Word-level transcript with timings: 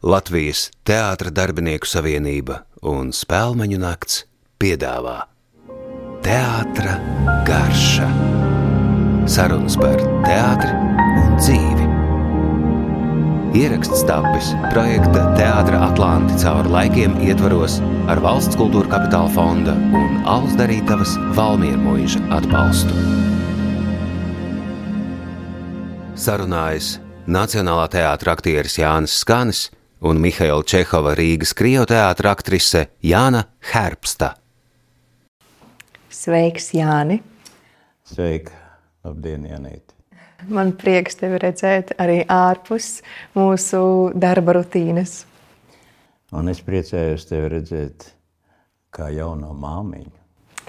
Latvijas 0.00 0.70
Teātra 0.88 1.28
darbinieku 1.28 1.84
savienība 1.84 2.62
un 2.88 3.10
Spēlmeņu 3.12 3.76
nakts 3.82 4.22
piedāvā 4.56 5.26
Teātra 6.24 6.94
garša. 7.44 8.06
Sarunas 9.28 9.74
par 9.76 10.00
teātri 10.24 10.70
un 11.20 11.34
dzīvi. 11.36 11.88
Ieraksts 13.60 14.00
tapis 14.08 14.54
projekta 14.70 15.26
Teātra 15.36 15.82
Atlanti 15.90 16.38
cauri 16.40 16.72
laikiem 16.72 17.18
ietvaros 17.26 17.76
ar 18.08 18.22
valsts 18.24 18.56
kultūra 18.56 18.88
kapitāla 18.94 19.28
fonda 19.34 19.74
un 19.76 20.22
Alus 20.24 20.54
Darītavas 20.56 21.12
Valmiermuiža 21.36 22.22
atbalstu. 22.38 22.96
Sarunājas 26.16 26.94
Nacionālā 27.28 27.84
teātra 27.92 28.32
aktieris 28.32 28.78
Jānis 28.80 29.18
Skanis 29.20 29.66
un 30.00 30.20
Mihaila 30.20 30.62
Čehova 30.64 31.14
Rīgas 31.18 31.52
Krievu 31.56 31.86
teātra 31.90 32.32
aktrise 32.34 32.86
Jāna 33.04 33.44
Herbsta. 33.72 34.34
Sveiks, 36.10 36.72
Jāni! 36.76 37.20
Sveika! 38.08 38.56
Labdien, 39.04 39.46
Janīti! 39.48 39.96
Man 40.48 40.72
prieks 40.76 41.18
tevi 41.20 41.38
redzēt 41.40 41.94
arī 42.00 42.22
ārpus 42.32 43.00
mūsu 43.36 43.82
darba 44.16 44.56
rutīnas. 44.56 45.24
Un 46.32 46.48
es 46.52 46.62
priecājos 46.64 47.26
tevi 47.28 47.50
redzēt 47.56 48.08
kā 48.94 49.10
jauno 49.12 49.52
māmiņu. 49.56 50.19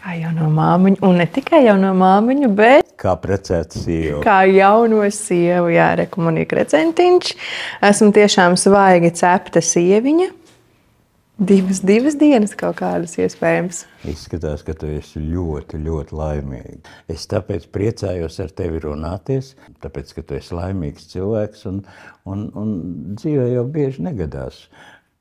Kā 0.02 0.16
jauno 0.18 0.48
māmiņu, 0.50 0.98
un 1.06 1.20
ne 1.22 1.28
tikai 1.30 1.64
jauno 1.68 1.92
māmiņu, 1.98 2.48
bet 2.58 2.88
Kā 3.02 3.14
precēta 3.22 3.78
sieva. 3.82 4.22
kā 4.26 4.40
jauno 4.50 5.04
sievu. 5.14 5.70
Jā, 5.74 5.92
rekomunīgi 6.00 6.58
recentiņš. 6.58 7.34
Esmu 7.90 8.10
tiešām 8.16 8.58
svaigi 8.58 9.12
cepta 9.18 9.62
sieviņa. 9.62 10.30
Divas, 11.42 11.80
divas 11.82 12.14
dienas 12.22 12.52
kaut 12.54 12.76
kādas 12.78 13.16
iespējams. 13.18 13.80
Izskatās, 14.06 14.62
ka 14.66 14.76
tu 14.78 14.90
esi 14.94 15.22
ļoti, 15.24 15.80
ļoti 15.82 16.18
laimīga. 16.18 16.92
Es 17.10 17.26
tāpēc 17.30 17.66
priecājos 17.74 18.38
ar 18.44 18.52
tevi 18.54 18.82
runāties, 18.84 19.56
tāpēc, 19.82 20.14
ka 20.18 20.22
tu 20.22 20.38
esi 20.38 20.54
laimīgs 20.54 21.10
cilvēks 21.14 21.66
un, 21.72 21.80
un, 22.30 22.44
un 22.62 22.76
dzīvē 23.18 23.48
jau 23.56 23.66
bieži 23.74 24.06
negadās. 24.06 24.68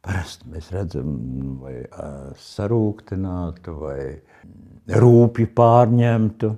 Parasti 0.04 0.48
mēs 0.52 0.68
redzam, 0.72 1.16
vai 1.64 1.78
sarūktinātu, 2.40 3.76
vai 3.80 4.00
rūpju 4.98 5.50
pārņemtu, 5.56 6.54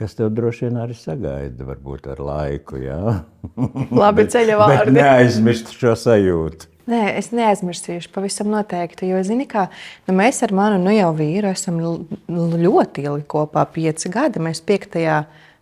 kas 0.00 0.16
tev 0.16 0.32
droši 0.36 0.66
vien 0.68 0.80
arī 0.80 0.96
sagaida, 0.96 1.66
varbūt 1.68 2.08
ar 2.12 2.20
laiku. 2.24 2.80
Jā? 2.80 3.20
Labi 4.02 4.26
Bet 4.26 4.36
vārdi. 4.60 4.96
neaizmirst 4.96 5.72
šo 5.76 5.96
sajūtu. 5.98 6.70
Nē, 6.90 7.02
es 7.20 7.28
neaizmirsīšu, 7.34 8.10
pavisam 8.14 8.48
noteikti. 8.50 9.10
Jo, 9.12 9.20
zini, 9.26 9.46
kā 9.50 9.68
nu, 10.08 10.14
mēs 10.16 10.40
ar 10.42 10.54
manu 10.56 10.80
nu, 10.82 10.90
jau 10.94 11.12
vīru 11.14 11.52
esam 11.52 11.78
ļoti 11.78 13.04
ilgi 13.06 13.26
kopā, 13.30 13.62
pieci 13.70 14.10
gadi. 14.10 14.42
Mēs 14.42 14.62
piektajā 14.66 15.20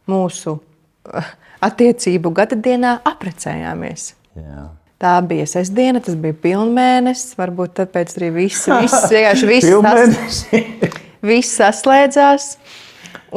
mūsu 0.09 0.57
eh, 1.13 1.33
attiecību 1.69 2.33
gada 2.39 2.57
dienā 2.57 2.95
apprecējāmies. 3.09 4.13
Jā. 4.39 4.69
Tā 4.99 5.19
bija 5.23 5.45
sestdiena, 5.47 6.01
tas 6.03 6.17
bija 6.19 6.35
pilnmēnesis. 6.47 7.37
Varbūt 7.39 7.77
tāpēc 7.83 8.17
arī 8.19 8.33
viss, 8.41 8.65
viss 8.71 9.05
vienkārši 9.13 9.53
viss. 9.53 11.05
Viss 11.29 11.59
saslēdzās. 11.61 12.57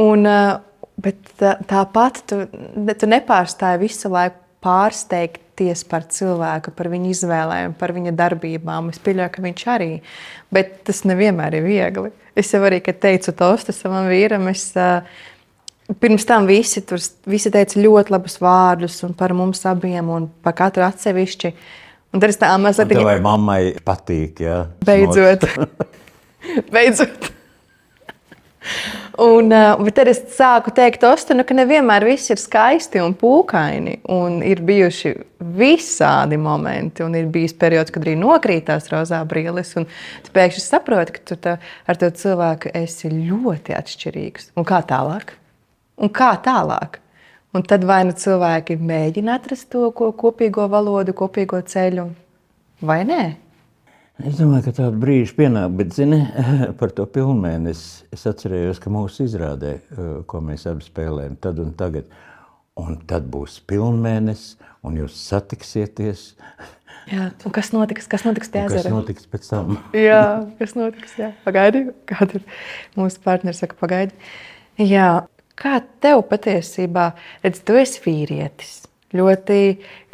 Un, 0.02 0.26
eh, 0.26 0.60
bet 1.02 1.18
tā- 1.40 1.58
tāpat 1.68 2.22
tu, 2.28 2.46
tu 2.94 3.10
nepārstāji 3.10 3.80
visu 3.80 4.12
laiku 4.12 4.38
pārsteigties 4.62 5.84
par 5.90 6.06
cilvēku, 6.14 6.74
par 6.76 6.90
viņa 6.92 7.10
izvēlēm, 7.16 7.74
par 7.78 7.94
viņa 7.96 8.14
darbībām. 8.18 8.90
Es 8.90 9.02
pieļauju, 9.02 9.32
ka 9.34 9.42
viņš 9.42 9.66
arī. 9.74 9.92
Bet 10.54 10.84
tas 10.86 11.02
nevienmēr 11.10 11.58
ir 11.58 11.66
viegli. 11.66 12.12
Es 12.36 12.52
jau 12.54 12.62
arī, 12.62 12.80
teicu 12.82 13.34
tostu 13.36 13.74
savam 13.74 14.08
vīram, 14.08 14.48
es, 14.50 14.72
eh, 14.78 15.02
pirms 16.00 16.26
tam 16.26 16.48
visi, 16.48 16.86
tur, 16.86 16.98
visi 17.28 17.52
teica 17.52 17.82
ļoti 17.82 18.10
labus 18.10 18.38
vārdus 18.40 19.02
par 19.18 19.34
mums 19.34 19.64
abiem 19.64 20.10
un 20.10 20.32
par 20.44 20.54
katru 20.54 20.84
atsevišķi. 20.84 21.54
Un 22.14 22.20
tad 22.20 22.30
es 22.30 22.38
tā 22.38 22.48
mazliet 22.60 22.92
Tavai 22.92 23.20
mammai 23.24 23.74
patīk, 23.86 24.36
jā. 24.44 24.68
Beidzot. 24.84 25.48
Beidzot. 26.74 27.32
Un, 29.22 29.52
uh, 29.52 29.80
bet 29.82 29.96
tad 29.98 30.10
es 30.12 30.22
sāku 30.36 30.72
teikt, 30.76 31.04
Ostenu, 31.06 31.44
ka 31.48 31.56
nevienmēr 31.58 32.06
viss 32.06 32.32
ir 32.32 32.40
skaisti 32.40 33.02
un 33.02 33.16
pūkaini. 33.18 33.98
Un 34.14 34.40
ir 34.46 34.62
bijuši 34.66 35.14
visādi 35.58 36.38
momenti, 36.42 37.04
un 37.06 37.18
ir 37.18 37.28
bijis 37.34 37.56
periods, 37.58 37.94
kad 37.94 38.06
arī 38.06 38.16
nokrītās 38.22 38.90
rozā 38.94 39.22
brīlis. 39.28 39.74
Tu 39.76 40.34
pēkšņi 40.36 40.64
saproti, 40.64 41.18
ka 41.18 41.26
tu 41.32 41.38
tā, 41.42 41.58
ar 41.90 42.02
to 42.02 42.10
cilvēku 42.22 42.74
esi 42.78 43.12
ļoti 43.12 43.76
atšķirīgs. 43.78 44.52
Un 44.58 44.68
kā 44.68 44.84
tālāk? 44.88 45.36
Un 46.02 46.14
kā 46.14 46.34
tālāk? 46.46 47.02
Un 47.52 47.66
tad 47.68 47.84
vai 47.84 48.04
nu 48.08 48.14
cilvēki 48.16 48.78
mēģina 48.80 49.36
atrast 49.42 49.68
to 49.74 49.90
ko, 49.96 50.14
kopīgo 50.16 50.70
valodu, 50.72 51.12
kopīgo 51.18 51.60
ceļu, 51.68 52.08
vai 52.88 53.02
nē? 53.10 53.24
Es 54.28 54.38
domāju, 54.38 54.68
ka 54.68 54.74
tāda 54.78 54.98
brīža 55.02 55.34
pienāk, 55.38 55.72
bet, 55.80 55.94
zini, 55.96 56.20
par 56.80 56.92
to 56.94 57.08
pilnmēnesi 57.10 58.10
es 58.14 58.26
atcerējos, 58.30 58.82
ka 58.84 58.92
mūsu 58.94 59.26
izrādē, 59.26 59.78
eh, 59.82 60.12
ko 60.30 60.42
mēs 60.46 60.68
abi 60.70 60.86
spēlējam, 60.86 61.38
tad 61.42 61.62
un 61.64 61.72
tagad, 61.78 62.12
un 62.80 63.00
tad 63.10 63.26
būs 63.32 63.60
pilnmēnesis, 63.70 64.60
un 64.86 65.00
jūs 65.02 65.16
satiksieties. 65.30 66.28
Jā, 67.10 67.32
un 67.48 67.56
kas 67.56 67.72
notiks? 67.74 68.06
Kas 68.10 68.26
notiks 68.28 68.52
pie 68.54 68.62
Un 68.62 68.70
Kas 68.70 68.78
ezera? 68.84 68.94
notiks 68.94 69.26
pēc 69.32 69.48
tam? 69.50 69.80
Jā, 70.08 70.22
kas 70.60 70.76
notiks? 70.78 71.16
Jā. 71.18 71.32
Pagaidi, 71.46 71.88
kā 72.10 72.28
tur 72.30 72.46
mūsu 73.00 73.24
partneris 73.24 73.64
saka, 73.64 73.78
pagaidi. 73.80 74.14
Jā, 74.78 75.08
kā 75.60 75.80
tev 76.04 76.22
patiesībā, 76.30 77.12
redz, 77.46 77.64
tu 77.66 77.80
esi 77.82 78.04
vīrietis. 78.06 78.78
Ļoti, 79.18 79.62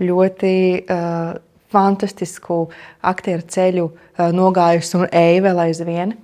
ļoti 0.02 0.54
uh, 0.90 1.36
fantastisku 1.78 2.66
aktieru 3.06 3.46
ceļu 3.54 3.88
nogājusi 4.34 4.98
un 5.00 5.08
eju 5.12 5.46
vēl 5.46 5.64
aizvien. 5.68 6.18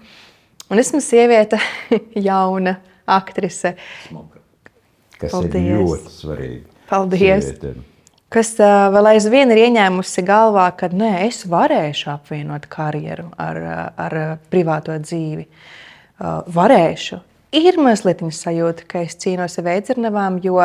Un 0.71 0.81
esmu 0.81 1.01
sieviete, 1.03 1.59
jauna 2.29 2.79
aktrise. 3.05 3.75
Kas 5.19 5.31
Paldies. 5.31 5.59
ir 5.59 5.81
ļoti 5.81 6.13
svarīgi. 6.17 6.63
Paldies. 6.89 7.49
sievietēm. 7.49 7.83
kas 8.33 8.55
vēl 8.57 9.11
aizvien 9.13 9.53
ir 9.53 9.61
ieņēmusi 9.67 10.23
galvā, 10.25 10.65
ka 10.77 10.89
nē, 10.89 11.11
es 11.27 11.43
varēšu 11.49 12.09
apvienot 12.15 12.65
karjeru 12.71 13.29
ar, 13.37 13.59
ar 13.93 14.17
privāto 14.49 14.97
dzīvi. 14.97 15.45
Varēšu. 16.57 17.19
Ir 17.53 17.77
mazliet 17.77 18.23
sajūta, 18.33 18.87
ka 18.89 19.03
es 19.05 19.13
cīnos 19.21 19.59
ar 19.61 19.67
veidzernavām, 19.67 20.39
jo 20.41 20.57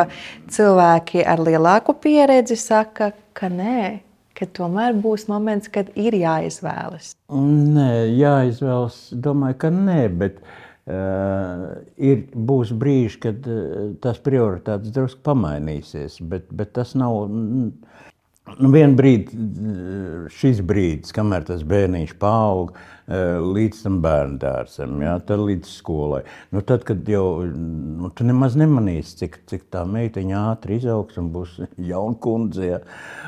cilvēki 0.49 1.21
ar 1.21 1.43
lielāku 1.45 1.93
pieredzi 2.01 2.57
saka, 2.57 3.11
ka 3.37 3.51
nē, 3.53 3.99
ka 4.39 4.47
tomēr 4.59 4.97
būs 5.03 5.27
moments, 5.31 5.69
kad 5.71 5.91
ir 5.99 6.17
jāizvēlas. 6.17 7.13
Nē, 7.29 7.91
jāizvēlas. 8.17 8.99
Domāju, 9.27 9.59
ka 9.63 9.71
nē, 9.75 9.99
bet 10.21 10.39
uh, 10.41 11.65
ir, 11.97 12.25
būs 12.33 12.73
brīži, 12.79 13.21
kad 13.27 13.49
uh, 13.49 13.93
tās 14.03 14.21
prioritātes 14.23 14.95
drusku 14.95 15.23
pamainīsies. 15.27 16.19
Bet, 16.21 16.49
bet 16.51 16.75
tas 16.79 16.95
nav. 16.99 17.25
Nu, 17.29 18.71
Vienu 18.73 18.97
brīdi, 18.97 19.35
uh, 19.37 20.29
šis 20.33 20.63
brīdis, 20.65 21.13
kamēr 21.13 21.43
tas 21.45 21.61
bērniņš 21.69 22.15
paaug 22.17 22.71
uh, 22.73 22.87
līdz 23.09 23.83
tam 23.85 23.99
bērnu 24.03 24.37
dārzam, 24.41 24.99
ja, 25.01 25.15
tad 25.25 25.41
līdz 25.41 25.69
skolai. 25.71 26.21
Nu, 26.53 26.61
tad, 26.65 26.83
kad 26.87 27.07
jau 27.09 27.41
nu, 27.49 28.11
tu 28.13 28.27
nemaz 28.27 28.57
nemanīsi, 28.59 29.15
cik, 29.23 29.39
cik 29.49 29.65
tā 29.73 29.81
meitiņa 29.89 30.43
ātri 30.51 30.77
izaugs 30.77 31.17
un 31.21 31.31
būs 31.33 31.57
jauna 31.89 32.19
kundze, 32.21 32.67
ja. 32.67 32.79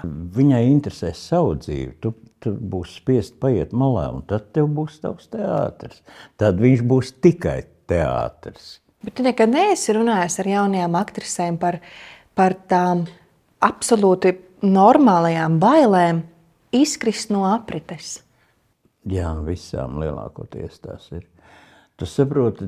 viņai 0.05 0.61
interesēs 0.69 1.23
savu 1.31 1.55
dzīvi. 1.63 1.95
Tu, 2.03 2.13
tu 2.41 2.53
būsi 2.53 3.01
spiests 3.01 3.37
paiet 3.41 3.73
malā, 3.73 4.07
un 4.13 4.25
tad 4.29 4.51
tev 4.53 4.69
būs 4.75 5.01
tavs 5.01 5.31
teātris. 5.33 6.03
Tad 6.41 6.61
viņš 6.61 6.85
būs 6.85 7.15
tikai 7.23 7.63
teātris. 7.89 8.77
Bet 9.01 9.17
tu 9.17 9.25
nekad 9.25 9.49
neesi 9.49 9.97
runājis 9.97 10.37
ar 10.43 10.49
jaunajām 10.51 10.97
aktrisēm 10.99 11.57
par, 11.61 11.79
par 12.37 12.53
tām 12.69 13.07
absolūti 13.65 14.35
normālajām 14.61 15.57
bailēm 15.61 16.21
izkrist 16.77 17.33
no 17.33 17.47
aprites. 17.49 18.19
Jā, 19.09 19.31
visām 19.45 19.97
lielākoties 20.01 20.77
tas 20.83 21.07
ir. 21.15 21.25
Tu 21.97 22.05
saproti, 22.05 22.67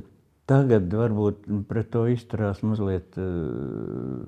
tagad 0.50 0.90
varbūt 0.94 1.46
pret 1.70 1.92
to 1.94 2.08
izturās 2.10 2.64
mazliet 2.66 3.18
uh, 3.22 4.24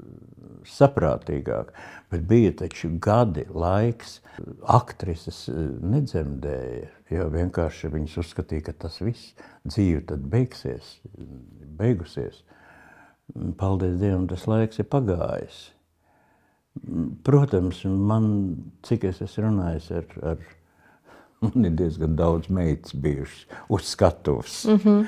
saprātīgāk, 0.70 1.72
bet 2.12 2.26
bija 2.30 2.54
taču 2.62 2.92
gadi, 3.02 3.46
laiks, 3.54 4.20
aktrises 4.72 5.46
eh, 5.50 5.62
nedzemdēja, 5.94 6.90
jo 7.14 7.28
vienkārši 7.34 7.92
viņas 7.94 8.18
uzskatīja, 8.24 8.68
ka 8.70 8.76
tas 8.86 9.00
viss 9.04 9.34
dzīve 9.68 10.06
tad 10.10 10.26
beigsies, 10.32 10.98
beigusies. 11.80 12.44
Paldies 13.58 13.98
Dievam, 13.98 14.28
tas 14.30 14.46
laiks 14.46 14.82
ir 14.82 14.86
pagājis. 14.90 15.62
Protams, 17.26 17.80
man, 17.86 18.28
cik 18.86 19.08
es 19.10 19.24
esmu 19.26 19.48
runājis 19.48 19.88
ar, 19.98 20.12
ar 20.34 20.44
Man 21.46 21.70
ir 21.70 21.76
diezgan 21.80 22.16
daudz 22.20 22.50
meitas 22.50 22.96
bijušas 22.96 23.46
uz 23.70 23.90
skatuves. 23.90 24.66
Mm 24.66 24.78
-hmm. 24.78 25.08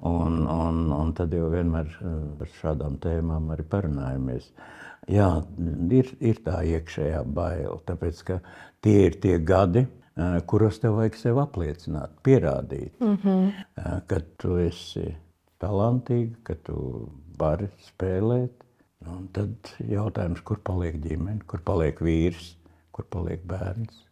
un, 0.00 0.46
un, 0.46 0.92
un 0.92 1.12
tad 1.12 1.32
jau 1.34 1.50
vienmēr 1.50 1.94
par 2.38 2.48
šādām 2.62 2.98
tēmām 3.02 3.50
arī 3.54 3.62
parunājamies. 3.62 4.52
Jā, 5.08 5.42
ir, 5.90 6.10
ir 6.20 6.40
tā 6.44 6.60
iekšējā 6.68 7.22
baila, 7.24 7.78
tāpēc 7.86 8.24
ka 8.24 8.40
tie 8.80 9.06
ir 9.06 9.20
tie 9.20 9.38
gadi, 9.38 9.86
kuros 10.46 10.78
tev 10.82 10.98
vajag 10.98 11.16
sev 11.16 11.38
apliecināt, 11.38 12.10
pierādīt, 12.22 13.00
mm 13.00 13.16
-hmm. 13.16 13.52
ka 14.06 14.20
tu 14.36 14.56
esi 14.56 15.16
talantīga, 15.58 16.36
ka 16.42 16.54
tu 16.54 17.08
vari 17.38 17.68
spēlēt. 17.90 18.64
Un 19.06 19.28
tad 19.32 19.52
jautājums, 19.78 20.40
kur 20.40 20.58
paliek 20.58 20.96
ģimene, 21.02 21.44
kur 21.46 21.60
paliek 21.60 22.00
vīrs, 22.00 22.56
kur 22.92 23.06
paliek 23.10 23.44
bērns. 23.46 24.07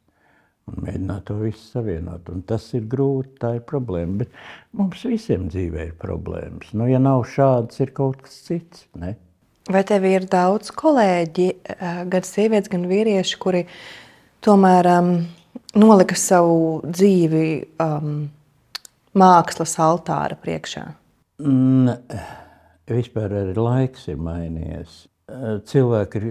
Un 0.66 0.82
mēģināt 0.82 1.28
to 1.28 1.36
visu 1.38 1.62
savienot. 1.62 2.26
Un 2.32 2.40
tas 2.46 2.64
ir 2.74 2.88
grūti, 2.90 3.36
tā 3.42 3.52
ir 3.58 3.62
problēma. 3.68 4.24
Bet 4.24 4.32
mums 4.74 5.04
visiem 5.06 5.46
dzīvē 5.52 5.90
ir 5.92 5.94
problēmas. 6.00 6.72
Nu, 6.74 6.88
ja 6.90 6.98
nav 7.02 7.22
šāds, 7.30 7.78
ir 7.84 7.92
kaut 7.94 8.24
kas 8.26 8.34
cits. 8.48 8.88
Ne? 8.98 9.14
Vai 9.70 9.82
tev 9.86 10.04
ir 10.06 10.26
daudz 10.30 10.72
kolēģi, 10.74 11.46
gan 12.10 12.26
sievietes, 12.26 12.70
gan 12.70 12.88
vīrieši, 12.90 13.38
kuri 13.42 13.62
tomēr 14.42 14.90
um, 14.90 15.12
nolika 15.78 16.18
savu 16.18 16.80
dzīvi 16.86 17.46
um, 17.82 18.26
mākslas 19.18 19.76
altāra 19.82 20.38
priekšā? 20.38 20.84
Mm, 21.42 21.94
vispār 22.90 23.38
arī 23.42 23.54
laiks 23.58 24.06
ir 24.10 24.18
mainījies. 24.22 25.04
Cilvēki 25.66 26.20
ir 26.22 26.28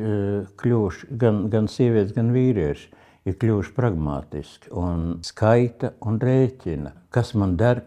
kļuvuši, 0.59 1.09
gan, 1.19 1.45
gan 1.51 1.67
sievietes, 1.71 2.15
gan 2.15 2.31
vīrieši, 2.35 2.87
ir 3.25 3.37
kļuvuši 3.41 3.73
pragmatiski 3.75 4.71
un 4.77 5.19
skaita 5.25 5.95
un 6.05 6.19
rēķina, 6.21 6.93
kas 7.13 7.33
man 7.37 7.55
der 7.59 7.83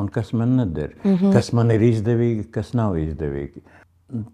un 0.00 0.08
kas 0.08 0.32
man 0.32 0.56
neder, 0.56 0.94
mm 1.04 1.16
-hmm. 1.16 1.32
kas 1.32 1.52
man 1.52 1.70
ir 1.70 1.80
izdevīgi, 1.80 2.50
kas 2.50 2.72
nav 2.74 2.96
izdevīgi. 2.98 3.62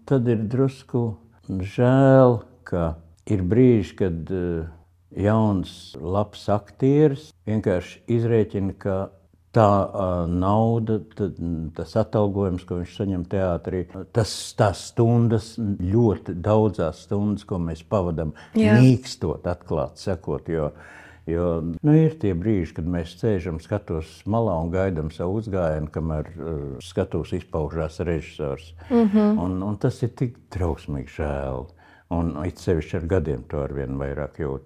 Tad 0.05 0.27
ir 0.27 0.37
drusku 0.37 1.17
žēl, 1.49 2.39
ka 2.63 2.95
ir 3.25 3.43
brīži, 3.43 3.95
kad 3.95 4.31
uh, 4.31 4.67
jauns, 5.11 5.95
labs 6.01 6.47
aktieris 6.49 7.33
vienkārši 7.47 8.01
izrēķina, 8.07 8.73
ka 8.77 9.09
tā 9.57 9.69
uh, 9.85 10.27
nauda, 10.29 10.99
tas 11.77 11.95
atalgojums, 11.99 12.65
ko 12.67 12.81
viņš 12.81 12.93
saņem 12.99 13.25
teātrī, 13.31 13.83
tas 14.15 14.33
tās 14.57 14.87
stundas, 14.91 15.55
ļoti 15.57 16.37
daudzās 16.45 17.03
stundas, 17.07 17.47
ko 17.47 17.59
mēs 17.61 17.83
pavadām, 17.89 18.35
mīkstot, 18.55 19.47
atklāt, 19.49 19.97
sekot. 20.01 20.51
Jo, 20.53 20.69
jo 21.29 21.49
nu, 21.65 21.95
ir 21.97 22.17
tie 22.21 22.35
brīži, 22.37 22.75
kad 22.77 22.89
mēs 22.97 23.17
sēžam 23.21 23.61
skatos 23.63 24.19
malā 24.29 24.59
un 24.61 24.71
gaidām 24.73 25.09
savu 25.15 25.41
uzgājienu, 25.41 25.91
kamēr 25.93 26.29
uh, 26.35 26.59
skatos 26.85 27.33
izpaužās 27.39 27.99
režisors. 28.05 28.73
Mm 28.89 29.09
-hmm. 29.09 29.41
un, 29.45 29.61
un 29.63 29.77
tas 29.77 30.03
ir 30.03 30.13
tik 30.15 30.37
trausmīgi 30.53 31.17
žēl. 31.17 31.67
Un 32.09 32.37
it 32.45 32.59
sevišķi 32.63 32.97
ar 32.97 33.05
gadiem 33.05 33.41
to 33.51 33.59
ar 33.59 33.73
vien 33.73 33.97
vairāk 33.99 34.39
jūt. 34.39 34.63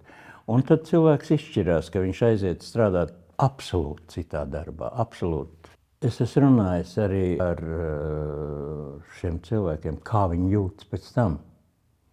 Un 0.51 0.61
tad 0.61 0.83
cilvēks 0.85 1.31
izšķirās, 1.31 1.89
ka 1.93 2.01
viņš 2.03 2.21
aiziet 2.27 2.65
strādāt 2.65 3.13
absolūti 3.45 4.17
citā 4.17 4.45
darbā. 4.49 4.91
Absolūti. 5.01 5.71
Es 6.01 6.17
esmu 6.23 6.47
runājis 6.47 6.95
arī 7.03 7.25
ar 7.43 7.59
eh, 7.61 9.11
šiem 9.19 9.37
cilvēkiem, 9.45 9.99
kā 10.05 10.25
viņi 10.31 10.49
jūtas 10.55 10.89
pēc 10.89 11.07
tam. 11.13 11.37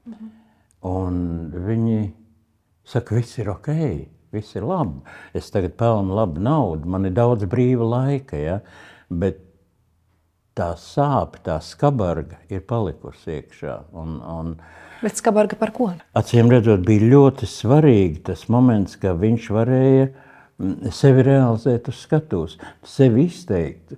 Mhm. 0.09 0.35
Un 0.89 1.17
viņi 1.67 1.99
saka, 2.87 3.17
viss 3.17 3.41
ir 3.41 3.49
ok, 3.51 3.73
viss 4.33 4.57
ir 4.57 4.67
labi. 4.69 5.01
Es 5.37 5.49
tagad 5.51 5.75
pelnu 5.81 6.15
labu 6.15 6.43
naudu, 6.45 6.89
man 6.89 7.09
ir 7.09 7.17
daudz 7.17 7.49
brīva 7.51 7.89
laika. 7.89 8.39
Ja? 8.39 8.61
Bet 9.09 9.41
tā 10.59 10.73
sāpe, 10.79 11.41
tā 11.45 11.57
skabarga 11.65 12.43
ir 12.53 12.63
palikusi 12.69 13.39
iekšā. 13.39 13.81
Un, 13.97 14.21
un, 14.21 14.55
Bet 15.01 15.21
skabarga 15.21 15.57
par 15.59 15.73
ko? 15.75 15.93
Acīm 16.19 16.51
redzot, 16.51 16.83
bija 16.87 17.09
ļoti 17.09 17.47
svarīgi 17.49 18.25
tas 18.31 18.49
moments, 18.53 18.99
ka 18.99 19.17
viņš 19.17 19.51
varēja 19.55 20.09
mm, 20.11 20.28
sevi 20.95 21.23
realizēt 21.23 21.89
uz 21.91 22.01
skatuves, 22.03 22.57
sevi 22.87 23.29
izteikt, 23.29 23.95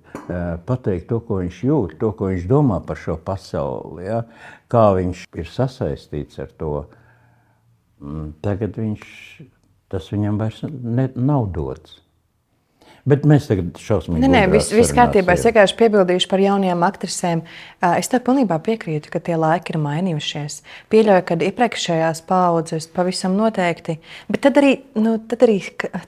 pateikt 0.67 1.07
to, 1.09 1.21
ko 1.25 1.39
viņš 1.41 1.61
jūt, 1.65 1.95
to, 2.01 2.11
ko 2.17 2.29
viņš 2.29 2.45
domā 2.49 2.77
par 2.85 2.99
šo 3.01 3.17
pasauli, 3.25 4.05
ja? 4.05 4.21
kā 4.71 4.91
viņš 4.97 5.25
ir 5.41 5.49
sasaistīts 5.49 6.41
ar 6.41 6.53
to. 6.61 6.75
Mm, 8.01 8.29
tagad 8.45 8.77
viņš, 8.81 9.09
tas 9.91 10.07
viņam 10.13 10.37
vairs 10.41 10.61
ne, 10.69 11.09
nav 11.17 11.49
dots. 11.53 11.99
Bet 13.01 13.23
mēs 13.25 13.47
tagad 13.49 13.79
šausmīgi. 13.81 14.21
Nē, 14.21 14.29
nē, 14.29 14.41
viss 14.51 14.73
vis 14.75 14.91
kārtībā. 14.93 15.33
Es 15.33 15.45
vienkārši 15.47 15.77
piebildīšu 15.79 16.27
par 16.29 16.41
jaunajām 16.43 16.83
aktrisēm. 16.85 17.39
Es 17.97 18.11
tev 18.11 18.21
pilnībā 18.27 18.59
piekrītu, 18.61 19.09
ka 19.09 19.17
tie 19.25 19.37
laiki 19.41 19.73
ir 19.73 19.79
mainījušies. 19.81 20.59
Pieļauju, 20.93 21.23
ka 21.25 21.37
iepriekšējās 21.47 22.21
paudzes 22.29 22.85
pavisam 22.93 23.33
noteikti, 23.39 23.97
bet 24.29 24.43
tad 24.45 24.59
arī, 24.61 24.75
nu, 25.01 25.15
tad 25.31 25.47
arī 25.47 25.57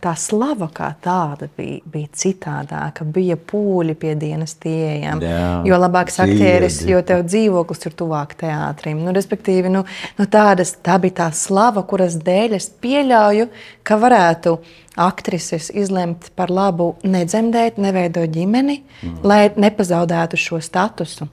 tā 0.04 0.14
slava 0.22 0.70
kā 0.76 0.92
tāda 1.02 1.50
bija, 1.58 1.80
bija 1.96 2.12
citādāka. 2.24 3.08
Bija 3.10 3.40
pūļi 3.42 3.98
pie 3.98 4.14
dienas 4.22 4.54
pieejami. 4.62 5.34
Jo 5.66 5.82
labāks 5.82 6.22
aktieris, 6.22 6.84
jo 6.86 7.02
tev 7.02 7.26
dzīvoklis 7.26 7.90
ir 7.90 7.98
tuvāk 8.04 8.38
teātrim. 8.44 9.02
Nu, 9.02 9.18
respektīvi, 9.18 9.74
nu, 9.74 9.82
nu, 10.20 10.30
tādas, 10.30 10.78
tā 10.86 11.02
bija 11.02 11.24
tā 11.24 11.34
slava, 11.34 11.82
kuras 11.90 12.22
dēļ 12.22 12.60
es 12.62 12.70
pieļauju, 12.86 13.50
ka 13.82 13.98
varētu 13.98 14.58
aktrises 15.00 15.72
izlemt 15.74 16.30
par 16.38 16.52
labu 16.54 16.83
nedzemdēt, 17.04 17.80
neveidot 17.82 18.32
ģimeni, 18.34 18.80
mm. 18.84 19.22
lai 19.28 19.48
nepazaudētu 19.56 20.40
šo 20.40 20.62
statusu. 20.64 21.30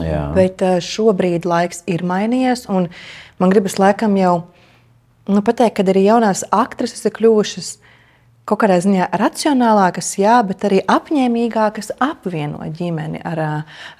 Jā. 0.00 0.30
Bet 0.36 0.62
eh, 0.64 0.78
šobrīd 0.80 1.46
laiks 1.48 1.82
ir 1.90 2.04
mainījies, 2.08 2.66
un 2.72 2.88
man 3.42 3.52
gribas 3.52 3.76
laikam 3.80 4.16
jau 4.16 4.34
nu, 5.28 5.42
pateikt, 5.44 5.78
ka 5.78 5.86
arī 5.92 6.06
jaunās 6.06 6.46
aktrises 6.50 7.04
ir 7.08 7.14
kļuvušas 7.18 7.74
kaut 8.48 8.58
kādā 8.64 8.78
ziņā 8.82 9.06
racionālākas, 9.20 10.08
jā, 10.18 10.34
bet 10.46 10.64
arī 10.66 10.80
apņēmīgākas 10.90 11.92
apvieno 12.02 12.66
ģimeni 12.74 13.20
ar, 13.26 13.42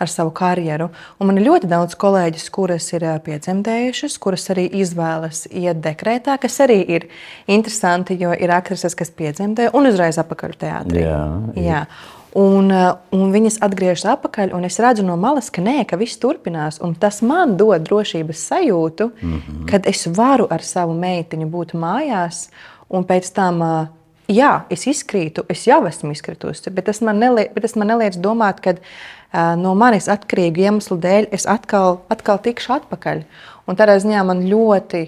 ar 0.02 0.10
savu 0.10 0.32
karjeru. 0.34 0.88
Un 1.22 1.30
man 1.30 1.38
ir 1.38 1.46
ļoti 1.46 1.70
daudz 1.70 1.94
kolēģis, 2.00 2.48
kuras 2.54 2.88
ir 2.96 3.06
piedzemdējušas, 3.26 4.18
kuras 4.22 4.48
arī 4.54 4.66
izvēlas 4.82 5.44
iet 5.46 5.78
dekrētā, 5.84 6.40
kas 6.42 6.58
arī 6.66 6.80
ir 6.96 7.06
interesanti, 7.46 8.18
jo 8.18 8.34
ir 8.34 8.54
aktrises, 8.54 8.98
kas 8.98 9.14
piedzemdē 9.14 9.70
un 9.78 9.92
uzreiz 9.92 10.18
apakaļ 10.22 10.58
teātrī. 10.64 11.06
Jā, 11.06 11.22
jā. 11.62 11.86
Un, 12.32 12.72
un 13.12 13.24
viņas 13.28 13.58
atgriežas 13.60 14.06
atpakaļ, 14.14 14.54
un 14.56 14.64
es 14.64 14.78
redzu 14.80 15.04
no 15.04 15.18
malas, 15.20 15.50
ka 15.52 15.60
nē, 15.62 15.82
ka 15.84 15.98
viss 16.00 16.16
turpinās. 16.18 16.80
Tas 16.98 17.20
man 17.20 17.58
dod 17.60 17.84
drošības 17.84 18.46
sajūtu, 18.48 19.10
mm 19.12 19.34
-hmm. 19.38 19.66
kad 19.68 19.86
es 19.86 20.06
varu 20.08 20.46
ar 20.50 20.64
savu 20.64 20.96
meitiņu 20.96 21.50
būt 21.52 21.74
mājās, 21.76 22.48
un 22.88 23.04
pēc 23.04 23.28
tam 23.36 23.60
uh, 23.60 23.90
jā, 24.30 24.52
es 24.72 24.86
izkrītu, 24.90 25.44
es 25.50 25.64
jau 25.66 25.80
esmu 25.88 26.12
izkritusi, 26.14 26.70
bet 26.74 26.88
tas 26.90 27.02
man, 27.04 27.20
nelie, 27.22 27.48
bet 27.54 27.66
tas 27.66 27.76
man 27.78 27.90
neliedz 27.92 28.18
domāt, 28.22 28.60
ka 28.64 28.76
uh, 28.76 29.54
no 29.58 29.74
manis 29.78 30.08
atkarīgu 30.12 30.66
iemeslu 30.66 30.98
dēļ 31.02 31.30
es 31.34 31.46
atkal, 31.50 32.02
atkal 32.12 32.40
tikšu 32.42 32.76
atpakaļ. 32.78 33.24
Un 33.66 33.78
tādā 33.78 33.98
ziņā 34.02 34.24
man 34.28 34.44
ļoti 34.50 35.04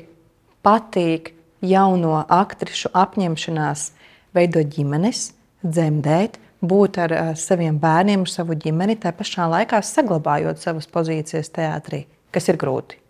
patīk 0.65 1.33
jauno 1.65 2.23
aktrišu 2.33 2.93
apņemšanās 2.95 3.89
veidot 4.37 4.71
ģimenes, 4.75 5.31
dzemdēt, 5.65 6.39
būt 6.65 7.01
ar 7.05 7.15
uh, 7.15 7.33
saviem 7.39 7.79
bērniem, 7.81 8.25
ar 8.25 8.33
savu 8.33 8.57
ģimeni, 8.59 8.99
tā 9.01 9.13
pašā 9.17 9.49
laikā 9.53 9.83
saglabājot 9.85 10.63
savas 10.63 10.89
pozīcijas 10.91 11.53
teātrī, 11.55 12.05
kas 12.35 12.49
ir 12.51 12.61
grūti. 12.61 13.01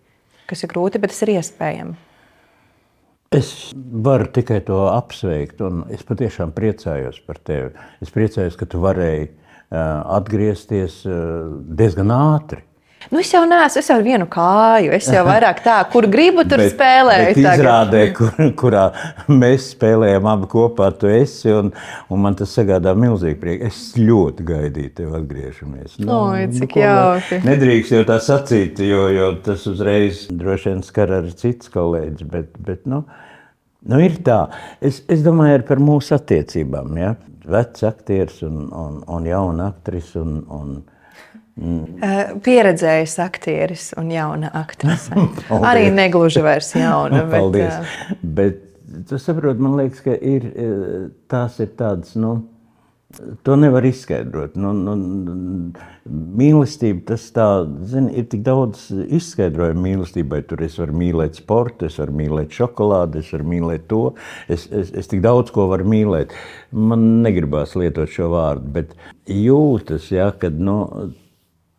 Kas 0.45 0.61
ir 0.61 0.69
grūti, 0.75 1.01
bet 1.01 1.15
tas 1.15 1.23
ir 1.25 1.39
iespējams. 1.39 2.14
Es 3.35 3.49
varu 3.75 4.29
tikai 4.35 4.61
to 4.67 4.85
apsveikt, 4.93 5.63
un 5.65 5.83
es 5.95 6.05
patiešām 6.07 6.53
priecājos 6.55 7.19
par 7.27 7.41
tevi. 7.43 7.73
Es 8.05 8.13
priecājos, 8.15 8.59
ka 8.61 8.69
tu 8.71 8.83
varēji 8.85 9.27
uh, 9.27 10.05
atgriezties 10.19 11.03
uh, 11.09 11.51
diezgan 11.79 12.15
ātri. 12.15 12.63
Nu, 13.11 13.21
es 13.21 13.29
jau 13.33 13.43
neesmu, 13.45 13.81
es 13.81 13.89
jau 13.91 13.97
ar 13.99 14.05
vienu 14.05 14.27
kāju, 14.33 14.93
es 14.97 15.09
jau 15.13 15.25
vairāk 15.27 15.61
tā, 15.65 15.77
kur 15.93 16.07
gribu, 16.09 16.45
tur 16.49 16.63
bet, 16.63 16.73
spēlēju. 16.73 17.27
Bet 17.27 17.41
izrādē, 17.43 18.01
kur, 18.17 18.31
kurā 18.61 18.85
mēs 19.29 19.67
spēlējam 19.75 20.29
abi 20.31 20.49
kopā, 20.55 20.89
tu 21.01 21.11
esi, 21.13 21.51
un, 21.53 21.69
un 22.09 22.23
man 22.25 22.39
tas 22.39 22.55
sagādā 22.57 22.95
milzīgi 22.97 23.37
prieku. 23.43 23.69
Es 23.69 23.83
ļoti 23.99 24.47
gaidīju 24.49 24.95
tevi 25.01 25.19
atgriežamies. 25.21 25.99
Nu, 26.01 26.17
Oi, 26.31 26.47
cik 26.55 26.79
nu, 26.79 26.85
jauki. 26.87 27.43
Nedrīkst 27.45 27.97
jau 27.99 28.07
tā 28.09 28.19
sacīt, 28.25 28.81
jo, 28.89 29.05
jo 29.13 29.31
tas 29.45 29.69
uzreiz 29.69 30.25
droši 30.33 30.73
vien 30.73 30.83
skar 30.87 31.19
arī 31.21 31.37
cits 31.45 31.73
kolēģis, 31.75 32.29
bet, 32.33 32.57
bet 32.65 32.89
nu, 32.89 33.05
Nu, 33.85 34.01
ir 34.01 34.17
tā. 34.25 34.47
Es, 34.81 35.03
es 35.13 35.23
domāju 35.25 35.63
par 35.69 35.81
mūsu 35.83 36.17
attiecībām. 36.17 36.97
Ja? 37.01 37.15
Vecs 37.45 37.85
aktieris 37.85 38.41
un, 38.47 38.67
un, 38.73 39.01
un 39.13 39.27
jauna 39.29 39.69
aktrise. 39.75 40.23
Un, 40.23 40.39
un, 40.49 40.77
mm. 41.61 42.39
Pieredzējis 42.45 43.19
aktieris 43.25 43.91
un 44.01 44.09
jauna 44.15 44.53
aktrise. 44.57 45.27
Arī 45.71 45.91
negluži 45.93 46.45
vairs 46.45 46.73
jauna. 46.79 47.25
Bet, 47.29 47.37
Paldies. 47.37 47.99
Bet 48.23 48.63
tu 49.09 49.19
saproti, 49.21 49.61
man 49.61 49.77
liekas, 49.81 50.01
ka 50.05 50.17
ir, 50.17 50.49
eh, 50.55 51.07
tās 51.31 51.59
ir 51.61 51.73
tādas, 51.79 52.15
nu, 52.21 52.37
To 53.47 53.57
nevar 53.57 53.85
izskaidrot. 53.87 54.57
Nu, 54.61 54.73
nu, 54.75 54.95
mīlestība, 56.39 57.03
tas 57.13 57.27
tā, 57.35 57.47
zin, 57.89 58.09
ir 58.11 58.27
tik 58.31 58.43
daudz 58.47 58.87
izskaidrojumu 58.93 59.85
mīlestībai. 59.85 60.43
Tur 60.49 60.65
es 60.67 60.79
varu 60.81 60.97
mīlēt 61.01 61.39
sportu, 61.41 61.89
es 61.91 61.99
varu 62.01 62.17
mīlēt 62.21 62.55
šokolādi, 62.57 63.23
es 63.23 63.33
varu 63.35 63.49
mīlēt 63.53 63.87
to. 63.91 64.03
Es, 64.49 64.67
es, 64.71 64.93
es 64.97 65.11
tik 65.11 65.25
daudz 65.25 65.55
ko 65.55 65.69
varu 65.73 65.87
mīlēt. 65.91 66.35
Man 66.75 67.23
negribās 67.27 67.77
lietot 67.79 68.13
šo 68.13 68.31
vārdu, 68.35 68.73
bet 68.79 68.97
jūtas, 69.31 70.11
ja, 70.15 70.31
kad 70.41 70.59
nu, 70.59 70.79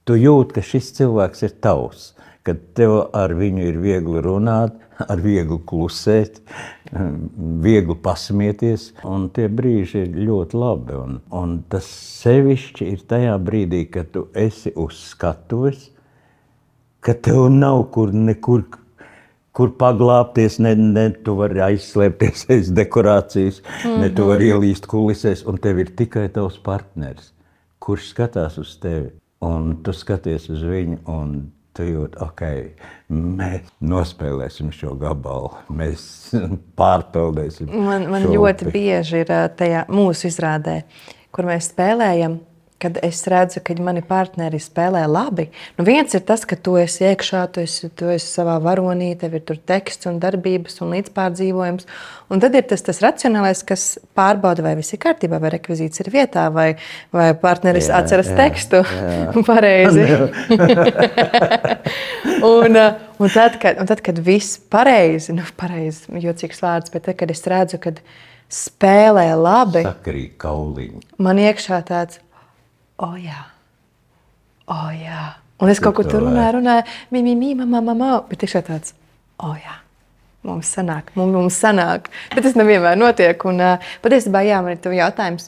tu 0.08 0.20
jūti, 0.20 0.58
ka 0.58 0.66
šis 0.66 0.94
cilvēks 1.00 1.48
ir 1.48 1.58
tavs 1.64 2.12
kad 2.46 2.62
tev 2.78 2.96
ar 3.18 3.34
viņu 3.34 3.64
ir 3.66 3.78
viegli 3.82 4.22
runāt, 4.22 4.78
ar 5.02 5.20
viegli 5.22 5.58
klusēt, 5.68 6.40
viegli 7.66 7.96
pasmieties. 8.02 8.92
Un 9.08 9.28
tie 9.34 9.48
brīži 9.52 10.06
ir 10.06 10.20
ļoti 10.28 10.60
labi. 10.60 11.00
Un, 11.00 11.20
un 11.34 11.58
tas 11.72 11.88
sevišķi 12.22 12.90
ir 12.94 13.04
tajā 13.10 13.36
brīdī, 13.42 13.86
kad 13.92 14.14
tu 14.14 14.28
esi 14.38 14.74
uz 14.78 15.00
skatuves, 15.10 15.90
ka 17.06 17.18
tev 17.18 17.50
nav 17.54 17.88
kur 17.96 18.14
nekur. 18.14 18.68
Kur 19.56 19.70
paglāpties, 19.80 20.58
ne, 20.60 20.74
ne 20.76 21.06
tu 21.24 21.38
vari 21.40 21.62
aizslēpties 21.64 22.42
aiz 22.52 22.74
dekorācijas, 22.76 23.62
mm 23.64 23.86
-hmm. 23.86 24.02
ne 24.02 24.10
tu 24.10 24.22
mhm. 24.26 24.30
vari 24.30 24.50
ielīst 24.52 24.88
kulisēs, 24.92 25.46
un 25.48 25.58
tev 25.64 25.80
ir 25.80 25.94
tikai 25.96 26.26
tavs 26.28 26.58
partneris, 26.60 27.32
kurš 27.80 28.10
skatās 28.12 28.58
uz 28.60 28.76
tevi. 28.80 29.14
Un 29.40 29.78
tu 29.84 29.94
skaties 29.94 30.50
uz 30.50 30.64
viņu, 30.64 30.98
un 31.08 31.55
tu 31.76 31.86
jūti, 31.88 32.20
ok, 32.24 32.42
mēs 33.12 33.70
nospēlēsim 33.84 34.72
šo 34.76 34.96
gabalu, 35.00 35.52
mēs 35.76 36.08
pārpildīsim. 36.80 37.72
Man, 37.72 38.10
man 38.14 38.28
ļoti 38.32 38.72
bieži 38.74 39.24
ir 39.26 39.34
tajā 39.60 39.86
mūsu 39.92 40.30
izrādē, 40.32 40.82
kur 41.36 41.50
mēs 41.52 41.72
spēlējam 41.74 42.40
kad 42.82 42.98
es 43.04 43.22
redzu, 43.32 43.62
ka 43.64 43.76
mani 43.80 44.02
partneri 44.06 44.60
spēlē 44.60 45.06
labi. 45.08 45.48
Nu, 45.78 45.86
viens 45.88 46.12
ir 46.18 46.26
tas, 46.28 46.44
ka 46.48 46.58
tu 46.60 46.76
esi 46.80 47.06
iekšā, 47.08 47.46
tu 47.56 47.64
esi, 47.64 47.88
tu 47.96 48.10
esi 48.12 48.28
savā 48.28 48.58
varonī, 48.64 49.14
tev 49.20 49.38
ir 49.38 49.46
tur 49.48 49.58
teksts 49.58 50.10
un 50.12 50.20
darbības 50.24 50.82
un 50.84 50.92
līdzpārdzīvojums. 50.98 51.88
Un 52.34 52.42
tad 52.44 52.58
ir 52.58 52.66
tas, 52.68 52.84
tas 52.84 53.00
racionālais, 53.06 53.62
kas 53.68 53.88
pārbauda, 54.18 54.66
vai 54.66 54.76
viss 54.80 54.96
ir 54.96 55.02
kārtībā, 55.06 55.40
vai 55.40 55.54
rekvizīts 55.56 56.04
ir 56.04 56.12
vietā, 56.14 56.50
vai, 56.54 56.74
vai 57.16 57.30
partneris 57.40 57.88
jā, 57.92 58.02
atceras 58.02 58.34
jā, 58.34 58.38
tekstu 58.44 58.84
jā. 58.84 59.46
pareizi. 59.52 60.06
un, 62.52 62.80
un, 63.20 63.30
tad, 63.30 63.60
kad, 63.62 63.80
un 63.80 63.90
tad, 63.90 64.04
kad 64.06 64.20
viss 64.26 64.60
pareizi, 64.72 65.36
nu, 65.38 65.48
pareizi, 65.58 66.10
jocīgs 66.28 66.64
vārds, 66.66 66.92
bet 66.94 67.08
tad, 67.08 67.20
kad 67.22 67.32
es 67.32 67.46
redzu, 67.50 67.80
kad 67.82 68.04
spēlē 68.52 69.30
labi, 69.40 69.86
Sakrīt 69.88 70.36
kauliņi. 70.42 71.02
Man 71.24 71.40
iekšā 71.42 71.82
tāds, 71.88 72.20
oh, 73.04 73.16
jā, 73.20 73.40
oh, 74.72 74.92
jā. 74.96 75.24
Un 75.64 75.72
es 75.72 75.80
kaut 75.80 75.96
ko 75.96 76.04
tur 76.04 76.26
runāju, 76.26 76.58
runāju, 76.58 76.86
mīmī, 77.16 77.34
mīmī, 77.40 77.64
mamā, 77.64 77.82
mamā, 77.94 78.12
bet 78.30 78.44
tiešām 78.44 78.66
tāds, 78.68 78.96
oh, 79.40 79.56
jā. 79.56 79.80
Mums 80.46 80.70
sanāk, 80.76 81.10
mums, 81.18 81.34
mums 81.34 81.58
sanāk. 81.58 82.12
Bet 82.36 82.46
tas 82.46 82.58
nevienmēr 82.60 83.00
notiek. 83.00 83.42
Un, 83.50 83.64
uh, 83.64 83.94
patiesībā, 84.04 84.44
jā, 84.46 84.60
man 84.62 84.76
ir 84.76 84.82
tas 84.84 84.94
jautājums, 84.94 85.48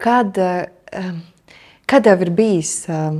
kad, 0.00 0.38
uh, 0.40 1.10
kad 1.90 2.06
tev 2.06 2.24
ir 2.24 2.30
bijis 2.32 2.72
uh, 2.88 3.18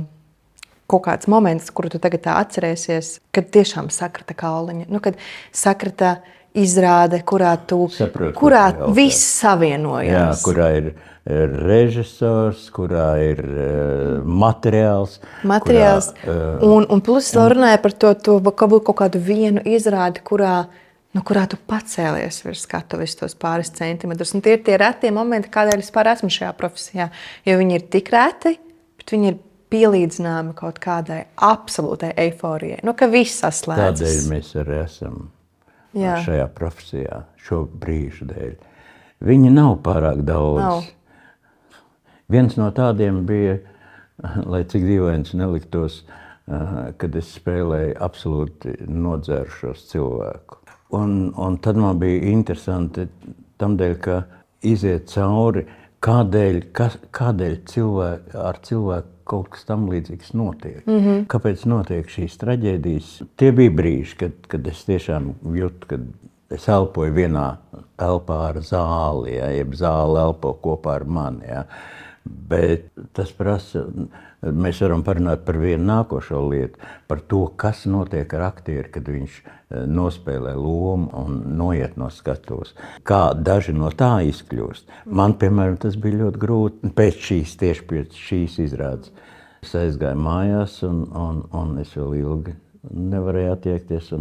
kaut 0.89 1.05
kāds 1.05 1.29
moments, 1.29 1.69
kuru 1.73 1.91
tu 1.93 2.01
tagad 2.01 2.25
atcerēsies, 2.33 3.19
kad 3.35 3.51
tiešām 3.53 3.91
sakrita 3.93 4.37
kauliņa, 4.37 4.87
nu, 4.89 5.01
kad 5.03 5.19
sakrita 5.53 6.17
izrāde, 6.61 7.21
kurā 7.27 7.55
tu 7.67 7.85
Saprotu, 7.93 8.35
kurā 8.37 8.67
viss 8.95 9.21
savienojas. 9.41 10.11
Jā, 10.11 10.29
kurā 10.45 10.69
ir 10.79 10.93
režisors, 11.25 12.67
kurā 12.73 13.15
ir 13.23 13.41
uh, 13.41 14.25
materiāls. 14.25 15.17
materiāls. 15.47 16.11
Kurā, 16.21 16.35
uh, 16.61 16.65
un, 16.69 16.85
un 16.93 17.01
plus 17.05 17.31
vēl 17.33 17.55
runāja 17.55 17.81
par 17.81 17.95
to, 17.97 18.13
to 18.21 18.37
kaut 18.51 18.91
kādu 18.99 19.21
vienu 19.25 19.63
izrādi, 19.65 20.21
kurā, 20.25 20.67
nu, 21.17 21.23
kurā 21.25 21.47
tu 21.49 21.57
pacēlies 21.57 22.43
virs 22.45 22.67
skatuves 22.67 23.17
tos 23.17 23.33
pāris 23.41 23.73
centimetrus. 23.73 24.35
Un 24.37 24.45
tie 24.45 24.59
ir 24.59 24.63
tie 24.67 24.77
retie 24.81 25.13
momenti, 25.15 25.49
kādēļ 25.53 25.81
es 25.81 25.89
vispār 25.89 26.13
esmu 26.13 26.29
šajā 26.29 26.53
profesijā. 26.59 27.09
Jo 27.47 27.57
viņi 27.61 27.79
ir 27.79 27.89
tik 27.97 28.13
reti, 28.13 28.57
bet 29.01 29.15
viņi 29.17 29.31
ir 29.33 29.41
pielīdzināmi 29.73 30.53
kaut 30.57 30.77
kādai 30.83 31.23
absolūtai 31.41 32.13
eiforijai. 32.27 32.83
Nu, 32.85 32.93
ka 32.93 33.09
viss 33.09 33.41
saslēdzas. 33.41 33.97
Tādēļ 33.97 34.29
mēs 34.29 34.53
arī 34.61 34.83
esam 34.83 35.23
Jā. 35.95 36.17
šajā 36.25 36.47
profesijā, 36.55 37.21
šo 37.39 37.63
brīžu 37.71 38.27
dēļ. 38.27 38.55
Viņi 39.25 39.53
nav 39.53 39.77
pārāk 39.85 40.21
daudz. 40.27 40.59
Nav. 40.59 40.91
Viens 42.31 42.57
no 42.59 42.67
tādiem 42.75 43.23
bija, 43.29 43.59
lai 44.51 44.63
cik 44.67 44.83
dīvains 44.87 45.33
neliktos, 45.37 46.01
kad 46.45 47.15
es 47.17 47.31
spēlēju 47.37 47.95
absolūti 48.05 48.75
nodzēršos 48.91 49.87
cilvēku. 49.91 50.59
Un, 50.95 51.31
un 51.41 51.57
tad 51.63 51.79
man 51.81 51.97
bija 52.01 52.27
interesanti 52.29 53.07
tam 53.61 53.77
dēļ, 53.79 53.95
ka 54.03 54.19
iziet 54.65 55.09
cauri, 55.13 55.65
kādēļ, 56.05 56.61
kas, 56.75 56.99
kādēļ 57.15 57.57
cilvēki, 57.71 58.35
ar 58.37 58.59
cilvēku 58.67 59.14
kaut 59.25 59.49
kas 59.53 59.65
tam 59.67 59.87
līdzīgs 59.89 60.33
notiek. 60.37 60.85
Mm 60.85 60.99
-hmm. 60.99 61.25
Kāpēc 61.31 61.65
notiek 61.69 62.09
šīs 62.09 62.37
traģēdijas? 62.41 63.11
Tie 63.37 63.51
bija 63.51 63.71
brīži, 63.71 64.17
kad, 64.19 64.37
kad 64.47 64.67
es 64.67 64.85
tiešām 64.85 65.33
jūtu, 65.55 65.87
ka 65.89 65.99
es 66.55 66.67
elpoju 66.69 67.13
vienā 67.13 67.45
elpā 67.97 68.39
ar 68.49 68.61
zāli, 68.61 69.35
ja, 69.37 69.49
jeb 69.55 69.73
zāle 69.73 70.21
elpo 70.21 70.53
kopā 70.61 70.99
ar 70.99 71.05
mani. 71.05 71.45
Ja. 71.49 71.65
Bet 72.25 72.89
tas 73.13 73.31
prasa, 73.31 73.85
mēs 74.53 74.79
varam 74.83 75.03
parunāt 75.05 75.45
par 75.45 75.57
vienu 75.61 75.85
nākošo 75.87 76.41
lietu, 76.49 76.79
par 77.09 77.21
to, 77.29 77.45
kas 77.57 77.85
notiek 77.89 78.33
ar 78.37 78.47
aktieru, 78.49 78.89
kad 78.93 79.09
viņš 79.09 79.37
eh, 79.41 79.85
nospēlē 79.89 80.55
lomu 80.57 81.09
un 81.21 81.41
noiet 81.59 81.97
no 81.99 82.09
skatuves. 82.13 82.75
Kā 83.07 83.33
daži 83.37 83.75
no 83.75 83.91
tā 83.91 84.19
izkļūst. 84.29 84.91
Man, 85.05 85.37
piemēram, 85.41 85.79
tas 85.81 85.97
bija 85.99 86.25
ļoti 86.25 86.41
grūti 86.41 86.93
pēc 86.97 87.21
šīs, 87.29 87.55
tieši 87.61 87.87
pēc 87.91 88.19
šīs 88.27 88.59
izrādes. 88.67 89.13
Es 89.65 89.73
aizgāju 89.77 90.21
mājās, 90.21 90.81
un, 90.85 91.05
un, 91.17 91.45
un 91.57 91.77
es 91.81 91.95
vēl 91.97 92.19
ilgi 92.21 92.53
nevarēju 92.93 93.53
attiekties. 93.55 94.11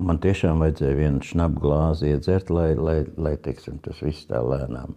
Man 0.00 0.20
tiešām 0.24 0.62
vajadzēja 0.64 0.96
vienu 0.96 1.24
šnabu 1.24 1.60
glāzi 1.66 2.14
iedzert, 2.14 2.52
lai, 2.52 2.70
lai, 2.76 3.02
lai 3.20 3.36
teiksim, 3.40 3.80
tas 3.84 4.00
viss 4.04 4.28
tā 4.30 4.40
lēnām 4.40 4.96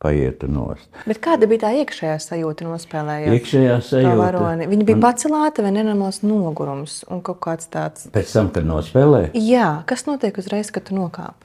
paietu 0.00 0.48
nost. 0.48 0.88
Bet 1.08 1.20
kāda 1.20 1.48
bija 1.50 1.66
tā 1.66 1.74
iekšējā 1.82 2.16
sajūta 2.24 2.64
nospēlējot? 2.64 3.34
Iekšējā 3.36 3.76
sajūta. 3.84 4.70
Viņa 4.70 4.86
bija 4.88 5.00
pacelāta 5.02 5.64
vai 5.66 5.74
nenormāls 5.76 6.22
nogurums 6.24 7.02
un 7.12 7.20
kaut 7.24 7.42
kāds 7.44 7.68
tāds. 7.72 8.08
Pēc 8.14 8.32
tam, 8.32 8.48
kad 8.54 8.68
nospēlēja? 8.68 9.34
Jā, 9.36 9.68
kas 9.90 10.06
notiek 10.08 10.40
uzreiz, 10.40 10.72
kad 10.72 10.88
tu 10.88 10.96
nokāp? 10.96 11.36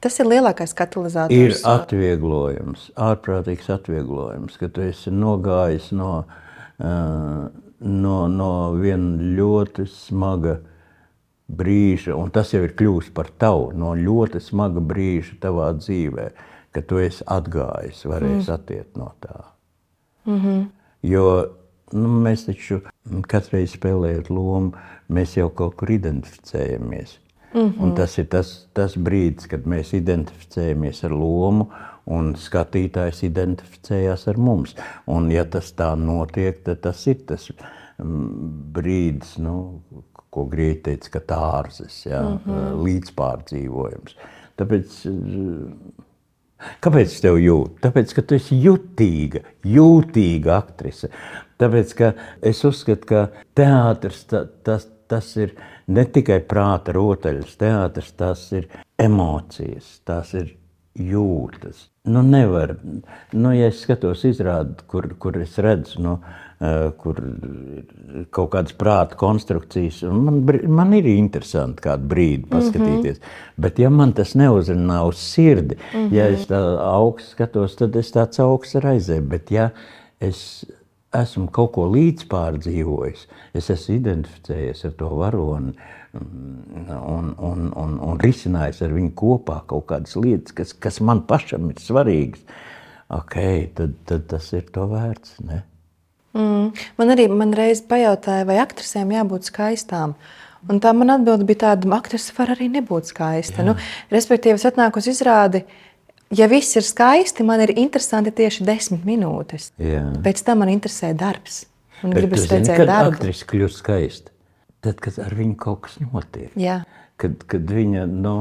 Tas 0.00 0.16
ir 0.16 0.30
lielākais 0.30 0.72
katalizators. 0.72 1.36
Ir 1.36 1.58
atvieglojums, 1.68 2.88
ārprātīgs 2.96 3.68
atvieglojums, 3.74 4.56
ka 4.56 4.70
tu 4.72 4.86
esi 4.86 5.12
nogājis 5.12 5.90
no, 5.92 6.22
no, 6.80 8.18
no 8.32 8.52
viena 8.80 9.34
ļoti 9.36 9.84
smaga 9.92 10.56
brīža, 11.52 12.14
un 12.16 12.32
tas 12.32 12.54
jau 12.54 12.62
ir 12.64 12.72
kļuvis 12.78 13.10
par 13.12 13.28
tavu, 13.36 13.74
no 13.76 13.92
ļoti 13.98 14.40
smaga 14.40 14.80
brīža 14.80 15.36
tavā 15.42 15.74
dzīvēm 15.76 16.48
ka 16.72 16.82
tu 16.82 16.98
esi 16.98 17.24
atgājis, 17.26 18.04
varēsi 18.06 18.48
mm. 18.48 18.54
attiekt 18.54 18.96
no 18.96 19.12
tā. 19.20 19.40
Mm 20.26 20.40
-hmm. 20.40 20.66
Jo 21.02 21.24
nu, 21.92 22.08
mēs 22.24 22.46
taču 22.46 22.80
katru 23.30 23.58
reizi 23.58 23.78
spēlējot 23.78 24.30
lomu, 24.30 24.72
mēs 25.08 25.36
jau 25.36 25.48
kaut 25.50 25.76
kur 25.76 25.90
identificējamies. 25.90 27.18
Mm 27.54 27.60
-hmm. 27.60 27.82
Un 27.82 27.94
tas 27.94 28.18
ir 28.18 28.26
tas, 28.26 28.68
tas 28.72 28.96
brīdis, 28.96 29.48
kad 29.48 29.66
mēs 29.66 29.94
identificējamies 29.96 31.04
ar 31.04 31.10
lomu, 31.10 31.68
un 32.06 32.34
skatītājs 32.34 33.24
identificējās 33.26 34.28
ar 34.28 34.38
mums. 34.38 34.74
Un, 35.06 35.30
ja 35.30 35.44
tas 35.44 35.72
tā 35.72 35.94
notiek, 35.98 36.62
tad 36.64 36.80
tas 36.80 37.06
ir 37.06 37.16
tas 37.26 37.50
brīdis, 38.72 39.38
nu, 39.38 39.82
ko 40.30 40.44
grieķi 40.44 40.82
teica, 40.82 41.10
ka 41.10 41.20
tārzes, 41.20 42.06
ja, 42.06 42.22
mm 42.22 42.38
-hmm. 42.46 42.84
līdzpārdzīvojums. 42.84 44.16
Tāpēc 44.56 45.06
Kāpēc 46.84 47.08
es 47.08 47.22
tevi 47.24 47.46
jūtu? 47.46 47.78
Tāpēc, 47.84 48.14
ka 48.16 48.24
tu 48.24 48.36
esi 48.36 48.58
jutīga, 48.60 49.42
jūtīga 49.66 50.54
aktrise. 50.58 51.10
Tāpēc, 51.60 51.94
ka 51.98 52.12
es 52.52 52.62
uzskatu, 52.68 53.08
ka 53.10 53.24
teātris 53.58 54.24
ta, 54.30 54.44
tas, 54.66 54.88
tas 55.10 55.30
ir 55.40 55.54
ne 55.90 56.06
tikai 56.06 56.40
prāta 56.48 56.94
rotaļas, 56.96 57.56
teātris 57.60 58.12
tas 58.16 58.46
ir 58.56 58.68
emocijas, 59.00 59.98
tas 60.08 60.34
ir 60.38 60.54
jūtas. 60.96 61.88
Nu, 62.10 62.22
nevar. 62.26 62.78
Nu, 63.36 63.52
ja 63.54 63.68
es 63.70 63.82
skatos 63.84 64.24
izrādi, 64.28 64.80
kur, 64.90 65.10
kur 65.20 65.36
es 65.40 65.58
redzu, 65.60 66.00
nu, 66.04 66.16
uh, 66.16 66.49
kur 67.00 67.16
ir 67.16 68.26
kaut 68.34 68.50
kādas 68.52 68.74
prāta 68.76 69.16
konstrukcijas, 69.16 70.02
man, 70.12 70.42
man 70.68 70.92
ir 70.92 71.06
interesanti 71.08 71.86
kādu 71.86 72.10
brīdi 72.10 72.50
paskatīties. 72.50 73.16
Mm 73.16 73.22
-hmm. 73.22 73.54
Bet, 73.56 73.78
ja 73.78 73.90
man 73.90 74.12
tas 74.12 74.34
neuzrunā 74.34 75.00
uz 75.08 75.16
sirdi, 75.16 75.76
mm 75.76 75.98
-hmm. 75.98 76.12
ja 76.14 76.26
es 76.28 76.48
tā 76.48 76.60
augstu 76.84 77.30
skatos, 77.30 77.76
tad 77.76 77.96
es 77.96 78.12
tāds 78.12 78.40
augsts 78.40 78.74
raizē. 78.74 79.20
Bet, 79.20 79.50
ja 79.50 79.70
es 80.20 80.66
esmu 81.14 81.48
kaut 81.50 81.72
ko 81.72 81.86
līdzpārdzīvojis, 81.90 83.26
es 83.54 83.70
esmu 83.70 83.94
identificējies 83.94 84.84
ar 84.84 84.92
to 84.92 85.08
varoni 85.08 85.72
un, 86.12 87.34
un, 87.38 87.72
un, 87.76 87.98
un 87.98 88.20
risinājis 88.20 88.82
ar 88.82 88.94
viņu 88.94 89.12
kopā 89.18 89.60
kaut 89.66 89.86
kādas 89.86 90.16
lietas, 90.16 90.52
kas, 90.52 90.72
kas 90.72 91.00
man 91.00 91.22
pašam 91.26 91.70
ir 91.70 91.82
svarīgas, 91.82 92.44
okay, 93.08 93.68
tad, 93.74 93.94
tad 94.04 94.26
tas 94.26 94.52
ir 94.52 94.70
to 94.74 94.86
vērts. 94.90 95.40
Ne? 95.46 95.62
Mm. 96.36 96.70
Man 97.00 97.12
arī 97.14 97.26
man 97.32 97.54
reiz 97.56 97.82
pajautāja, 97.86 98.46
vai 98.48 98.60
aktrisēm 98.62 99.12
jābūt 99.16 99.50
skaistām. 99.50 100.16
Un 100.70 100.80
tā 100.82 100.92
man 100.94 101.14
atbilde 101.16 101.46
bija 101.48 101.64
tāda, 101.66 101.88
ka 101.88 102.00
aktrise 102.02 102.34
var 102.36 102.52
arī 102.54 102.68
nebūt 102.72 103.08
skaista. 103.10 103.62
Jā. 103.62 103.70
Nu, 103.70 103.76
respektīvi, 104.12 104.60
es 104.60 104.66
atnāku 104.68 105.00
uz 105.00 105.08
izrādi. 105.10 105.64
Ja 106.36 106.46
viss 106.50 106.76
ir 106.78 106.84
skaisti, 106.86 107.42
man 107.42 107.64
ir 107.64 107.72
interesanti 107.74 108.30
tieši 108.30 108.66
desmit 108.68 109.06
minūtes. 109.08 109.72
Jā. 109.82 110.04
Pēc 110.22 110.44
tam 110.46 110.62
man 110.62 110.70
interesē 110.70 111.14
darbs. 111.18 111.64
Man 112.04 112.14
gribas 112.14 112.46
redzēt, 112.48 112.76
kā 112.84 113.00
aktrise 113.08 113.48
kļūst 113.48 113.82
skaista 113.82 114.30
tad, 114.84 115.00
kad 115.02 115.18
ar 115.22 115.36
viņu 115.36 115.56
kaut 115.60 115.84
kas 115.86 115.98
notiek. 116.02 116.52
Jā. 116.58 116.82
Kad, 117.20 117.44
kad, 117.50 117.68
viņa, 117.68 118.06
nu, 118.08 118.34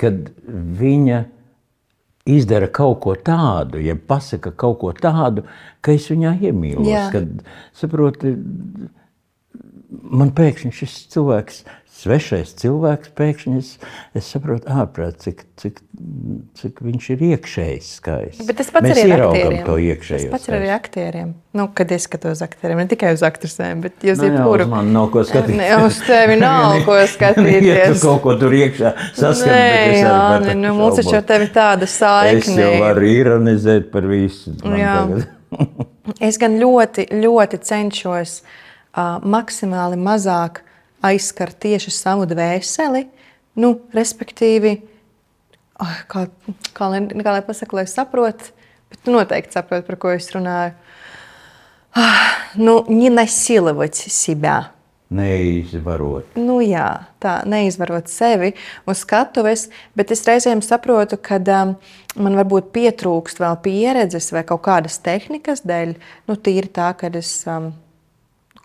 kad 0.00 0.28
viņa 0.80 1.22
izdara 2.30 2.68
kaut 2.72 3.00
ko 3.04 3.14
tādu, 3.16 3.80
ja 3.82 3.96
pasaka 3.96 4.52
kaut 4.56 4.80
ko 4.82 4.92
tādu, 4.96 5.46
ka 5.84 5.94
es 5.96 6.08
viņā 6.12 6.36
iemīlos. 6.50 7.10
Kad 7.14 7.44
saproti, 7.76 8.34
man 9.90 10.32
pēkšņi 10.36 10.72
šis 10.80 10.96
cilvēks 11.14 11.62
svešais 12.00 12.54
cilvēks, 12.60 13.10
pēkšņi 13.18 13.58
es, 13.60 13.70
es 14.16 14.28
saprotu, 14.32 14.66
ārprāt, 14.72 15.18
cik, 15.22 15.42
cik, 15.60 15.80
cik 16.56 16.80
viņš 16.84 17.08
ir 17.14 17.24
iekšēji 17.30 17.80
skaists. 17.84 18.46
Bet 18.48 18.58
tas 18.60 18.70
pats 18.72 18.88
Mēs 18.88 19.00
arī 19.02 19.14
ar 19.16 19.24
aktieriem. 19.26 19.64
to 19.66 19.76
iekšēji. 19.84 20.28
Tas 20.30 20.34
pats 20.34 20.50
ir 20.50 20.56
arī 20.58 20.70
aktieriem. 20.74 21.34
Nu, 21.56 21.66
kad 21.76 21.92
es 21.92 22.06
skatos 22.08 22.38
uz 22.38 22.44
aktieriem, 22.46 22.80
ne 22.80 22.90
tikai 22.90 23.12
uz 23.16 23.24
aktrisēm, 23.26 23.82
bet 23.84 24.06
jūs 24.06 24.20
zināt, 24.22 24.46
kur. 24.46 24.64
Man 24.70 24.92
nav 24.94 25.10
ko 25.12 25.24
skatīties. 25.28 25.58
Ne, 25.60 25.68
uz 25.84 25.98
tevi 26.06 26.38
nav 26.40 26.78
ko 26.88 26.96
skatīties. 27.14 27.68
ja 27.68 27.90
tu 27.92 28.00
kaut 28.06 28.24
ko 28.24 28.36
tur 28.40 28.56
iekšā 28.60 28.94
saskati, 29.18 29.50
Nē, 29.50 30.00
jā, 30.00 30.16
ne, 30.46 30.56
nu, 30.62 30.72
mums 30.78 31.00
taču 31.02 31.18
ar 31.20 31.28
tevi 31.28 31.50
tāda 31.54 31.90
saikne. 31.90 32.40
Es 32.40 32.64
jau 32.64 32.72
varu 32.80 33.12
ironizēt 33.12 33.92
par 33.92 34.08
visu. 34.08 34.54
es 36.20 36.40
gan 36.40 36.56
ļoti, 36.62 37.10
ļoti 37.20 37.60
cenšos 37.66 38.40
uh, 38.40 39.18
maksimāli 39.26 39.98
mazāk 40.00 40.62
aizskar 41.05 41.53
tieši 41.53 41.93
savu 41.93 42.27
dvēseli, 42.29 43.05
nu, 43.61 43.73
respektīvi, 43.95 44.75
oh, 45.81 45.97
kā, 46.11 46.27
kā, 46.75 46.91
lai, 46.91 47.03
kā 47.09 47.35
lai 47.37 47.43
pasakā, 47.45 47.81
lai 47.81 47.87
saprotu, 47.89 48.53
bet 48.91 49.03
tu 49.05 49.15
noteikti 49.15 49.57
saproti, 49.57 49.87
par 49.87 49.99
ko 50.01 50.15
es 50.15 50.31
runāju. 50.35 50.75
Ah, 51.95 52.31
nu, 52.55 52.83
не 52.89 53.09
насиловать 53.09 53.95
себя. 53.95 54.75
Neizvarot. 55.15 56.33
Nu, 56.33 56.57
jā, 56.65 57.05
tā 57.21 57.37
neizvarot 57.45 58.09
sevi 58.09 58.55
uz 58.89 59.03
skatuves, 59.05 59.67
bet 59.95 60.09
es 60.11 60.25
reizēm 60.25 60.63
saprotu, 60.65 61.19
ka 61.21 61.37
um, 61.37 61.75
man 62.17 62.37
varbūt 62.41 62.71
pietrūkst 62.73 63.39
vēl 63.43 63.59
pieredzes 63.63 64.31
vai 64.33 64.41
kaut 64.49 64.63
kādas 64.65 64.97
tehnikas 65.05 65.61
dēļ. 65.61 65.93
Nu, 66.25 66.35
tīri 66.35 66.71
tā, 66.73 66.89
ka 66.97 67.13
es 67.13 67.31
um, 67.45 67.69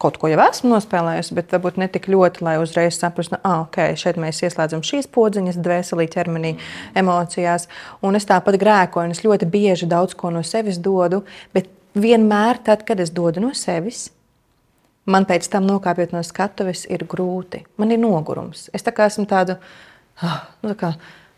kaut 0.02 0.18
ko 0.20 0.30
jau 0.30 0.40
esmu 0.44 0.74
nospēlējusi, 0.74 1.36
bet 1.38 1.54
varbūt 1.56 1.80
ne 1.80 1.88
tik 1.92 2.10
ļoti, 2.12 2.44
lai 2.46 2.56
uzreiz 2.62 2.98
saprastu, 3.00 3.38
ka 3.38 3.42
ah, 3.48 3.62
okay, 3.64 3.96
šeit 4.00 4.20
mēs 4.22 4.42
ieslēdzam 4.44 4.84
šīs 4.86 5.08
podziņas, 5.16 5.60
dvēselī, 5.64 6.08
ķermenī, 6.12 6.56
emocijās. 7.00 7.70
Un 8.06 8.20
es 8.20 8.28
tāpat 8.28 8.60
grēkoju, 8.62 9.10
un 9.10 9.16
es 9.16 9.24
ļoti 9.26 9.48
bieži 9.52 9.90
daudz 9.92 10.18
ko 10.20 10.34
no 10.36 10.44
sevis 10.44 10.82
dodu, 10.84 11.24
bet 11.56 11.72
vienmēr 11.96 12.60
tad, 12.66 12.84
kad 12.88 13.00
es 13.00 13.14
dodu 13.16 13.44
no 13.44 13.54
sevis, 13.56 14.10
man 15.08 15.28
pēc 15.30 15.48
tam 15.54 15.68
nokāpjot 15.70 16.16
no 16.18 16.26
skatuves 16.26 16.84
ir 16.92 17.08
grūti. 17.08 17.64
Man 17.80 17.96
ir 17.96 18.04
nogurums. 18.04 18.68
Es 18.76 18.84
tā 18.84 18.96
kā 18.96 19.08
esmu 19.12 19.30
tādu, 19.32 19.60
ah, 20.20 20.46
nu 20.62 20.76
tā 20.76 20.80
kā, 20.84 20.94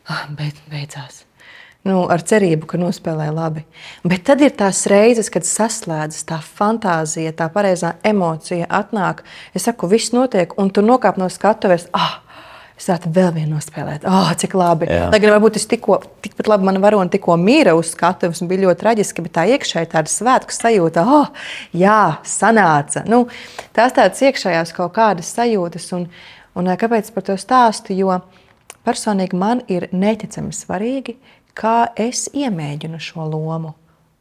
ah, 0.10 0.28
beid, 0.34 0.66
beidzās 0.72 1.27
nu, 1.88 2.04
ar 2.12 2.24
cerību, 2.28 2.68
ka 2.70 2.80
nospēlē 2.82 3.30
labi. 3.34 3.64
Bet 4.08 4.28
tad 4.28 4.44
ir 4.46 4.54
tās 4.58 4.84
reizes, 4.92 5.32
kad 5.34 5.48
saslēdzas 5.48 6.28
tā 6.28 6.38
fantāzija, 6.44 7.34
tā 7.38 7.50
pareizā 7.54 7.96
emocija 8.08 8.68
atnāk. 8.70 9.24
Es 9.56 9.68
saku, 9.68 9.90
viss 9.92 10.14
notiek, 10.16 10.54
un 10.62 10.72
tu 10.74 10.84
nokāp 10.86 11.20
no 11.22 11.30
skatuves. 11.32 11.90
Ah, 11.96 12.20
Es 12.78 12.86
tādu 12.86 13.10
vēl 13.10 13.32
vienu 13.34 13.56
nospēlēt. 13.56 14.04
Oh, 14.06 14.28
cik 14.38 14.54
labi. 14.54 14.86
Jā. 14.86 15.08
Lai 15.10 15.18
gan 15.18 15.32
varbūt 15.34 15.56
es 15.58 15.64
tikko, 15.66 15.96
tikpat 16.22 16.50
labi 16.52 16.68
mana 16.68 16.82
varona 16.84 17.10
tikko 17.10 17.34
mīra 17.42 17.74
uz 17.74 17.90
skatuves 17.96 18.44
un 18.44 18.52
bija 18.52 18.68
ļoti 18.68 18.82
traģiski, 18.84 19.24
bet 19.26 19.34
tā 19.34 19.46
iekšēji 19.56 19.90
tāda 19.96 20.14
svētku 20.14 20.54
sajūta. 20.54 21.02
Oh, 21.10 21.32
jā, 21.74 22.20
sanāca. 22.22 23.02
Nu, 23.10 23.24
tās 23.74 23.98
tādas 23.98 24.22
iekšējās 24.30 24.76
kaut 24.78 24.94
kādas 24.94 25.34
sajūtas. 25.34 25.90
Un, 25.98 26.06
un 26.54 26.70
kāpēc 26.78 27.10
par 27.16 27.26
to 27.26 27.40
stāstu? 27.42 27.98
Jo 27.98 28.20
personīgi 28.86 29.42
man 29.42 29.66
ir 29.74 29.90
neticami 29.92 30.54
svarīgi, 30.54 31.18
kā 31.58 31.90
es 31.98 32.28
iemēģinu 32.38 33.02
šo 33.02 33.28
lomu. 33.32 33.74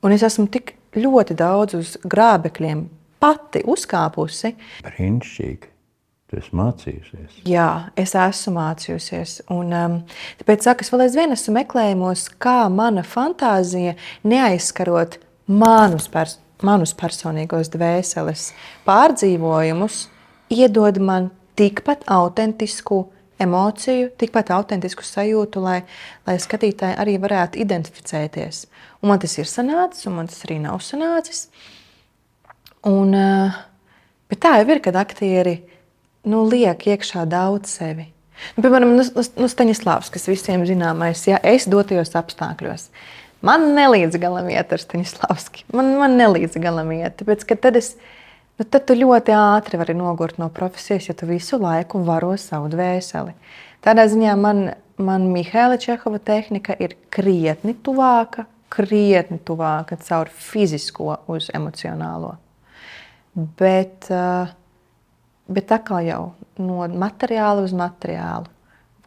Un 0.05 0.15
es 0.15 0.25
esmu 0.27 0.49
tik 0.53 0.75
ļoti 0.97 1.37
daudz 1.37 1.77
uz 1.79 1.95
grābekļiem 2.05 2.87
pati 3.23 3.65
uzkāpusi. 3.69 4.55
Brīnišķīgi. 4.87 5.73
Tu 6.27 6.41
esi 6.41 6.57
mācījusies. 6.59 7.37
Jā, 7.47 7.69
es 7.95 8.17
esmu 8.19 8.57
mācījusies. 8.57 9.37
Un, 9.55 9.71
um, 9.71 10.01
tāpēc 10.41 10.67
saku, 10.67 10.83
es 10.83 10.91
vēl 10.91 11.05
aizvien 11.05 11.35
esmu 11.37 11.55
meklējumos, 11.61 12.25
kā 12.43 12.65
mana 12.73 13.05
fantāzija 13.07 13.95
neaizskarot 14.27 15.21
manus, 15.47 16.09
pers 16.11 16.41
manus 16.67 16.97
personīgos 16.99 17.71
dvēseles 17.71 18.49
pārdzīvojumus, 18.89 20.07
iedod 20.51 20.99
man 20.99 21.31
tikpat 21.59 22.03
autentisku 22.11 23.05
emociju, 23.43 24.11
tikpat 24.19 24.51
autentisku 24.57 25.05
sajūtu, 25.05 25.61
lai, 25.65 25.81
lai 26.29 26.37
skatītāji 26.41 26.97
arī 27.01 27.17
varētu 27.23 27.61
identificēties. 27.63 28.65
Un 29.03 29.13
man 29.13 29.23
tas 29.23 29.37
ir 29.39 29.49
sanācis, 29.51 30.07
un 30.09 30.19
man 30.21 30.31
tas 30.31 30.43
arī 30.49 30.59
nav 30.63 30.81
sanācis. 30.85 31.47
Un, 32.87 33.15
eh, 33.15 33.57
bet 34.31 34.43
tā 34.45 34.57
jau 34.61 34.69
ir, 34.73 34.83
kad 34.85 34.97
aktieri 34.97 35.59
nu, 36.25 36.45
liek 36.49 36.89
iekšā 36.89 37.27
daudz 37.29 37.77
sevi. 37.79 38.09
Nu, 38.57 38.65
piemēram, 38.65 38.97
nu, 38.99 39.49
Staņislavs, 39.49 40.11
kas 40.13 40.29
visiem 40.29 40.67
zināmais, 40.69 41.23
ja 41.29 41.41
es 41.43 41.65
dotajos 41.69 42.13
apstākļos. 42.19 42.91
Man 43.47 43.71
nelīdz 43.77 44.19
galam 44.21 44.49
iet 44.53 44.73
ar 44.73 44.83
Staņislavski. 44.83 45.67
Man, 45.77 45.95
man 46.01 46.17
nelīdz 46.21 46.59
galam 46.61 46.93
iet, 46.93 47.17
tāpēc, 47.21 47.45
ka 47.49 47.57
tad 47.57 47.81
es 47.81 47.95
esmu 47.95 48.16
nu, 48.59 48.65
tad 48.65 48.87
tu 48.89 48.97
ļoti 48.97 49.35
ātri 49.37 49.81
vari 49.81 49.95
nogurt 49.97 50.41
no 50.41 50.49
profesijas, 50.53 51.11
ja 51.11 51.15
tu 51.17 51.29
visu 51.29 51.59
laiku 51.61 52.03
varo 52.07 52.35
savu 52.41 52.71
dvēseli. 52.73 53.37
Tādā 53.85 54.07
ziņā 54.11 54.35
man, 54.41 54.63
man 54.99 55.29
Mihaila 55.33 55.79
Čehova 55.81 56.19
tehnika 56.19 56.77
ir 56.81 56.97
krietni 57.13 57.77
tuvāka, 57.87 58.47
krietni 58.73 59.39
tuvāka 59.47 59.99
caur 60.03 60.31
fizisko 60.33 61.21
uz 61.33 61.51
emocionālo. 61.55 62.35
Bet, 63.37 64.09
eh, 64.11 64.53
bet 65.49 65.73
atkal 65.73 66.07
jau 66.07 66.23
no 66.59 66.87
materiāla 66.89 67.65
uz 67.65 67.75
materiālu. 67.77 68.49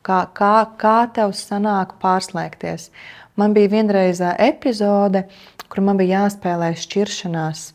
Kā, 0.05 0.21
kā, 0.33 0.53
kā 0.79 0.99
tev 1.13 1.33
sanāk 1.35 1.97
pārslēgties? 2.01 2.89
Man 3.35 3.53
bija 3.53 3.71
vienreizē 3.73 4.35
epizode, 4.39 5.25
kur 5.67 5.83
man 5.83 5.99
bija 5.99 6.23
jāspēlē 6.23 6.71
šķiršanās 6.79 7.65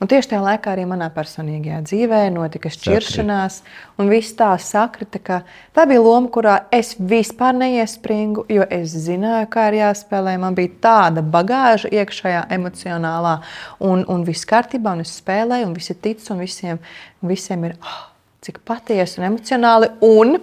Un 0.00 0.08
tieši 0.08 0.30
tajā 0.30 0.40
laikā 0.40 0.70
arī 0.72 0.86
manā 0.88 1.10
personīgajā 1.12 1.82
dzīvē 1.84 2.20
notika 2.32 2.70
šķiršanās, 2.72 3.58
un 4.00 4.08
viss 4.08 4.32
tā 4.38 4.48
sakrita, 4.56 5.20
ka 5.20 5.36
tā 5.76 5.84
bija 5.90 6.00
loma, 6.00 6.30
kurā 6.32 6.54
es 6.72 6.94
vispār 6.96 7.52
neiespringu, 7.58 8.46
jo 8.48 8.64
es 8.72 8.94
zināju, 9.04 9.50
kā 9.52 9.66
ir 9.68 9.76
jāspēlē. 9.82 10.38
Man 10.40 10.56
bija 10.56 10.72
tāda 10.88 11.20
bagāža 11.20 11.92
iekšējā, 11.92 12.46
emocionālā, 12.56 13.36
un, 13.84 14.06
un 14.08 14.24
viss 14.24 14.48
kārtībā, 14.48 14.96
un 14.96 15.04
es 15.04 15.12
spēlēju, 15.20 15.68
un 15.68 15.76
visi 15.76 15.98
tic, 16.00 16.24
un 16.32 16.40
visiem, 16.46 16.80
visiem 17.20 17.68
ir 17.68 17.76
oh, 17.76 18.02
cik 18.40 18.64
patiesi 18.64 19.20
un 19.20 19.28
emocionāli. 19.34 19.92
Un, 20.08 20.38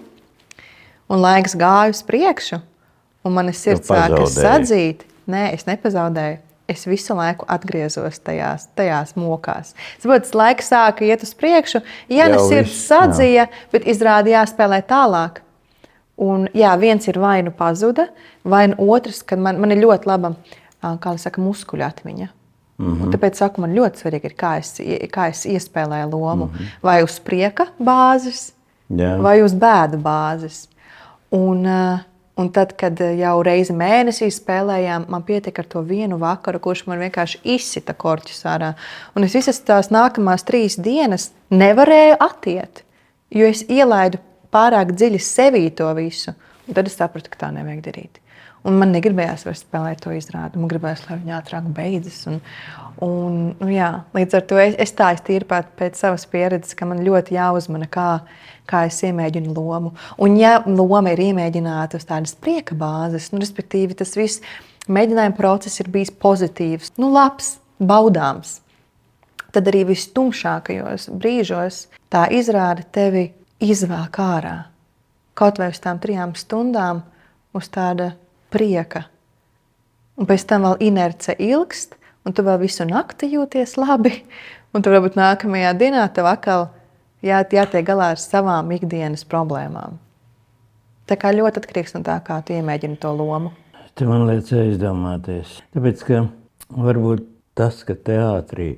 un 1.10 1.26
laiks 1.26 1.58
gāja 1.58 1.98
uz 1.98 2.06
priekšu, 2.06 2.62
un 3.26 3.42
manas 3.42 3.66
sirds 3.66 3.90
sāka 3.90 4.22
sadzīt. 4.30 5.08
Nē, 5.28 5.50
es 5.58 5.66
nepazaudēju 5.66 6.46
es 6.68 6.86
visu 6.88 7.16
laiku 7.16 7.46
atgriezos 7.48 8.20
tajās, 8.20 8.68
tajās 8.76 9.16
mokās. 9.16 9.74
Saprotu, 9.98 10.26
tas 10.28 10.36
laiks 10.36 10.72
sāka 10.72 11.06
iet 11.08 11.24
uz 11.24 11.34
priekšu, 11.38 11.82
ja 12.10 12.28
ne 12.32 12.40
sirds 12.44 12.78
sadzīja, 12.88 13.48
bet 13.72 13.88
izrādījās 13.88 14.52
jāspēlē 14.52 14.82
tālāk. 14.88 15.42
Un, 16.18 16.48
jā, 16.58 16.72
viens 16.82 17.06
ir 17.08 17.20
vai 17.22 17.42
nu 17.46 17.54
pazuda, 17.54 18.08
vai 18.44 18.68
nu 18.72 18.90
otrs, 18.90 19.22
kad 19.24 19.40
man, 19.40 19.60
man 19.62 19.72
ir 19.72 19.84
ļoti 19.84 20.10
laba 20.10 20.34
kā 20.82 21.14
saka, 21.22 21.42
muskuļu 21.42 21.86
atmiņa. 21.86 22.28
Mm 22.78 22.88
-hmm. 22.88 23.04
Un 23.04 23.14
tāpēc 23.14 23.38
saku, 23.38 23.62
man 23.62 23.74
ļoti 23.74 24.02
svarīgi 24.02 24.26
ir, 24.26 24.34
kā 24.38 24.58
es, 24.58 24.76
kā 25.14 25.30
es 25.30 25.46
iespēlēju 25.46 26.12
lomu. 26.12 26.46
Mm 26.46 26.52
-hmm. 26.52 26.66
Vai 26.84 27.04
uz 27.04 27.20
prieka 27.20 27.68
bāzes, 27.80 28.52
Jā. 28.90 29.22
vai 29.22 29.42
uz 29.42 29.54
bēdu 29.54 29.98
bāzes. 29.98 30.68
Un, 31.32 31.66
un 32.38 32.50
tad, 32.54 32.74
kad 32.78 33.00
jau 33.18 33.36
reizi 33.46 33.74
mēnesī 33.78 34.30
spēlējām, 34.34 35.08
man 35.12 35.26
pietika 35.28 35.64
ar 35.64 35.70
to 35.72 35.82
vienu 35.86 36.20
vakaru, 36.22 36.62
kurš 36.64 36.86
man 36.90 37.02
vienkārši 37.02 37.42
izsita 37.56 37.96
korķus 37.98 38.44
ārā. 38.50 38.74
Un 39.18 39.26
es 39.26 39.36
visas 39.38 39.60
tās 39.66 39.90
nākamās 39.94 40.46
trīs 40.48 40.78
dienas 40.78 41.32
nevarēju 41.50 42.20
atiet, 42.24 42.84
jo 43.34 43.50
es 43.50 43.66
ielaidu 43.66 44.22
pārāk 44.54 44.94
dziļi 44.94 45.22
sevī 45.24 45.66
to 45.76 45.90
visu. 45.98 46.36
Un 46.68 46.78
tad 46.78 46.90
es 46.90 46.98
sapratu, 47.00 47.32
ka 47.32 47.46
tā 47.46 47.52
nevajag 47.56 47.84
darīt. 47.86 48.22
Un 48.68 48.76
man 48.82 48.92
negribējās 48.92 49.46
vairs 49.48 49.62
spēlēt 49.64 50.02
to 50.04 50.12
izrādi. 50.12 50.60
Man 50.60 50.68
gribējās, 50.72 51.06
lai 51.08 51.18
viņa 51.22 51.38
ātrāk 51.38 51.70
beidzas. 51.76 52.18
Un, 52.28 52.42
un, 53.06 53.38
nu, 53.62 53.70
jā, 53.72 53.92
līdz 54.18 54.40
ar 54.40 54.44
to 54.50 54.60
es, 54.60 54.76
es 54.84 54.92
tā 54.98 55.14
es 55.16 55.24
tīri 55.24 55.48
pēc 55.48 55.96
savas 55.96 56.28
pieredzes, 56.28 56.76
ka 56.76 56.88
man 56.90 57.00
ļoti 57.06 57.38
jāuzmana, 57.38 57.88
kā, 57.92 58.10
kā 58.68 58.84
es 58.90 59.00
iemēģinu 59.08 59.56
lomu. 59.56 59.94
Un, 60.20 60.36
ja 60.42 60.58
loma 60.68 61.16
ir 61.16 61.24
iemēģināta 61.30 62.02
uz 62.02 62.08
tādas 62.10 62.36
prieka 62.36 62.76
bāzes, 62.76 63.32
nu, 63.32 63.40
respektīvi 63.44 63.96
tas 64.02 64.18
viss 64.20 64.44
mēģinājuma 64.92 65.40
process 65.40 65.80
ir 65.80 65.92
bijis 65.94 66.12
pozitīvs, 66.20 66.98
nu, 67.00 67.12
labs, 67.16 67.58
baudāms, 67.80 68.58
tad 69.56 69.72
arī 69.72 69.86
vistumšākajos 69.94 71.10
brīžos 71.16 71.86
tā 72.12 72.28
izrāde 72.36 72.84
tevi 72.92 73.30
izvēlēt 73.64 74.22
ārā. 74.22 74.56
Kaut 75.38 75.60
vai 75.62 75.70
uz 75.72 75.80
tām 75.80 76.00
trijām 76.02 76.34
stundām, 76.36 77.04
uz 77.56 77.68
tāda 77.70 78.16
prieka. 78.54 79.06
Un 80.18 80.28
pēc 80.30 80.48
tam 80.50 80.66
vēl 80.66 80.82
inerce 80.90 81.36
ilgst, 81.38 81.96
un 82.26 82.34
tu 82.34 82.46
vēl 82.46 82.60
visu 82.64 82.88
nakti 82.90 83.30
jūties 83.32 83.78
labi. 83.80 84.24
Un 84.76 84.84
tur 84.84 84.98
varbūt 84.98 85.16
nākamajā 85.18 85.72
dienā 85.80 86.04
tev 86.14 86.28
atkal 86.30 86.68
jā, 87.24 87.40
jātiek 87.42 87.86
galā 87.88 88.12
ar 88.16 88.22
savām 88.22 88.74
ikdienas 88.76 89.24
problēmām. 89.30 89.96
Tā 91.08 91.16
kā 91.16 91.32
ļoti 91.32 91.62
atkarīgs 91.62 91.96
no 91.96 92.04
tā, 92.04 92.18
kā 92.26 92.42
tu 92.44 92.58
iemēģini 92.58 93.00
to 93.00 93.14
lomu. 93.16 93.54
Tu 93.98 94.06
man 94.06 94.28
liekas, 94.28 94.52
aizdomāties. 94.54 95.54
Tāpēc, 95.74 96.04
ka 96.06 96.26
varbūt 96.76 97.24
tas, 97.58 97.80
ka 97.88 97.96
teātrī 97.96 98.76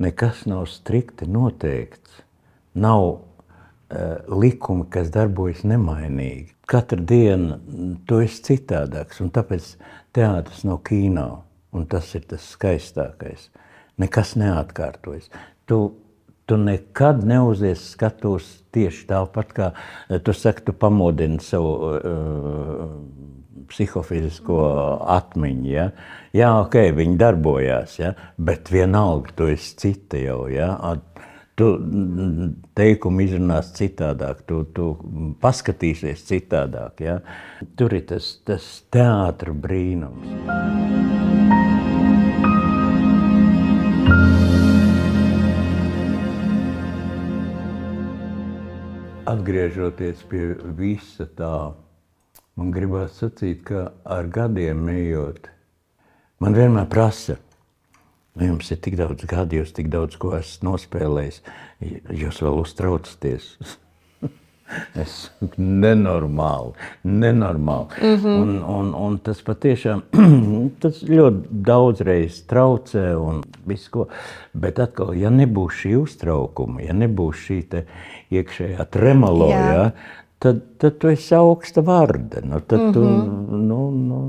nekas 0.00 0.44
nav 0.48 0.68
strikti 0.70 1.26
noteikts, 1.28 2.22
nav 2.78 3.25
likumi, 4.28 4.86
kas 4.90 5.10
darbojas 5.14 5.62
nemainīgi. 5.66 6.54
Katru 6.66 7.04
dienu 7.06 7.60
tu 8.08 8.18
esi 8.24 8.42
citādāks, 8.48 9.20
un 9.22 9.30
tāpēc 9.34 9.76
teātris 10.16 10.64
nav 10.66 10.80
kino, 10.86 11.28
un 11.76 11.86
tas 11.90 12.08
ir 12.18 12.26
tas 12.26 12.42
skaistākais. 12.56 13.50
Nekas 14.02 14.34
neatkārtojas. 14.36 15.30
Tu, 15.70 15.78
tu 16.46 16.58
nekad 16.60 17.22
neuzies 17.26 17.84
skatos 17.94 18.48
tieši 18.74 19.06
tāpat, 19.08 19.54
kā 19.56 19.70
eh, 19.72 20.18
tu 20.18 20.34
saki, 20.36 20.66
tu 20.66 20.74
pamodini 20.76 21.38
savu 21.42 21.72
uh, 21.94 22.84
psihofizisko 23.70 24.58
atmiņu. 25.16 25.70
Ja? 25.70 25.88
Jā, 26.36 26.50
ok, 26.64 26.78
viņi 26.96 27.18
darbojās, 27.20 27.98
ja? 28.02 28.12
bet 28.36 28.70
vienalga 28.72 29.32
tu 29.38 29.48
esi 29.52 29.74
cita 29.80 30.20
jau. 30.20 30.44
Ja? 30.52 30.74
Tu 31.56 31.70
teikumu 32.76 33.24
izrunās 33.24 33.70
citādāk, 33.76 34.42
tu, 34.48 34.60
tu 34.76 34.90
paskatīsies 35.40 36.26
citādāk. 36.28 37.00
Ja? 37.06 37.16
Tur 37.80 37.96
ir 37.96 38.04
tas, 38.10 38.34
tas 38.44 38.66
teātris 38.92 39.56
brīnums. 39.64 40.36
Atgriežoties 49.26 50.20
pie 50.30 50.52
visa 50.78 51.26
tā, 51.34 51.72
man 52.54 52.68
gribās 52.70 53.16
sacīt, 53.18 53.64
ka 53.66 53.88
ar 54.04 54.28
gadiem 54.30 54.86
ejot, 54.92 55.48
man 56.38 56.54
vienmēr 56.54 56.86
prasa, 56.92 57.40
Nu, 58.36 58.44
jums 58.50 58.70
ir 58.70 58.80
tik 58.84 58.98
daudz 59.00 59.24
gadu, 59.28 59.62
jūs 59.62 59.72
tik 59.72 59.88
daudz 59.92 60.18
ko 60.20 60.34
esat 60.36 60.64
nospēlējis. 60.66 61.40
Jūs 62.12 62.42
vēl 62.44 62.60
uztraucaties. 62.60 63.54
es 65.02 65.14
nenormāli, 65.56 66.74
nenormāli. 67.04 68.00
Mm 68.02 68.16
-hmm. 68.16 68.42
un, 68.42 68.62
un, 68.62 68.94
un 68.94 69.18
tas 69.18 69.42
patiešām 69.42 70.02
tas 70.82 71.02
ļoti 71.02 71.62
daudzreiz 71.68 72.42
traucē 72.50 73.06
un 73.16 73.42
visu 73.66 73.90
ko. 73.90 74.06
Bet 74.52 74.78
atkal, 74.82 75.14
ja 75.14 75.30
nebūs 75.30 75.80
šī 75.84 75.96
uztraukuma, 76.02 76.82
ja 76.82 76.92
nebūs 76.92 77.46
šī 77.46 77.62
iekšējā 78.30 78.86
tremolo, 78.90 79.48
ja, 79.50 79.90
tad, 80.38 80.60
tad 80.78 80.98
tu 80.98 81.08
esi 81.08 81.34
augsta 81.34 81.80
vārda. 81.80 82.44
Nu, 82.44 82.60
tad 82.60 82.80
mm 82.80 82.88
-hmm. 82.88 82.92
tu 82.92 83.00
mhm. 83.00 83.66
nu, 83.68 83.90
nu, 83.90 84.20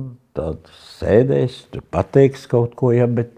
sēdēsi, 1.00 1.66
tu 1.72 1.82
pateiksi 1.92 2.48
kaut 2.50 2.76
ko, 2.76 2.92
ja, 2.92 3.08
bet 3.08 3.37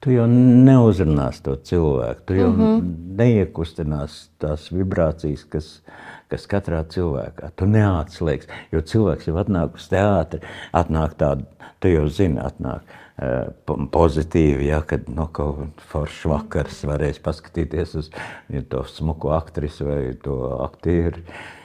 tu 0.00 0.12
jau 0.14 0.26
neuzrunās 0.30 1.40
to 1.44 1.56
cilvēku. 1.56 2.20
Tu 2.26 2.38
jau 2.40 2.50
mm 2.50 2.60
-hmm. 2.60 2.92
neiekustinās 3.18 4.18
tās 4.38 4.68
vibrācijas, 4.72 5.44
kas, 5.48 5.82
kas 6.28 6.46
katrā 6.46 6.84
cilvēkā. 6.84 7.50
Tu 7.56 7.66
neatslēgsi, 7.66 8.48
jo 8.72 8.80
cilvēks 8.80 9.28
jau 9.28 9.36
atnāk 9.42 9.74
uz 9.74 9.88
teātri, 9.88 10.40
atnāk 10.72 11.16
tādu, 11.18 11.44
tu 11.80 11.88
jau 11.88 12.08
zini, 12.08 12.40
atnāk. 12.40 12.80
Uh, 13.16 13.86
pozitīvi, 13.90 14.66
ja, 14.66 14.82
kad 14.82 15.08
no 15.08 15.26
kaut 15.32 15.56
kāda 15.56 15.84
forša 15.88 16.28
vakars 16.28 16.84
varēs 16.84 17.18
paskatīties 17.18 17.94
uz 17.96 18.10
ja, 18.48 18.60
to 18.68 18.84
smuku 18.84 19.28
aktrisi 19.28 19.84
vai 19.84 20.14
to 20.22 20.58
aktieru. 20.60 21.22
Uh, 21.24 21.55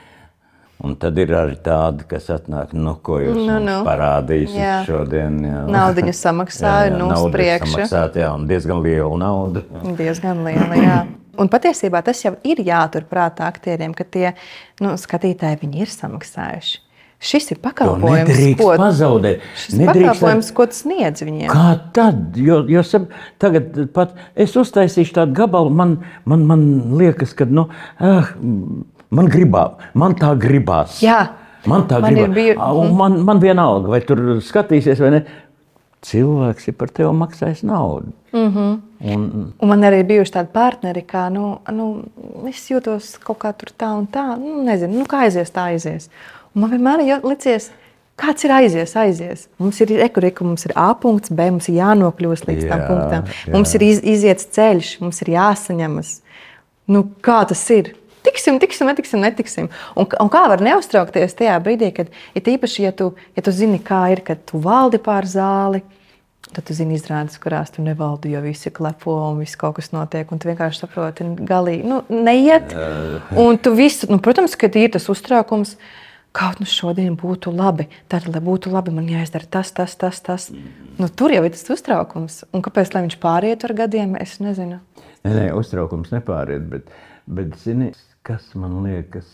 Un 0.81 0.95
tad 0.97 1.17
ir 1.21 1.29
arī 1.37 1.57
tādi, 1.61 2.07
kas 2.09 2.31
atnāk, 2.33 2.71
nu, 2.73 2.95
ko 3.05 3.19
jūs 3.21 3.37
nu, 3.37 3.59
nu. 3.61 3.77
parādīsiet 3.85 4.87
šodien. 4.87 5.37
Naudu 5.69 6.09
samaksāja, 6.17 6.95
nu, 6.99 7.11
uz 7.13 7.27
priekšu. 7.33 7.75
Samaksāt, 7.75 8.17
jā, 8.23 8.31
un 8.33 8.47
diezgan 8.49 8.81
liela 8.81 9.17
nauda. 9.21 9.61
Diezgan 9.99 10.41
liela, 10.47 10.79
jā. 10.79 11.01
Un 11.39 11.49
patiesībā 11.51 12.01
tas 12.05 12.19
jau 12.25 12.33
ir 12.43 12.63
jāturprātā 12.65 13.45
aktieriem, 13.47 13.93
ka 13.95 14.07
tie 14.09 14.31
nu, 14.81 14.95
skatītāji 14.99 15.61
viņi 15.61 15.85
ir 15.85 15.93
samaksājuši. 15.93 16.81
Šis 17.21 17.51
ir 17.53 17.59
pakalpojums, 17.61 18.39
ko 18.57 18.71
pazaudēt. 18.81 19.43
Šis 19.61 19.75
ir 19.77 19.91
pakalpojums, 19.91 20.47
ko 20.57 20.65
tas 20.71 20.79
sniedz 20.81 21.21
viņiem. 21.21 21.51
Kā 21.53 21.75
tad? 21.93 22.39
Jo, 22.41 22.63
jo 22.65 22.81
tagad 23.41 23.77
pat 23.93 24.15
es 24.33 24.55
uztaisīšu 24.57 25.13
tādu 25.19 25.37
gabalu, 25.37 25.69
man, 25.69 25.99
man, 26.25 26.47
man 26.49 26.63
liekas, 26.97 27.35
ka, 27.37 27.45
nu, 27.45 27.67
ah, 28.01 28.33
Man 29.11 29.27
gribās, 29.31 29.79
man 29.93 30.15
tā 30.19 30.31
gribās. 30.39 31.01
Jā, 31.03 31.19
man 31.67 31.87
tā 31.89 31.99
man 32.03 32.15
gribās. 32.15 32.35
Bija... 32.35 32.71
Un 32.79 32.93
man, 32.95 33.17
man 33.27 33.41
vienalga, 33.43 33.91
vai 33.91 34.01
tur 34.07 34.39
skatīsies 34.43 35.01
vai 35.03 35.15
ne. 35.17 35.23
Cilvēks 36.01 36.71
ir 36.71 36.73
par 36.79 36.89
tevi 36.89 37.11
maksājis 37.13 37.59
naudu. 37.61 38.09
Mm 38.31 38.47
-hmm. 38.53 38.77
un, 39.13 39.53
un 39.59 39.69
man 39.69 39.83
arī 39.85 39.99
bija 40.07 40.23
tādi 40.23 40.49
partneri, 40.53 41.03
kā 41.05 41.29
nu, 41.29 41.59
nu, 41.71 42.03
es 42.49 42.71
jūtos 42.71 43.19
kaut 43.19 43.37
kā 43.37 43.53
tā 43.53 43.91
un 43.97 44.07
tā. 44.07 44.39
Nu, 44.39 44.63
nezinu, 44.63 44.97
nu, 44.97 45.05
kā 45.05 45.27
aizies, 45.27 45.51
tā 45.51 45.67
aizies. 45.69 46.09
Un 46.55 46.61
man 46.61 46.71
vienmēr 46.71 47.05
ir 47.05 47.21
licies, 47.23 47.71
kāds 48.17 48.43
ir 48.43 48.51
aizies, 48.51 48.95
aizies. 48.95 49.47
Mums 49.59 49.81
ir 49.81 49.91
ekurika, 50.01 50.43
mums 50.43 50.65
ir 50.65 50.73
A 50.75 50.93
punkts, 50.93 51.29
B, 51.29 51.51
mums 51.51 51.69
ir 51.69 51.75
jānokļūst 51.75 52.47
līdz 52.47 52.63
jā, 52.65 52.69
tam 52.69 52.81
punktam. 52.87 53.23
Jā. 53.45 53.53
Mums 53.53 53.75
ir 53.75 53.81
iz, 53.81 54.01
iziets 54.03 54.47
ceļš, 54.57 54.99
mums 55.01 55.21
ir 55.21 55.33
jāsaņemas. 55.35 56.21
Nu, 56.87 57.05
kā 57.21 57.45
tas 57.47 57.69
ir? 57.69 57.93
Tiksim, 58.31 58.59
tiksim, 58.63 58.89
netiksim, 58.89 59.21
netiksim. 59.21 59.71
Un, 59.99 60.07
un 60.07 60.29
kā 60.31 60.45
var 60.49 60.63
neuztraukties 60.63 61.35
tajā 61.37 61.59
brīdī, 61.63 61.91
kad 61.95 62.11
ir 62.37 62.53
īpaši, 62.55 62.85
ja 62.87 62.95
tu, 62.95 63.11
ja 63.37 63.43
tu 63.45 63.53
zini, 63.55 63.81
kā 63.83 64.05
ir, 64.15 64.23
kad 64.25 64.41
tu 64.49 64.61
valdi 64.63 65.01
pār 65.03 65.27
zāli. 65.29 65.83
Tad 66.51 66.65
tu 66.67 66.75
zini, 66.75 66.97
izrādes, 66.97 67.37
kurās 67.39 67.69
tu 67.71 67.83
nevaldi, 67.85 68.33
jo 68.33 68.41
visi 68.43 68.71
klepo 68.73 69.13
un 69.29 69.39
viss 69.39 69.59
kaut 69.59 69.77
kas 69.77 69.91
notiek. 69.93 70.31
Un 70.33 70.41
tu 70.41 70.49
vienkārši 70.49 70.81
saproti, 70.81 71.27
galīgi 71.47 71.87
nu, 71.87 72.01
neiet. 72.11 72.73
Un 73.39 73.59
tu 73.61 73.75
visu, 73.77 74.09
nu, 74.11 74.17
protams, 74.23 74.57
ka 74.59 74.71
ir 74.73 74.91
tas 74.95 75.07
uztraukums. 75.11 75.77
Kaut 76.35 76.61
nu 76.63 76.67
šodien 76.67 77.17
būtu 77.19 77.51
labi. 77.51 77.89
Tad, 78.11 78.29
lai 78.31 78.39
būtu 78.43 78.71
labi, 78.71 78.93
man 78.95 79.07
jāizdara 79.11 79.47
tas, 79.51 79.71
tas, 79.75 79.97
tas. 79.99 80.21
tas. 80.23 80.47
Nu, 80.99 81.09
tur 81.11 81.33
jau 81.35 81.43
ir 81.43 81.51
tas 81.51 81.67
uztraukums. 81.75 82.41
Un 82.55 82.63
kāpēc 82.63 82.93
viņš 82.95 83.17
pāriet 83.19 83.65
ar 83.67 83.75
gadiem, 83.75 84.15
es 84.19 84.37
nezinu. 84.43 84.79
Nē, 85.25 85.31
nē 85.35 85.47
uztraukums 85.59 86.13
nepāriet. 86.15 86.63
Bet, 86.71 86.91
bet 87.27 87.57
zini, 87.63 87.91
kas 88.23 88.53
man 88.55 88.83
liekas, 88.85 89.29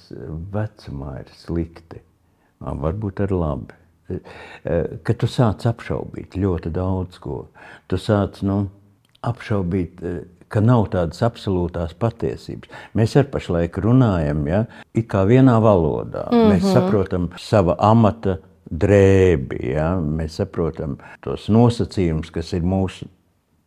vecumā 0.54 1.20
ir 1.22 1.32
slikti, 1.36 2.02
varbūt 2.62 3.22
arī 3.26 3.38
labi. 3.42 3.76
Kad 5.04 5.18
tu 5.20 5.28
sāc 5.28 5.66
apšaubīt 5.68 6.38
ļoti 6.40 6.72
daudz 6.72 7.20
ko, 7.20 7.48
tu 7.92 8.00
sāc 8.00 8.40
nu, 8.48 8.70
apšaubīt, 9.28 10.00
ka 10.48 10.62
nav 10.64 10.86
tādas 10.94 11.20
absolūtās 11.28 11.92
patiesības. 12.00 12.70
Mēs 12.96 13.18
ar 13.20 13.28
pašlaik 13.34 13.78
runājam, 13.84 14.46
ja, 14.48 14.62
it 14.96 15.10
kā 15.12 15.26
vienā 15.28 15.58
valodā. 15.60 16.30
Mm 16.32 16.38
-hmm. 16.38 16.52
Mēs 16.54 16.64
Mhm. 16.64 16.74
saprotam 16.74 17.30
sava 17.38 17.76
amata 17.80 18.38
drēbi, 18.72 19.74
ja. 19.74 19.96
mēs 20.00 20.28
saprotam 20.40 20.98
tos 21.22 21.50
nosacījumus, 21.50 22.32
kas 22.32 22.54
ir 22.54 22.62
mūsu 22.62 23.08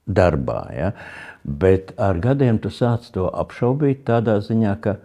darbā. 0.09 0.72
Ja. 0.78 0.92
Bet 1.44 1.92
ar 1.98 2.18
gadiem 2.18 2.59
tu 2.59 2.68
sāc 2.68 3.11
to 3.12 3.30
apšaubīt 3.35 4.04
tādā 4.04 4.38
ziņā, 4.40 4.80
ka 4.80 4.96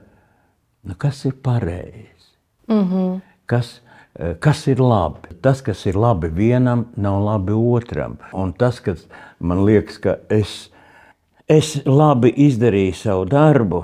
nu, 0.85 0.95
kas 0.97 1.25
ir 1.25 1.33
pareizi. 1.43 2.31
Mm 2.67 2.89
-hmm. 2.89 3.21
kas, 3.45 3.81
eh, 4.19 4.35
kas 4.39 4.67
ir 4.67 4.79
labi? 4.79 5.35
Tas, 5.41 5.61
kas 5.61 5.85
ir 5.85 5.95
labi 5.95 6.27
vienam, 6.27 6.85
nav 6.95 7.23
labi 7.23 7.53
otram. 7.53 8.17
Un 8.33 8.53
tas, 8.53 8.79
kas 8.79 9.07
man 9.39 9.65
liekas, 9.65 9.97
ka 9.97 10.15
es, 10.29 10.71
es 11.47 11.81
labi 11.85 12.33
izdarīju 12.37 12.93
savu 12.93 13.25
darbu, 13.25 13.83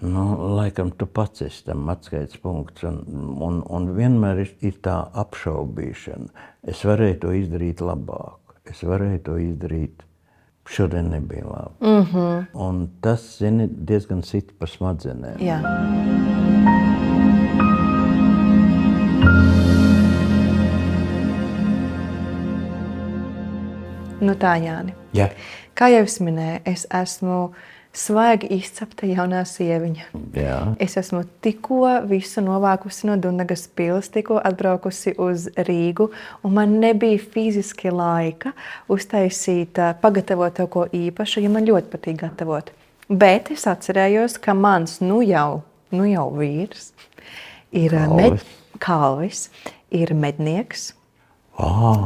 nu, 0.00 0.54
laikam 0.56 0.90
tu 0.90 1.06
pats 1.06 1.42
esi 1.42 1.64
tam 1.64 1.88
atskaites 1.88 2.36
punkts. 2.36 2.82
Un, 2.82 3.04
un, 3.40 3.62
un 3.68 3.88
vienmēr 3.96 4.38
ir, 4.38 4.52
ir 4.60 4.74
tā 4.82 5.10
apšaubīšana. 5.12 6.28
Es 6.62 6.84
varēju 6.84 7.18
to 7.18 7.32
izdarīt 7.32 7.80
labāk, 7.80 8.38
es 8.64 8.82
varēju 8.82 9.22
to 9.22 9.36
izdarīt. 9.36 10.07
Šodien 10.70 11.08
nebija 11.08 11.44
labi. 11.46 11.74
Mm 11.80 12.06
-hmm. 12.12 12.44
Un 12.52 12.88
tas 13.00 13.38
zini, 13.38 13.68
diezgan 13.70 14.22
sit 14.22 14.58
pa 14.58 14.66
smadzenēm. 14.66 15.38
Jā. 15.40 15.60
Nu 24.20 24.32
tā, 24.32 24.56
Jāni. 24.64 24.92
Ja. 25.12 25.28
Kā 25.74 25.88
jau 25.94 26.02
es 26.02 26.20
minēju, 26.20 26.60
es 26.64 26.86
esmu 26.90 27.52
svaigi 27.96 28.46
izcepta 28.54 29.06
jaunā 29.08 29.40
sieviņa. 29.48 30.04
Jā. 30.36 30.58
Es 30.82 30.96
esmu 31.00 31.22
tikko 31.42 31.80
visu 32.08 32.42
novākusi 32.44 33.08
no 33.08 33.16
Dunagas 33.16 33.66
pilas, 33.74 34.10
tikko 34.14 34.38
atbraukusi 34.44 35.14
uz 35.18 35.48
Rīgu, 35.56 36.10
un 36.44 36.54
man 36.54 36.76
nebija 36.82 37.18
fiziski 37.32 37.90
laika 37.90 38.52
uztaisīt, 38.92 39.80
pagatavot 40.02 40.60
kaut 40.60 40.70
ko 40.74 40.84
īpašu, 40.94 41.42
jo 41.42 41.50
man 41.54 41.66
ļoti 41.66 41.90
patīk 41.94 42.20
gatavot. 42.22 42.70
Bet 43.08 43.50
es 43.54 43.64
atcerējos, 43.66 44.36
ka 44.44 44.52
mans 44.54 45.00
nu 45.00 45.22
jau, 45.24 45.62
nu 45.96 46.04
jau 46.10 46.28
vīrs 46.36 46.90
ir 47.72 47.96
ā, 47.96 48.04
med, 48.14 48.38
Kalvis. 48.38 48.46
kalvis, 48.78 49.42
ir 49.90 50.14
mednieks, 50.14 50.92
Oh, 51.58 52.04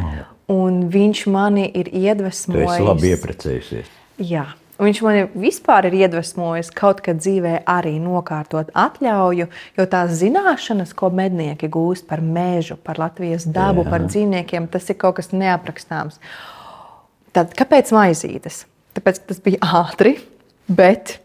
un 0.49 0.87
viņš 0.89 1.27
mani 1.29 1.67
ir 1.77 1.91
tu 1.91 1.93
esi 1.99 2.07
iedvesmojis. 2.07 2.79
labi 2.81 3.11
iepriecējusies. 3.13 3.91
Jā. 4.25 4.47
Viņš 4.81 5.01
man 5.05 5.19
vispār 5.37 5.87
ir 5.91 5.97
iedvesmojis 6.01 6.71
kaut 6.75 7.03
kad 7.05 7.21
dzīvē 7.21 7.59
arī 7.69 7.99
nokārtot 8.03 8.71
atļauju, 8.73 9.47
jo 9.77 9.87
tās 9.87 10.15
zināšanas, 10.19 10.95
ko 10.97 11.11
mednieki 11.13 11.69
gūst 11.71 12.07
par 12.09 12.23
mežu, 12.25 12.79
par 12.81 12.99
Latvijas 12.99 13.45
dabu, 13.45 13.85
Jā. 13.85 13.93
par 13.93 14.07
dzīvniekiem, 14.09 14.71
tas 14.73 14.89
ir 14.89 14.97
kaut 14.99 15.21
kas 15.21 15.31
neaprakstāms. 15.37 16.17
Tad 17.37 17.53
kāpēc 17.57 17.93
maizītes? 17.95 18.65
Tāpēc 18.97 19.21
tas 19.29 19.39
bija 19.45 19.61
ātri, 19.83 20.17
bet 20.69 21.19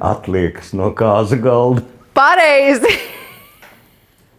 Atliekas 0.00 0.74
no 0.76 0.90
kāza 0.96 1.40
galda. 1.40 1.82
pareizi. 2.14 2.92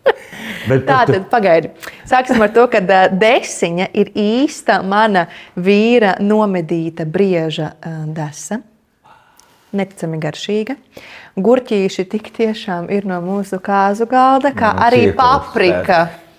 Bet 0.69 0.85
Tā 0.87 1.03
tad 1.09 1.27
pagaidi. 1.31 1.71
Sāksim 2.09 2.41
ar 2.41 2.51
to, 2.53 2.65
ka 2.71 2.81
desiņa 3.11 3.87
ir 3.97 4.11
īsta 4.17 4.81
mana 4.85 5.27
vīra 5.57 6.15
nomedīta 6.21 7.05
brieža 7.09 7.73
desa. 8.13 8.61
Neticami 9.71 10.19
garšīga. 10.19 10.75
Gurķīši 11.39 12.05
tik 12.11 12.33
tiešām 12.35 12.89
ir 12.91 13.07
no 13.07 13.21
mūsu 13.23 13.61
kāzu 13.63 14.03
galda, 14.11 14.51
kā 14.51 14.73
Nu, 14.75 14.83
arī 14.89 15.05
paprika. 15.15 16.01
Paprika 16.11 16.31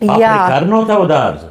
Jā, 0.00 0.36
ar 0.58 0.66
no 0.68 0.82
tava 0.88 1.06
dārza. 1.08 1.50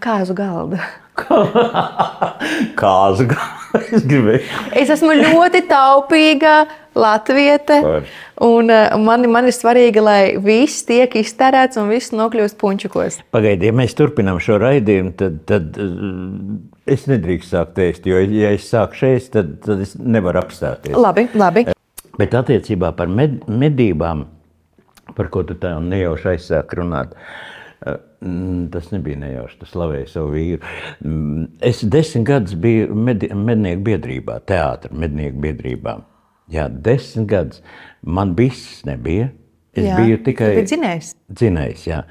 kāzu 0.00 0.36
galda. 0.38 0.80
Kāza 2.80 3.26
galda. 3.28 3.82
Es 3.92 4.04
gribēju. 4.08 4.40
Es 4.76 4.90
esmu 4.92 5.14
ļoti 5.18 5.62
taupīga 5.68 6.54
latviete. 6.98 7.78
Un 8.42 8.72
ā, 8.72 8.80
man, 9.00 9.26
man 9.32 9.48
ir 9.48 9.56
svarīgi, 9.56 10.02
lai 10.02 10.20
viss 10.42 10.86
tiek 10.88 11.14
iztērēts 11.20 11.78
un 11.80 11.90
viss 11.92 12.14
nokļūst 12.16 12.58
puņķukos. 12.60 13.20
Pagaidiet, 13.34 13.68
ja 13.70 13.76
mēs 13.76 13.96
turpinām 13.98 14.40
šo 14.42 14.58
raidījumu, 14.62 15.14
tad, 15.20 15.38
tad 15.48 15.78
uh, 15.80 16.58
es 16.90 17.06
nedrīkstu 17.10 17.56
sākt 17.56 17.80
ēst. 17.82 18.08
Jo, 18.08 18.20
ja 18.22 18.52
es 18.56 18.68
sāku 18.72 18.98
šeit, 19.04 19.30
tad, 19.34 19.56
tad 19.64 19.84
es 19.84 19.94
nevaru 19.98 20.42
apstāties. 20.42 20.96
Labi, 20.98 21.28
labi. 21.38 21.68
Bet 22.18 22.34
attiecībā 22.36 22.92
par 22.96 23.08
med, 23.08 23.40
medībām, 23.48 24.26
par 25.16 25.32
ko 25.32 25.44
tu 25.48 25.56
tā 25.60 25.72
nejauši 25.80 26.34
aizsāki 26.34 26.78
runāt, 26.82 27.14
eh, 27.86 27.96
mm, 28.20 28.68
tas 28.74 28.90
nebija 28.92 29.20
nejauši. 29.22 29.58
Tu 29.62 29.68
slavēji 29.70 30.08
savu 30.12 30.34
vīru. 30.36 30.62
Mm, 31.04 31.48
Es 31.60 31.82
desmit 31.84 32.26
gadus 32.28 32.54
biju 32.54 32.94
medi, 32.94 33.30
mednieku 33.32 33.86
biedrībā, 33.92 34.40
teātris 34.46 34.92
mednieku 34.92 35.40
biedrībā. 35.40 36.00
Jā, 36.52 36.68
desmit 36.68 37.30
gadus. 37.32 37.62
Man 38.02 38.36
viss 38.38 38.82
nebija. 38.88 39.30
Es 39.72 39.86
Jā, 39.86 39.96
biju 39.96 40.18
tikai 40.20 40.50
dzinējs. 40.68 41.14
dzinējs. 41.32 41.84
Jā. 41.88 42.02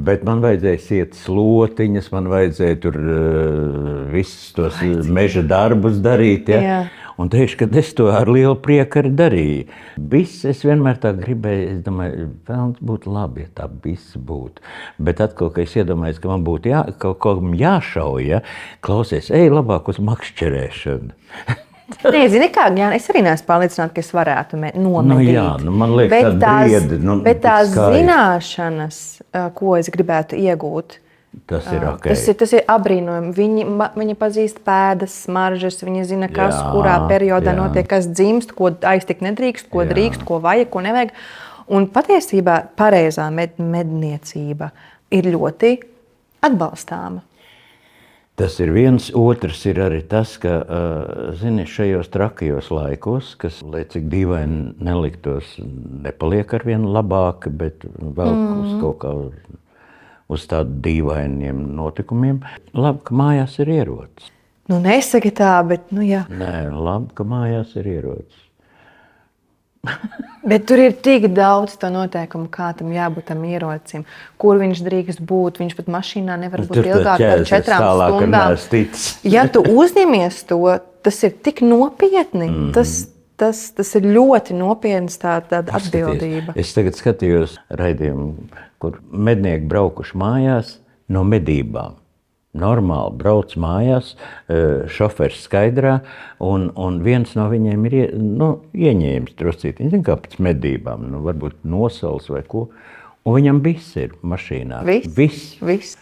Bet 0.00 0.22
man 0.24 0.40
vajadzēja 0.40 0.96
iet 0.96 1.16
slotiņas, 1.20 2.06
man 2.14 2.30
vajadzēja 2.32 2.76
tur 2.80 2.94
uh, 2.96 3.88
visus 4.08 4.54
tos 4.56 4.78
uh, 4.80 5.02
meža 5.12 5.42
darbus 5.44 5.98
darīt. 6.00 6.48
Ja? 6.48 6.60
Jā. 6.64 6.78
Un 7.20 7.28
tieši, 7.28 7.58
kad 7.60 7.76
es 7.76 7.90
to 7.92 8.06
ar 8.08 8.30
lielu 8.32 8.54
prieku 8.64 9.02
arī 9.02 9.10
darīju, 9.18 9.80
viss 10.14 10.46
es 10.48 10.62
vienmēr 10.64 10.96
tā 11.02 11.12
gribēju, 11.18 11.66
es 11.74 11.82
domāju, 11.84 12.30
vēlams 12.48 12.80
būtu 12.80 13.12
labi, 13.12 13.44
ja 13.44 13.50
tā 13.60 13.66
viss 13.84 14.16
būtu. 14.16 14.64
Bet 14.96 15.20
atkal, 15.20 15.50
kad 15.52 15.68
es 15.68 15.76
iedomājos, 15.76 16.22
ka 16.22 16.32
man 16.32 16.46
būtu 16.48 16.72
jā, 16.72 16.80
kaut 17.02 17.20
ko 17.20 17.34
jāšauj, 17.60 18.24
ja? 18.24 18.40
klausies, 18.80 19.28
ej 19.28 19.52
labāk 19.52 19.92
uz 19.92 20.00
makšķerēšanu. 20.00 21.12
Nē, 22.02 22.22
zini, 22.30 22.48
kā 22.54 22.68
jā, 22.76 22.88
es 22.96 23.08
arī 23.10 23.24
neesmu 23.26 23.46
pārliecināta, 23.48 23.92
ka 23.96 24.00
es 24.04 24.10
varētu 24.14 24.58
nomedīt. 24.58 25.08
Nu 25.10 25.20
jā, 25.20 25.46
nu 25.62 25.74
man 25.76 25.94
liekas, 25.98 26.12
bet 26.14 26.40
tās, 26.42 26.68
briedi, 26.70 26.98
nu, 27.02 27.16
bet 27.24 27.40
tās 27.44 27.72
skaisti. 27.72 27.98
zināšanas, 27.98 29.00
ā, 29.34 29.46
ko 29.56 29.74
es 29.80 29.90
gribētu 29.92 30.38
iegūt, 30.38 30.98
Tas 31.48 31.64
ir 31.72 31.80
ok. 31.88 32.06
tas 32.10 32.22
ir, 32.28 32.34
tas 32.36 32.50
ir 32.52 32.64
apbrīnojami. 32.68 33.30
Viņi, 33.32 33.62
viņi 33.96 34.16
pazīst 34.20 34.58
pēdas, 34.66 35.14
smaržas, 35.24 35.78
viņi 35.80 36.04
zina, 36.10 36.28
kas 36.28 36.58
Jā, 36.58 36.66
kurā 36.74 36.96
periodā 37.08 37.54
jā. 37.54 37.56
notiek, 37.56 37.88
kas 37.88 38.04
dzimst, 38.10 38.52
ko 38.52 38.68
aiztikt 38.68 39.24
nedrīkst, 39.24 39.70
ko 39.72 39.80
Jā. 39.80 39.88
drīkst, 39.94 40.26
ko 40.28 40.42
vajag, 40.44 40.68
ko 40.74 40.82
nevajag. 40.84 41.14
Un 41.72 41.86
patiesībā 41.88 42.58
pareizā 42.76 43.30
med, 43.32 43.56
medniecība 43.56 44.70
ir 45.10 45.30
ļoti 45.32 45.72
atbalstāma. 46.44 47.22
Tas 48.40 48.54
ir 48.64 48.70
viens, 48.72 49.10
otrs 49.12 49.60
ir 49.68 49.78
arī 49.84 49.98
tas, 50.08 50.38
ka, 50.40 50.54
zini, 51.36 51.66
šajos 51.68 52.08
trakajos 52.14 52.70
laikos, 52.72 53.34
kas, 53.40 53.58
lai 53.60 53.82
cik 53.92 54.06
dīvaini 54.12 54.72
neliktos, 54.80 55.58
nepaliek 56.06 56.54
ar 56.56 56.64
vien 56.64 56.86
labāk, 56.96 57.50
bet 57.52 57.84
vēl 57.84 58.32
mm. 58.32 58.62
uz 58.62 58.78
kaut 58.80 59.02
kā 59.04 59.12
uz 60.32 60.46
tādiem 60.48 60.80
dīvainiem 60.86 61.60
notikumiem. 61.76 62.40
Labi, 62.72 63.04
ka 63.04 63.16
mājās 63.20 63.58
ir 63.60 63.72
ierocis. 63.76 64.32
Nu, 64.70 64.78
nesaki 64.80 65.32
tā, 65.36 65.56
bet, 65.68 65.90
nu, 65.92 66.04
jā. 66.06 66.22
Nē, 66.32 66.70
labi, 66.72 67.12
ka 67.18 67.26
mājās 67.28 67.74
ir 67.76 67.90
ierocis. 67.98 68.41
Bet 70.50 70.66
tur 70.66 70.80
ir 70.82 70.94
tik 71.02 71.28
daudz 71.34 71.76
to 71.78 71.88
noteikumu, 71.92 72.48
kā 72.50 72.72
tam 72.78 72.90
jābūt 72.94 73.28
tam 73.30 73.42
ierocim, 73.46 74.04
kur 74.42 74.58
viņš 74.62 74.82
drīkst 74.86 75.22
būt. 75.26 75.60
Viņš 75.62 75.76
pat 75.78 75.90
mašīnā 75.94 76.36
nevar 76.44 76.64
būt 76.66 76.82
ilgāk 76.82 77.22
par 77.22 77.44
četrām 77.46 77.86
stundām. 78.00 78.58
Ja 79.26 79.46
tu 79.50 79.62
uzņemies 79.82 80.42
to, 80.50 80.60
tas 81.06 81.22
ir 81.26 81.34
tik 81.46 81.62
nopietni. 81.66 82.48
Mm. 82.48 82.68
Tas, 82.74 82.96
tas, 83.38 83.64
tas 83.74 83.94
ir 83.98 84.06
ļoti 84.10 84.58
nopietns 84.58 85.18
tā, 85.22 85.38
tāda 85.50 85.78
atbildība. 85.78 86.56
Es 86.58 86.74
tagad 86.74 86.98
skatījos 86.98 87.58
raidījumu, 87.70 88.50
kur 88.82 88.98
mednieki 89.10 89.66
braukuši 89.70 90.18
mājās 90.18 90.76
no 91.10 91.26
medībām. 91.26 92.01
Normāli 92.52 93.16
brauc 93.16 93.54
mājās, 93.56 94.10
eh, 94.52 94.82
šofers 94.92 95.38
skaidrā, 95.46 95.94
un, 96.44 96.66
un 96.76 96.98
viens 97.00 97.30
no 97.38 97.46
viņiem 97.48 97.86
ir 97.88 97.94
ie, 97.96 98.02
nu, 98.12 98.50
ieņēmis 98.76 99.38
druscīt. 99.38 99.80
Viņš 99.80 100.02
kā 100.04 100.18
pēc 100.20 100.36
medībām, 100.36 101.06
nu, 101.14 101.22
varbūt 101.24 101.64
nosals 101.64 102.28
vai 102.28 102.42
ko. 102.44 102.66
Un 103.24 103.38
viņam 103.38 103.62
viss 103.64 103.96
ir 103.96 104.12
mašīnā. 104.20 104.82
Viss. 104.84 105.14
viss 105.16 105.62
Viss. 105.64 105.96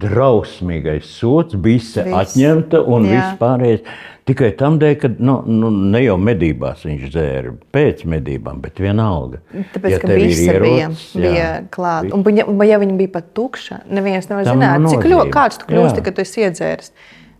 Drausmīgais 0.00 1.06
sots, 1.06 1.54
bija 1.54 1.78
Viss. 1.78 2.18
atņemta 2.18 2.80
un 2.82 3.06
Jā. 3.06 3.14
viss 3.14 3.38
pārējais. 3.38 3.94
Tikai 4.24 4.48
tam 4.56 4.78
dēļ, 4.80 4.94
ka 5.02 5.10
nu, 5.20 5.34
nu, 5.44 5.68
ne 5.92 6.00
jau 6.00 6.14
medībās 6.16 6.86
viņš 6.88 7.02
dzēra, 7.12 7.50
pēc 7.74 8.06
medībām, 8.08 8.62
bet 8.64 8.80
vienalga. 8.80 9.42
Tāpēc, 9.74 9.98
ka 10.00 10.08
tev 10.08 10.16
ir 10.16 10.30
visi 10.30 10.46
bija, 10.64 10.86
bija 11.12 11.50
klāta. 11.74 12.08
Un, 12.16 12.24
ja, 12.32 12.46
ja 12.70 12.78
viņa 12.80 12.96
bija 13.02 13.12
pat 13.18 13.28
tukša, 13.36 13.82
neviens 13.92 14.30
nevar 14.32 14.48
zināt, 14.48 14.88
cik 14.94 15.04
ļoti 15.12 15.34
kāds 15.34 15.60
tu 15.60 15.68
kļūsti, 15.68 16.06
kad 16.06 16.16
tu 16.16 16.24
esi 16.24 16.46
iedzēris. 16.46 16.94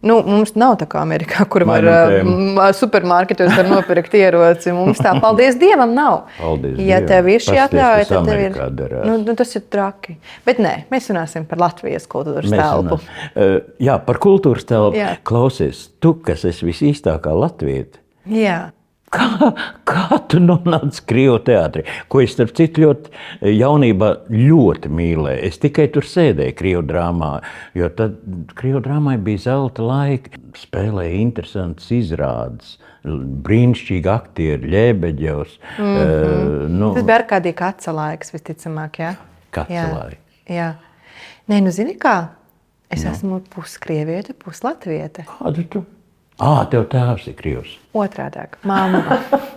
Nu, 0.04 0.18
mums 0.26 0.54
nav 0.60 0.76
tā 0.82 0.88
kā 0.90 1.00
Amerikā, 1.02 1.46
kur 1.50 1.64
var 1.68 1.86
uh, 1.88 2.60
supermarketos 2.76 3.54
var 3.56 3.70
nopirkt 3.70 4.14
ieroci. 4.18 4.74
Mums 4.76 5.00
tā, 5.02 5.14
paldies 5.22 5.58
Dievam, 5.60 5.94
nav. 5.96 6.26
Paldies 6.38 6.76
ja 6.78 7.00
Dievam. 7.00 7.08
tev 7.10 7.32
ir 7.32 7.44
šī 7.46 7.58
atļauja, 7.64 8.06
tad 8.12 8.30
tev 8.30 8.44
ir. 8.44 8.60
Darās. 8.74 9.08
Nu, 9.08 9.18
nu, 9.24 9.36
tas 9.38 9.56
ir 9.56 9.66
traki. 9.72 10.18
Bet 10.46 10.60
nē, 10.62 10.76
mēs 10.92 11.10
runāsim 11.12 11.48
par 11.48 11.62
Latvijas 11.64 12.08
kultūras 12.10 12.52
Mēs 12.52 12.60
telpu. 12.60 13.00
Uh, 13.32 13.58
jā, 13.82 13.98
par 14.06 14.20
kultūras 14.22 14.68
telpu. 14.68 15.00
Jā. 15.00 15.14
Klausies, 15.26 15.86
tu, 16.04 16.16
kas 16.24 16.44
esi 16.48 16.68
visīstākā 16.68 17.32
latvieta, 17.34 18.04
Jā. 18.30 18.70
Kā, 19.14 19.50
kā 19.88 20.18
tu 20.30 20.40
nonāci 20.42 21.04
Krievijas 21.08 21.44
teātrī? 21.46 21.84
Ko 22.10 22.22
es, 22.24 22.34
starp 22.34 22.54
citu, 22.58 22.84
ļoti 22.84 23.52
jaunībā 23.54 24.10
ļoti 24.32 24.90
mīlēju. 24.92 25.42
Es 25.48 25.60
tikai 25.62 25.86
tur 25.94 26.06
sēdēju 26.08 26.56
Krievijas 26.58 26.88
drāmā, 26.90 27.32
jo 27.78 27.90
tad 27.98 28.18
Krievijas 28.58 28.86
drāmai 28.88 29.16
bija 29.24 29.44
zelta 29.48 29.86
laika. 29.86 30.40
Spēlēja 30.58 31.20
interesantas 31.22 31.90
izrādes. 31.94 32.76
Brīnišķīgi 33.04 34.08
aktieri, 34.08 34.70
Ļebeģevs. 34.72 35.58
Mm. 35.76 35.84
-hmm. 35.84 36.04
uh, 36.04 36.70
nu, 36.72 36.92
Tas 36.96 37.04
bija 37.04 37.18
ar 37.20 37.26
kādī 37.28 37.52
kaca 37.56 37.92
laiks, 37.92 38.32
visticamāk. 38.32 39.02
Jā. 39.02 39.14
Kaca 39.54 39.74
Jā. 39.74 39.88
laika. 39.92 40.22
Jā. 40.48 40.70
Nē, 41.50 41.60
nu 41.60 41.72
zini 41.74 41.98
kā? 42.00 42.16
Es 42.90 43.04
no. 43.04 43.10
esmu 43.10 43.40
puskrieviete, 43.52 44.32
puslatviete. 44.38 45.26
Kādu 45.28 45.64
tu? 45.68 45.84
Ah, 46.42 46.64
tev 46.66 46.88
tēvs 46.90 47.28
ir 47.30 47.34
Krievs. 47.38 47.76
Otrādāk, 47.94 48.56
mamma. 48.66 49.02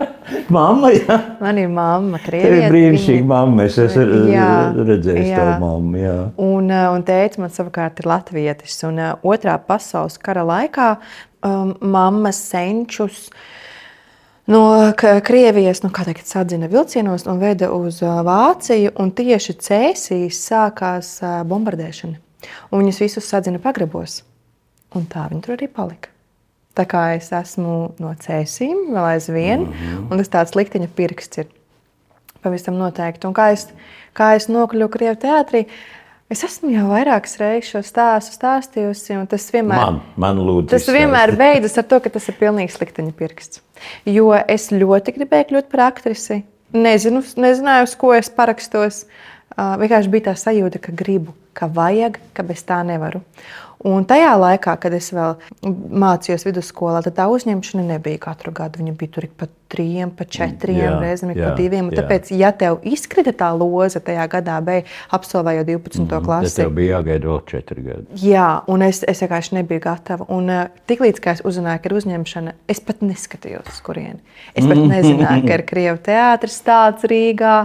Mamma, 0.52 0.90
jā. 0.92 1.14
Man 1.40 1.56
ir 1.58 1.68
mamma, 1.72 2.18
Tev 2.20 2.34
ir 2.36 2.42
krieviete. 2.44 2.68
brīnišķīga 2.72 3.18
viņa- 3.22 3.28
mamma. 3.30 3.64
Es 3.64 3.78
esmu 3.80 4.18
Jā, 4.28 4.48
redzējis 4.76 5.28
jā. 5.30 5.36
tavu 5.40 5.54
mammu. 5.62 5.96
Jā. 6.02 6.16
Un, 6.44 6.68
un 6.70 7.04
tēvs 7.08 7.38
man 7.40 7.52
savukārt 7.52 8.02
ir 8.02 8.08
latvietis. 8.10 8.76
Un, 8.84 9.00
otrā 9.24 9.54
pasaules 9.58 10.18
kara 10.20 10.44
laikā 10.48 10.90
um, 11.48 11.72
mamma 11.80 12.32
senčus 12.36 13.30
no 14.52 14.62
Krievijas 15.00 15.80
nu, 15.84 15.90
kā 15.96 16.04
teikt, 16.08 16.28
sadzina 16.28 16.68
vilcienos 16.72 17.24
un 17.28 17.40
veda 17.40 17.72
uz 17.72 18.02
Vāciju. 18.04 18.92
Un 19.00 19.10
tieši 19.16 19.56
Cēsīs 19.64 20.42
sākās 20.44 21.16
bombardēšana. 21.48 22.20
Un 22.70 22.84
viņus 22.84 23.00
visus 23.06 23.28
sadzina 23.32 23.58
pagrabos. 23.64 24.20
Un 24.96 25.08
tā 25.08 25.24
viņi 25.32 25.44
tur 25.48 25.56
arī 25.56 25.72
palika. 25.72 26.12
Tā 26.78 26.84
kā 26.86 27.04
es 27.16 27.32
esmu 27.34 27.76
no 27.98 28.14
cēsīm, 28.22 28.92
vēl 28.94 29.04
aizvien, 29.16 29.64
mm 29.66 29.72
-hmm. 29.72 30.10
un 30.12 30.20
tas 30.20 30.28
tāds 30.30 30.54
likteņa 30.54 30.88
pirksts 30.94 31.40
ir 31.42 31.48
pavisam 32.42 32.76
noteikti. 32.78 33.26
Un 33.26 33.34
kā 33.34 33.50
es, 33.52 33.66
kā 34.14 34.34
es 34.36 34.46
nokļuvu 34.48 34.92
Krievijas 34.94 35.22
teātrī, 35.24 35.64
es 36.30 36.44
esmu 36.44 36.70
jau 36.70 36.86
vairākas 36.92 37.38
reizes 37.40 37.72
šo 37.72 37.82
stāstu 37.82 38.36
stāstījusi, 38.36 39.16
un 39.18 39.26
tas 39.26 39.48
vienmēr. 39.54 39.80
Man, 39.80 40.00
man 40.16 40.42
lūdzu. 40.44 40.70
Tas 40.74 40.86
vienmēr 40.86 41.34
beidzas 41.40 41.78
ar 41.78 41.88
to, 41.90 42.00
ka 42.04 42.14
tas 42.14 42.28
ir 42.28 42.38
pilnīgs 42.38 42.78
likteņa 42.80 43.16
pirksts. 43.18 43.62
Jo 44.06 44.30
es 44.46 44.70
ļoti 44.70 45.16
gribēju 45.18 45.50
kļūt 45.50 45.72
par 45.72 45.88
aktrisi. 45.88 46.44
Nezinu, 46.72 47.24
nezināju, 47.36 47.88
uz 47.88 47.96
ko 47.98 48.14
es 48.14 48.30
parakstos. 48.30 49.06
Uh, 49.58 49.74
vienkārši 49.80 50.10
bija 50.12 50.28
tā 50.28 50.34
sajūta, 50.38 50.78
ka 50.78 50.92
gribu, 50.94 51.32
ka 51.58 51.70
vajag, 51.74 52.20
ka 52.36 52.46
bez 52.46 52.62
tā 52.66 52.82
nevaru. 52.86 53.24
Un 53.86 54.02
tajā 54.10 54.32
laikā, 54.34 54.72
kad 54.82 54.94
es 54.96 55.12
vēl 55.14 55.36
mācījos 56.02 56.42
vidusskolā, 56.48 56.98
tad 57.06 57.14
tā 57.14 57.28
uzņemšana 57.30 57.84
nebija 57.92 58.18
katru 58.24 58.50
gadu. 58.54 58.80
Viņa 58.80 58.94
bija 58.98 59.12
tur 59.14 59.26
pa 59.38 59.46
trim, 59.70 60.10
pa 60.18 60.24
četriem 60.26 60.96
reizēm, 60.98 61.30
pa 61.38 61.52
diviem. 61.54 61.92
Jā. 61.92 62.00
Tāpēc, 62.00 62.32
ja 62.34 62.50
tev 62.58 62.80
izkrita 62.82 63.30
tā 63.38 63.52
loza 63.54 64.02
tajā 64.02 64.24
gadā, 64.32 64.56
beig, 64.66 64.88
absolvējot 65.14 65.70
12. 65.70 66.08
Tad 66.10 66.26
klasi, 66.26 66.56
tev 66.58 66.72
bija 66.74 66.96
jāgaida 66.96 67.30
vēl 67.30 67.38
četri 67.52 67.84
gadi. 67.86 68.18
Jā, 68.24 68.48
un 68.66 68.82
es, 68.88 69.04
es 69.06 69.22
vienkārši 69.22 69.60
nebiju 69.60 69.84
gatava. 69.84 70.26
Un 70.34 70.50
uh, 70.50 70.64
tiklīdz 70.90 71.22
es 71.36 71.44
uzzināju, 71.46 71.84
ka 71.84 71.92
ir 71.92 71.96
uzņemšana, 72.00 72.56
es 72.74 72.82
pat 72.82 73.04
neskatījos, 73.06 73.70
uz 73.70 73.78
kurieni. 73.86 74.18
Es 74.58 74.66
pat 74.66 74.82
nezināju, 74.94 75.46
ka 75.46 75.60
ir 75.60 75.64
Krievijas 75.70 76.02
teātris 76.08 76.58
tāds 76.66 77.06
Rīgā, 77.06 77.60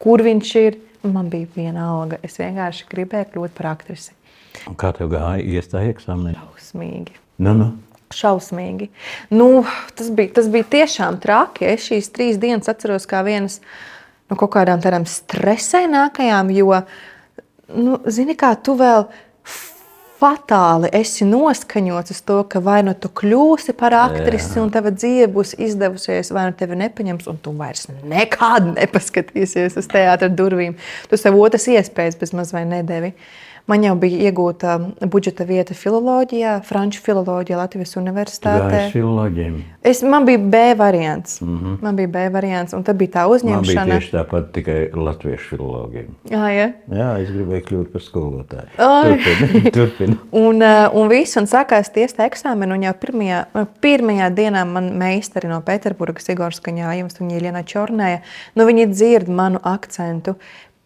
kur 0.00 0.24
viņš 0.24 0.54
ir. 0.64 0.80
Man 1.02 1.30
bija 1.32 1.48
viena 1.56 1.88
alga. 1.90 2.18
Es 2.22 2.38
vienkārši 2.38 2.86
gribēju 2.90 3.30
kļūt 3.32 3.56
par 3.56 3.72
aktrisi. 3.72 4.14
Un 4.68 4.76
Kā 4.78 4.92
tev 4.94 5.10
gāja 5.12 5.42
iestāja 5.42 5.90
eksāmenī? 5.94 6.36
Šausmīgi. 6.38 7.16
Nu, 7.42 7.54
nu. 7.58 7.70
Šausmīgi. 8.12 8.90
Nu, 9.32 9.64
tas, 9.98 10.12
bija, 10.14 10.34
tas 10.38 10.50
bija 10.52 10.68
tiešām 10.76 11.18
traki. 11.22 11.66
Es 11.72 11.88
šīs 11.88 12.12
trīs 12.14 12.38
dienas 12.40 12.70
atceros 12.70 13.08
kā 13.10 13.24
vienas 13.26 13.58
no 14.30 14.38
kaut 14.40 14.52
kādām 14.54 14.80
tādām 14.84 15.04
stresainākajām, 15.08 16.52
jo, 16.56 16.78
nu, 17.76 17.98
zini, 18.08 18.36
kā 18.38 18.54
tu 18.64 18.76
vēl 18.78 19.08
fatāli 20.22 20.90
esi 20.94 21.26
noskaņots 21.26 22.14
uz 22.14 22.20
to, 22.26 22.38
ka 22.50 22.62
vai 22.62 22.80
nu 22.86 22.94
tu 22.98 23.10
kļūsi 23.20 23.74
par 23.78 23.96
aktrisi, 23.98 24.60
un 24.62 24.70
tava 24.74 24.92
dzīve 24.94 25.28
būs 25.34 25.56
izdevusies, 25.58 26.30
vai 26.34 26.48
nu 26.48 26.56
tevi 26.58 26.78
nepaņems, 26.84 27.28
un 27.32 27.40
tu 27.42 27.54
vairs 27.58 27.88
nekad 27.90 28.72
nepaskatīsies 28.76 29.78
uz 29.80 29.88
teātra 29.90 30.30
durvīm. 30.30 30.76
Tu 31.10 31.18
sev 31.20 31.38
otras 31.40 31.66
iespējas 31.72 32.20
bez 32.20 32.34
maz 32.36 32.54
vai 32.54 32.64
nedevi. 32.68 33.14
Man 33.70 33.84
jau 33.86 33.94
bija 33.98 34.30
iegūta 34.30 34.74
budžeta 35.06 35.44
vieta 35.46 35.74
filozofijā, 35.78 36.56
franču 36.66 37.02
filozofijā 37.04 37.60
Latvijas 37.60 37.94
Universitātē. 37.96 38.88
Es, 39.86 40.02
man 40.02 40.26
bija 40.26 40.38
B 40.38 40.62
variants. 40.78 41.40
Mm 41.40 41.58
-hmm. 41.58 41.76
Man 41.82 41.96
bija 41.96 42.08
B 42.08 42.28
variants, 42.32 42.72
un 42.72 42.82
tad 42.82 42.96
bija 42.96 43.10
tā 43.10 43.28
Man 43.28 43.38
bija 43.38 43.58
uzņemšana. 43.58 43.98
tieši 43.98 44.16
tāpat 44.16 44.50
tikai 44.52 44.90
latviešu 44.94 45.48
filologiem. 45.48 46.06
Jā, 46.30 46.48
ja. 46.48 46.72
Jā, 46.90 47.22
es 47.22 47.30
gribēju 47.30 47.62
kļūt 47.62 47.92
par 47.92 48.02
skolotāju. 48.02 48.68
Turpini, 48.76 49.70
turpini. 49.78 50.16
Un, 50.32 50.62
eh, 50.62 50.88
un 50.92 51.08
viss, 51.08 51.36
un 51.36 51.44
sākās 51.44 51.92
tiesa 51.92 52.26
eksāmena. 52.26 52.74
Un 52.74 52.82
jau 52.82 52.94
pirmajā, 52.94 53.44
pirmajā 53.80 54.30
dienā 54.34 54.64
man 54.66 54.92
meistari 54.98 55.48
no 55.48 55.60
Pēterburgas, 55.60 56.28
Igors 56.32 56.60
Kaņājums 56.60 57.20
un 57.20 57.30
Iļana 57.30 57.62
Čornēja, 57.62 58.20
nu, 58.54 58.64
viņi 58.64 58.86
dzird 58.86 59.28
manu 59.28 59.58
akcentu. 59.62 60.34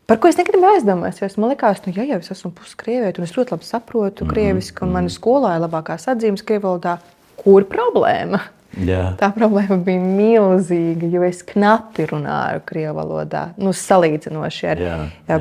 Par 0.06 0.20
ko 0.22 0.30
es 0.30 0.36
negribēju 0.38 0.78
aizdomāties, 0.78 1.18
jo 1.20 1.26
es 1.26 1.38
man 1.40 1.50
likās, 1.50 1.80
nu, 1.82 1.92
ja 1.96 2.04
jau 2.06 2.20
es 2.22 2.30
esmu 2.30 2.52
puskrieviete, 2.54 3.18
un 3.18 3.26
es 3.26 3.34
ļoti 3.34 3.56
labi 3.56 3.66
saprotu 3.66 4.24
mm 4.24 4.28
-hmm. 4.28 4.34
krieviski, 4.34 4.84
un 4.86 4.92
manā 4.94 5.10
skolā 5.10 5.56
ir 5.56 5.64
labākās 5.64 6.06
atzīmes 6.12 6.46
krievalodā, 6.46 6.98
kur 7.36 7.66
problēma? 7.66 8.40
Jā. 8.86 9.16
Tā 9.16 9.30
problēma 9.34 9.78
bija 9.84 10.00
milzīga, 10.00 11.08
jo 11.10 11.22
es 11.22 11.42
knapi 11.42 12.06
runāju 12.06 12.60
krievu 12.68 12.94
valodā, 12.98 13.48
nu, 13.56 13.72
salīdzinoši 13.72 14.68
ar 14.68 14.82
Jā, 14.82 14.98
jā, 15.28 15.38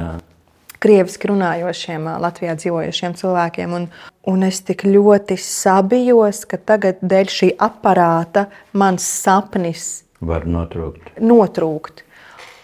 krieviski 0.80 1.30
runājošiem, 1.32 2.08
Latvijā 2.22 2.56
dzīvojošiem 2.56 3.18
cilvēkiem. 3.20 3.74
Un, 3.74 3.88
un 4.32 4.48
es 4.48 4.62
tik 4.66 4.86
ļoti 4.88 5.38
sabijos, 5.42 6.46
ka 6.46 6.58
tagad 6.58 7.02
dēļ 7.02 7.32
šī 7.38 7.52
aparāta 7.60 8.48
mans 8.74 9.04
sapnis 9.04 10.04
Var 10.26 10.46
notrūkt. 10.48 11.20
notrūkt. 11.20 12.05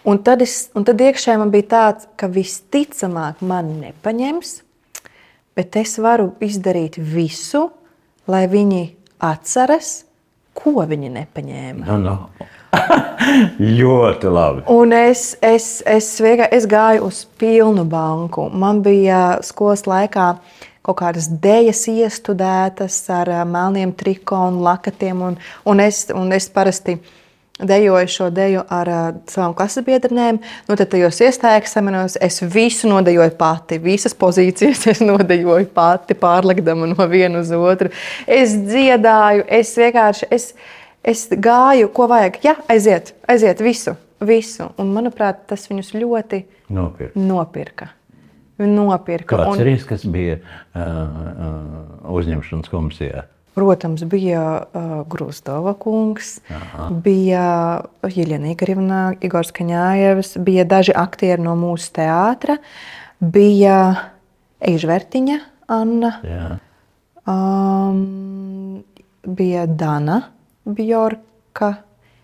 Un 0.03 0.17
tad, 0.25 0.41
es, 0.41 0.71
un 0.73 0.85
tad 0.87 1.01
iekšā 1.01 1.35
man 1.37 1.51
bija 1.53 1.67
tāds, 1.75 2.07
ka 2.17 2.29
visticamāk 2.31 3.43
man 3.45 3.69
nepaņems, 3.83 4.55
bet 5.57 5.77
es 5.77 5.97
varu 6.01 6.31
izdarīt 6.41 6.97
visu, 6.97 7.67
lai 8.31 8.47
viņi 8.49 8.81
atceras, 9.21 9.91
ko 10.57 10.81
viņi 10.89 11.11
nepaņēma. 11.19 11.85
Nu, 11.85 11.99
nu. 12.01 12.49
ļoti 13.81 14.31
labi. 14.31 14.65
Un 14.73 14.95
es, 14.95 15.35
es, 15.43 15.69
es, 15.85 16.09
vienkār- 16.23 16.51
es 16.55 16.65
gāju 16.69 17.05
uz 17.07 17.23
pilnu 17.39 17.85
banku. 17.85 18.47
Man 18.49 18.81
bija 18.85 19.39
skolas 19.45 19.85
laikā 19.85 20.33
kaut 20.81 20.97
kādas 21.03 21.27
dēļas 21.43 21.83
iestudētas 21.91 22.97
ar 23.13 23.29
melniem 23.45 23.93
triko 23.93 24.39
un 24.49 24.61
lakatiem. 24.65 25.21
Un, 25.29 25.37
un, 25.69 25.83
es, 25.83 26.07
un 26.15 26.33
es 26.33 26.49
parasti 26.49 26.97
dejoju 27.67 28.09
šo 28.11 28.29
deju 28.33 28.63
ar 28.69 28.91
uh, 28.91 29.05
savām 29.29 29.55
klases 29.57 29.85
biedrenēm. 29.85 30.41
Nu, 30.67 30.75
tad 30.75 30.91
tajos 30.93 31.21
eksāmenos 31.21 32.17
es 32.21 32.41
visu 32.41 32.89
nodejoju 32.91 33.35
pati. 33.39 33.79
Visas 33.81 34.15
pozīcijas 34.17 34.85
es 34.93 35.01
nodejoju 35.03 35.69
pati, 35.75 36.17
pārlikdama 36.17 36.91
no 36.93 37.09
viena 37.11 37.41
uz 37.41 37.51
otru. 37.55 37.91
Es 38.27 38.55
dziedāju, 38.67 39.47
es 39.61 39.75
vienkārši. 39.77 40.31
Es, 40.31 40.53
Es 41.01 41.23
gāju, 41.33 41.87
ko 41.89 42.05
vajag. 42.11 42.35
Jā, 42.45 42.51
aiziet, 42.69 43.15
aiziet 43.25 43.61
visu, 43.65 43.95
visu. 44.21 44.67
Un, 44.77 44.91
manuprāt, 44.93 45.47
tas 45.49 45.63
viņus 45.65 45.95
ļoti 45.97 46.43
nopirka. 47.17 47.87
Viņi 48.61 48.75
nopirka. 48.75 49.33
Kāds 49.33 49.55
Un, 49.55 49.63
ir 49.63 49.71
īsts, 49.73 49.87
kas 49.89 50.05
bija 50.05 50.37
uh, 50.37 50.77
uh, 50.77 52.11
uzņemšanas 52.19 52.69
komisijā? 52.69 53.25
Protams, 53.57 54.03
bija 54.07 54.43
uh, 54.63 54.93
Grūzdova 55.11 55.73
kungs, 55.81 56.39
Aha. 56.51 56.87
bija 57.03 57.45
Jeļena 58.07 58.53
Igarivna, 58.53 59.01
Igors 59.23 59.51
Kaņājevs, 59.55 60.37
bija 60.45 60.65
daži 60.69 60.95
aktieri 60.97 61.43
no 61.43 61.55
mūsu 61.59 61.91
teātra, 61.97 62.57
bija 63.19 63.77
Eižvertiņa 64.61 65.39
Anna, 65.71 66.11
Jā. 66.25 66.47
um, 67.29 68.83
bija 69.25 69.65
Dana 69.67 70.21
Bjorka. 70.65 71.73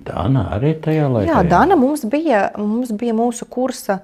Dāna 0.07 0.47
arī 0.55 0.75
tajā 0.81 1.07
laikā. 1.09 1.31
Jā, 1.31 1.41
Dana 1.49 1.77
mums 1.79 2.05
bija, 2.09 2.47
mums 2.59 2.91
bija 2.95 3.15
mūsu 3.17 3.47
kursa 3.49 3.99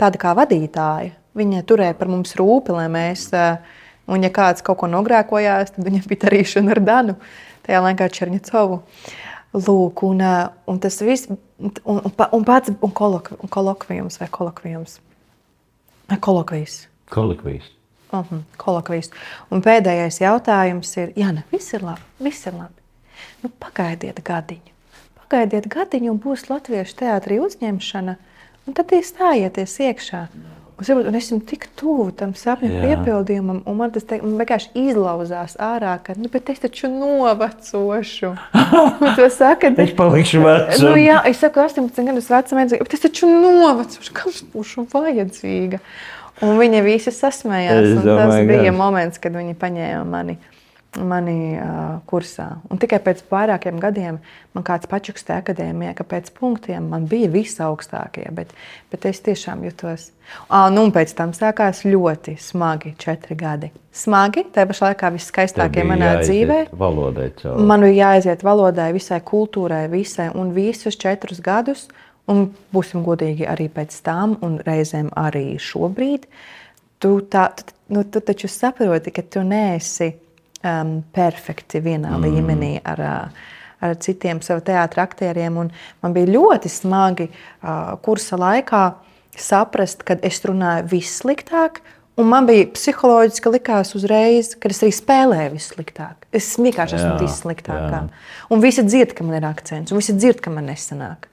tāda 0.00 0.20
kā 0.20 0.34
vadītāja. 0.36 1.14
Viņa 1.36 1.62
turēja 1.68 1.94
par 1.96 2.10
mums 2.10 2.34
rūpi, 2.38 2.74
lai 2.74 2.88
mēs, 2.90 3.28
eh, 3.32 3.58
Un, 4.10 4.24
ja 4.26 4.30
kāds 4.34 4.64
kaut 4.66 4.80
ko 4.80 4.88
nogrēkojās, 4.90 5.74
tad 5.76 5.86
viņam 5.86 6.06
bija 6.10 6.24
darīšana 6.26 6.74
ar 6.74 6.82
Danu, 6.86 7.16
tajā 7.66 7.82
laikā 7.84 8.08
Černicovu. 8.16 8.80
Lūk, 9.54 10.04
un, 10.06 10.22
un 10.70 10.78
tas 10.82 11.00
viss, 11.02 11.30
un, 11.30 11.72
un, 11.84 12.00
un 12.06 12.44
pats 12.46 12.70
un 12.70 12.92
kolok, 12.94 13.32
un 13.38 13.50
kolokvijums 13.50 14.20
vai 14.20 14.28
kolokvijums. 14.30 15.00
Kolokvijas. 16.20 16.88
Kolokvijas. 17.10 17.70
Uh 18.12 18.26
-huh, 18.26 18.42
kolokvijas. 18.56 19.10
Un 19.50 19.62
pēdējais 19.62 20.20
jautājums 20.20 20.96
ir, 20.96 21.12
jā, 21.16 21.32
ne, 21.32 21.44
viss 21.52 21.74
ir 21.74 21.82
labi, 21.82 22.00
viss 22.18 22.46
ir 22.46 22.54
labi. 22.54 22.74
Nu, 23.42 23.50
pagaidiet 23.58 24.20
gadiņu. 24.24 24.72
Pagaidiet 25.20 25.68
gadiņu 25.68 26.10
un 26.10 26.20
būs 26.20 26.48
latviešu 26.50 26.96
teātrī 26.96 27.38
uzņemšana, 27.40 28.16
un 28.66 28.74
tad 28.74 28.92
iestājieties 28.92 29.78
iekšā. 29.80 30.26
Un, 30.80 30.86
saprot, 30.88 31.08
un 31.10 31.16
es 31.18 31.26
esmu 31.26 31.42
tik 31.44 31.66
tuvu 31.76 32.06
tam 32.16 32.30
sapņu 32.32 32.70
Jā. 32.72 32.78
piepildījumam, 32.86 33.58
un 33.68 33.74
man 33.76 33.90
tas 33.92 34.06
te, 34.08 34.16
man 34.22 34.38
vienkārši 34.40 34.70
izlauzās 34.80 35.58
ārā, 35.60 35.98
ka 36.00 36.14
nu, 36.16 36.30
es 36.32 36.62
taču 36.62 36.88
novecošu. 36.88 38.30
To 39.18 39.26
saka, 39.28 39.68
Es 39.84 39.92
palikšu 39.98 40.40
vecs. 40.40 40.80
Nu, 40.80 40.94
jā, 40.96 41.18
es 41.28 41.42
saku, 41.42 41.60
18 41.66 42.00
gadus 42.08 42.30
vecam, 42.32 42.62
bet 42.64 42.96
es 42.96 43.04
taču 43.04 43.28
novecošu, 43.28 44.16
es 44.32 44.40
būšu 44.54 44.86
vajadzīga. 44.94 45.82
Un 46.40 46.56
viņi 46.56 46.80
visi 46.86 47.12
sasmējās. 47.12 47.84
Un 47.84 48.00
Tas 48.00 48.06
domāju, 48.08 48.48
bija 48.48 48.70
gan. 48.70 48.78
moments, 48.80 49.20
kad 49.20 49.36
viņi 49.36 49.58
paņēma 49.60 50.04
mani, 50.08 50.38
mani 50.98 51.54
uh, 51.54 52.00
kursā. 52.10 52.46
Un 52.70 52.80
tikai 52.82 52.98
pēc 53.04 53.22
vairākiem 53.30 53.78
gadiem 53.82 54.18
man 54.56 54.64
kāds 54.66 54.88
pačukstē 54.90 55.36
akadēmijā, 55.38 55.92
ka 55.98 56.06
pēc 56.08 56.32
punktiem 56.34 56.88
man 56.90 57.06
bija 57.10 57.30
visaugstākie, 57.30 58.26
bet, 58.34 58.50
bet 58.90 59.06
es 59.06 59.22
tiešām 59.26 59.62
jutos. 59.68 60.08
Ah, 60.48 60.66
nu, 60.72 60.84
un 60.86 60.92
pēc 60.94 61.14
tam 61.18 61.34
sākās 61.36 61.84
ļoti 61.86 62.36
smagi 62.42 62.94
četri 62.98 63.36
gadi. 63.38 63.70
Smagi, 63.94 64.46
tā 64.54 64.66
pašā 64.70 64.90
laikā 64.90 65.10
viskaistākie 65.14 65.84
manā 65.86 66.16
dzīvē. 66.22 66.60
Valodai 66.78 67.30
cauri. 67.38 67.66
Man 67.66 67.86
bija 67.86 68.10
jāaiziet 68.10 68.44
valodai, 68.46 68.90
visai 68.94 69.20
kultūrai, 69.26 69.84
visai 69.90 70.30
un 70.34 70.54
visus 70.56 70.98
četrus 70.98 71.42
gadus. 71.44 71.88
Un 72.30 72.44
būsim 72.70 73.02
godīgi 73.02 73.46
arī 73.48 73.66
pēc 73.74 73.94
tam, 74.06 74.36
un 74.46 74.60
reizēm 74.62 75.08
arī 75.18 75.56
šobrīd. 75.58 76.28
Tu, 77.02 77.14
tā, 77.32 77.48
tu, 77.56 77.74
nu, 77.96 78.04
tu 78.06 78.20
taču 78.22 78.46
saproti, 78.46 79.10
ka 79.10 79.24
tu 79.26 79.42
neesi 79.42 80.12
um, 80.64 80.96
perfekti 81.14 81.82
vienā 81.84 82.16
mm. 82.16 82.26
līmenī 82.26 82.72
ar, 82.84 83.04
ā, 83.04 83.14
ar 83.80 83.96
citiem 84.02 84.42
saviem. 84.44 85.60
Un 85.62 85.70
Man 86.02 86.16
bija 86.16 86.32
ļoti 86.32 86.72
smagi 86.72 87.30
uh, 87.30 87.96
kursa 88.04 88.38
laikā 88.40 88.84
saprast, 89.40 90.04
ka 90.04 90.18
es 90.26 90.42
runāju 90.44 90.88
vissliktāk. 90.90 91.80
Un 92.20 92.28
man 92.28 92.44
bija 92.44 92.66
psiholoģiski 92.74 93.52
likās 93.54 93.94
uzreiz, 93.96 94.52
ka 94.60 94.68
es 94.68 94.82
arī 94.82 94.92
spēlēju 94.92 95.52
vissliktāk. 95.54 96.26
Es 96.36 96.50
vienkārši 96.60 96.98
esmu 96.98 97.14
vissliktākā. 97.22 98.00
jā. 98.02 98.48
Un 98.52 98.60
visi 98.60 98.84
dzird, 98.84 99.14
ka 99.16 99.24
man 99.24 99.38
ir 99.38 99.46
akcents, 99.48 99.92
un 99.92 100.02
visi 100.02 100.16
dzird, 100.18 100.42
ka 100.44 100.52
man 100.52 100.68
nesanāk. 100.68 101.30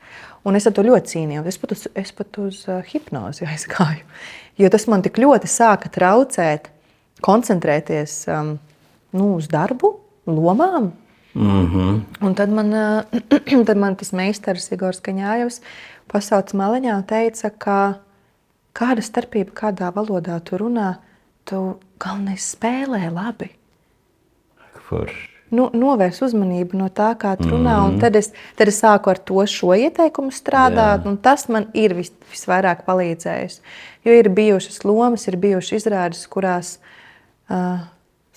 Un 0.48 0.56
es 0.56 0.68
ar 0.70 0.76
to 0.78 0.86
ļoti 0.86 1.12
cīnījos. 1.12 1.50
Es 1.50 1.60
pat 1.60 1.74
uz, 1.76 1.84
es 1.98 2.14
pat 2.16 2.40
uz 2.40 2.62
uh, 2.70 2.80
hipnozi 2.88 3.50
aizgāju. 3.50 4.06
Jo 4.62 4.70
tas 4.72 4.88
man 4.88 5.04
tik 5.04 5.20
ļoti 5.20 5.50
sāka 5.52 5.92
traucēt, 5.92 6.72
koncentrēties 7.26 8.14
um, 8.32 8.56
nu, 9.18 9.34
uz 9.42 9.50
darbu, 9.52 9.98
lomām. 10.28 10.92
Mm 11.38 11.66
-hmm. 11.68 12.02
Un 12.26 12.36
tad 12.36 12.50
man, 12.50 12.74
uh, 12.74 13.66
tad 13.70 13.78
man 13.78 13.96
tas 13.96 14.12
meistars 14.12 14.72
Igors 14.72 15.02
Kaņājevs 15.02 15.62
pasauca 16.12 16.58
maliņā 16.58 16.96
un 16.96 17.04
teica, 17.04 17.50
ka 17.50 17.94
kāda 18.74 19.02
starpība, 19.02 19.52
kādā 19.54 19.92
valodā 19.94 20.40
tu 20.44 20.58
runā, 20.58 20.96
tu 21.46 21.80
galvenais 22.00 22.56
spēlē 22.56 23.10
labi 23.14 23.52
Forši. 24.88 25.30
nu, 25.52 25.70
novērs 25.74 26.22
uzmanību 26.22 26.78
no 26.78 26.88
tā, 26.90 27.12
kā 27.20 27.36
tu 27.40 27.50
runā. 27.50 27.76
Mm 27.88 28.00
tad, 28.00 28.16
es, 28.16 28.32
tad 28.56 28.68
es 28.68 28.82
sāku 28.84 29.10
ar 29.10 29.18
to 29.18 29.46
šo 29.46 29.74
ieteikumu 29.76 30.32
strādāt, 30.32 31.04
Jā. 31.04 31.10
un 31.10 31.18
tas 31.18 31.48
man 31.50 31.68
ir 31.74 31.94
vis, 31.94 32.12
visvairāk 32.32 32.84
palīdzējis. 32.88 33.62
Jo 34.06 34.12
ir 34.12 34.30
bijušas 34.30 34.84
lomas, 34.84 35.28
ir 35.28 35.38
bijušas 35.38 35.72
izrādes, 35.82 36.28
kurās 36.28 36.78
uh, 37.50 37.80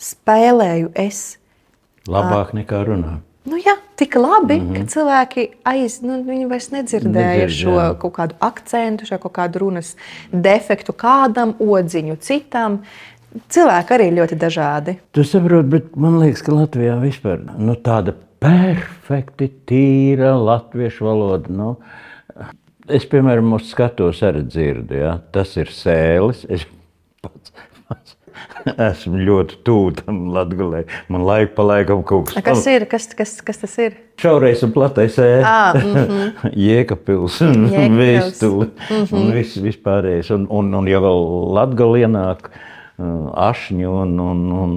spēlēju 0.01 0.92
es. 0.98 1.24
Labāk 2.11 2.55
nekā 2.57 2.84
runā. 2.88 3.18
Nu, 3.48 3.57
jā, 3.57 3.74
tik 3.96 4.14
labi, 4.20 4.59
mm 4.61 4.66
-hmm. 4.66 4.76
ka 4.76 4.92
cilvēki 4.92 5.46
aiz, 5.64 6.01
nu, 6.03 6.18
vairs 6.48 6.70
nedzirdēja 6.70 7.46
Nedzird, 7.46 7.57
šo 7.57 7.76
jā. 7.78 7.86
kaut 7.98 8.14
kādu 8.18 8.34
akcentu, 8.40 9.07
šo 9.07 9.18
kaut 9.18 9.32
kādu 9.32 9.62
runas 9.64 9.96
defektu 10.32 10.92
kādam, 10.92 11.55
odziņu 11.59 12.16
citam. 12.20 12.82
Cilvēki 13.48 13.94
arī 13.94 14.11
ļoti 14.11 14.36
dažādi. 14.36 14.96
Tu 15.12 15.24
saproti, 15.24 15.68
bet 15.68 15.96
man 15.96 16.18
liekas, 16.18 16.42
ka 16.42 16.53
Latvijā 16.53 17.01
vispār 17.01 17.40
nu, 17.59 17.74
tāda 17.74 18.14
perfekti 18.40 19.51
tīra 19.66 20.34
latviešu 20.34 21.05
valoda. 21.05 21.48
Nu, 21.48 21.76
es, 22.88 23.07
piemēram, 23.07 23.59
skatos 23.62 24.22
arī 24.22 24.42
dzirdu, 24.48 24.94
ja? 24.94 25.18
tas 25.32 25.57
ir 25.57 25.66
sēlis. 25.66 26.44
Es 26.48 26.66
pats, 27.22 27.53
pats 27.88 28.16
esmu 28.91 29.20
ļoti 29.26 29.59
tuvu 29.66 29.93
tam 30.01 30.22
latgulē. 30.34 30.84
Man 31.12 31.24
laika 31.28 31.55
pa 31.59 31.66
laikam 31.70 32.03
kaut 32.07 32.32
kas 32.32 32.45
Kas 32.47 32.66
ir? 32.72 32.86
Kas, 32.91 33.09
kas, 33.16 33.36
kas 33.47 33.62
tas 33.64 33.76
ir? 33.82 33.97
Šaurais 34.20 34.64
un 34.66 34.72
platais 34.74 35.16
ēna. 35.22 35.45
Ah, 35.45 35.78
mhm. 35.78 36.34
Jēkabpils 36.66 37.41
un 37.49 37.70
vēstuli. 38.01 38.70
Un 39.16 39.30
viss 39.36 39.61
vispārējais. 39.62 40.32
Un, 40.36 40.49
un, 40.51 40.74
un 40.80 40.91
ja 40.91 41.01
vēl 41.05 41.24
latgali 41.57 42.05
ienāk 42.05 42.51
ašņi 43.01 43.86
un, 43.88 44.18
un, 44.20 44.45
un 44.61 44.76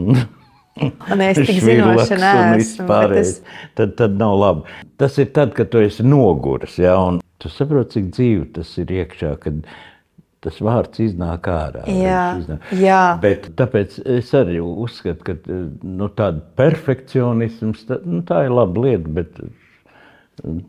Un 1.14 1.22
es 1.22 1.38
tik 1.38 1.60
švirlaks 1.60 2.08
zinoša 2.10 2.16
un 2.16 2.22
neesmu, 2.24 2.56
viss 2.58 2.78
bet 2.80 2.88
pārējais, 2.90 3.32
es- 3.36 3.74
tad, 3.78 3.92
tad 4.00 4.16
nav 4.18 4.34
labi. 4.42 4.64
Tas 4.98 5.20
ir 5.22 5.28
tad, 5.36 5.52
kad 5.54 5.70
tu 5.70 5.78
esi 5.86 6.02
noguris. 6.08 6.80
Ja, 6.82 6.96
un 6.98 7.20
tu 7.38 7.52
saproti, 7.54 8.00
cik 8.00 8.08
dzīvi 8.16 8.48
tas 8.56 8.72
ir 8.82 8.94
iekšā. 9.04 9.36
Kad, 9.44 9.60
Tas 10.44 10.60
vārds 10.64 11.00
iznāk 11.00 11.48
ārā. 11.48 11.86
Jā, 11.88 12.24
iznāk. 12.42 12.72
jā. 12.76 13.02
Bet 13.24 13.52
tāpēc 13.60 13.98
es 14.18 14.32
arī 14.36 14.60
uzskatu, 14.60 15.24
ka 15.24 15.38
nu, 15.48 16.10
tāda 16.12 16.44
perfekcionisms 16.60 17.86
tā, 17.88 18.02
nu, 18.04 18.24
tā 18.28 18.46
ir 18.48 18.56
laba 18.56 18.88
lieta, 18.88 19.14
bet 19.22 19.40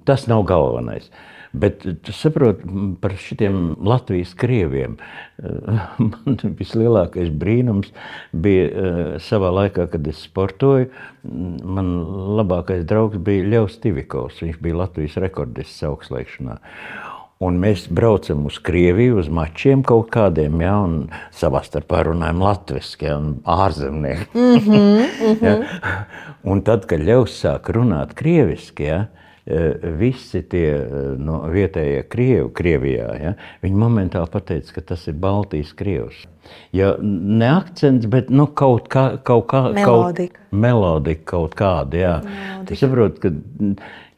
tas 0.06 0.28
nav 0.30 0.44
galvenais. 0.46 1.10
Bet 1.54 1.84
tu 2.02 2.12
saproti 2.12 2.66
par 3.00 3.12
šiem 3.18 3.76
Latvijas 3.86 4.32
krieviem. 4.34 4.96
Man 6.02 6.38
vislielākais 6.58 7.30
brīnums 7.30 7.92
bija 8.34 9.18
savā 9.22 9.52
laikā, 9.60 9.86
kad 9.92 10.10
es 10.10 10.24
sportoju. 10.26 10.90
Man 11.24 11.92
labākais 12.40 12.82
draugs 12.90 13.22
bija 13.22 13.46
Ļevs 13.54 13.78
Tivikovs. 13.84 14.42
Viņš 14.42 14.58
bija 14.66 14.80
Latvijas 14.82 15.18
rekordists 15.22 15.86
augstslēgšanā. 15.86 16.58
Un 17.42 17.56
mēs 17.58 17.88
braucam 17.90 18.44
uz 18.46 18.60
Krieviju, 18.62 19.18
uz 19.18 19.28
mačiem 19.32 19.82
kaut 19.86 20.12
kādiem, 20.14 20.60
ja, 20.62 20.76
un 20.86 21.08
savā 21.34 21.64
starpā 21.66 22.04
runājam 22.06 22.44
latviešu, 22.44 23.00
ja, 23.02 23.16
un 23.18 23.40
ārzemnieki. 23.42 24.28
Mm 24.34 24.58
-hmm, 24.58 25.00
mm 25.00 25.34
-hmm. 25.40 25.44
ja. 25.44 26.04
Un 26.44 26.62
tad, 26.62 26.86
kad 26.86 27.00
Ļevs 27.00 27.34
sāk 27.42 27.72
runāt 27.72 28.14
krieviski, 28.14 28.84
ja, 28.84 29.06
eh, 29.46 29.74
visi 29.98 30.42
tie 30.42 30.70
eh, 30.76 31.16
no 31.18 31.42
vietējie 31.48 32.02
krievi 32.08 32.48
Krievijā, 32.54 33.22
ja, 33.22 33.34
viņi 33.62 33.76
momentāli 33.76 34.30
pateica, 34.30 34.72
ka 34.74 34.80
tas 34.80 35.08
ir 35.08 35.14
Baltijas 35.14 35.72
krievs. 35.72 36.26
Ja, 36.72 36.94
ne 37.00 37.48
akcents, 37.48 38.06
bet 38.06 38.30
nu, 38.30 38.46
kaut 38.46 38.88
kā, 38.88 39.18
kaut 39.22 39.46
kā 39.46 39.72
Melodika. 39.72 40.38
Kaut, 40.38 40.60
melodika 40.60 41.24
kaut 41.24 41.54
kāda. 41.54 41.96
Jā. 41.96 42.14
Es 42.70 42.80
saprotu, 42.80 43.20
ka 43.20 43.30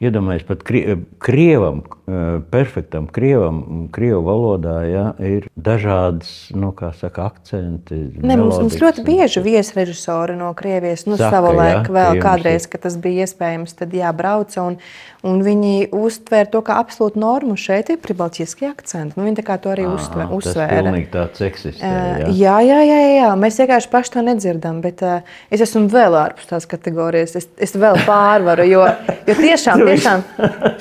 iedomājieties, 0.03 0.45
pat 0.47 0.61
krie, 0.67 0.97
krievam, 1.23 1.81
eh, 2.05 2.39
perfektam 2.51 3.07
krievam, 3.09 3.87
krievu 3.93 4.21
valodā 4.27 4.75
jā, 4.85 5.05
ir 5.25 5.47
dažādas 5.57 6.51
nu, 6.53 6.69
kā 6.77 6.91
saka, 6.93 7.31
akcenti. 7.31 7.97
Ne, 8.21 8.37
mums, 8.37 8.59
mums 8.61 8.77
ļoti 8.77 9.05
bieži 9.07 9.41
viesrežisori 9.45 10.37
no 10.37 10.51
Krievijas, 10.57 11.07
nu, 11.09 11.17
Saka, 11.17 11.31
savu 11.33 11.55
jā, 11.57 11.81
vēl 11.89 12.21
kādreiz, 12.21 12.67
kad 12.69 12.85
tas 12.85 12.97
bija 13.01 13.25
iespējams, 13.25 13.73
tad 13.79 13.95
jābrauca, 13.97 14.67
un, 14.69 14.77
un 15.25 15.41
viņi 15.45 15.89
uztvēra 15.95 16.49
to 16.53 16.61
kā 16.65 16.77
absolūtu 16.83 17.17
normu. 17.21 17.57
Šeit 17.57 17.89
ir 17.93 17.97
pribaltiskie 18.01 18.69
akcenti, 18.69 19.17
nu, 19.17 19.25
viņi 19.25 19.41
tā 19.41 19.47
kā 19.49 19.57
to 19.61 19.73
arī 19.73 19.87
uztve, 19.89 20.27
Ā, 20.27 20.29
Tas 20.57 20.83
pilnīgi 20.85 21.09
tāds 21.13 21.43
eksistē. 21.47 21.89
Jā, 22.37 22.57
jā, 22.61 22.79
jā, 22.85 22.97
jā, 23.01 23.11
jā. 23.17 23.31
Mēs 23.39 23.57
vienkārši 23.61 23.89
paši 23.91 24.13
to 24.13 24.23
nedzirdam. 24.25 24.79
Bet 24.83 25.01
uh, 25.05 25.25
es 25.53 25.63
esmu 25.63 25.87
vēl 25.91 26.15
ārpus 26.19 26.49
tās 26.49 26.67
kategorijas. 26.69 27.35
Es, 27.39 27.49
es 27.57 27.73
vēl 27.77 27.99
pārvaru, 28.07 28.65
jo, 28.69 28.85
jo 29.27 29.37
tiešām 29.39 29.86
tiešām 29.87 30.25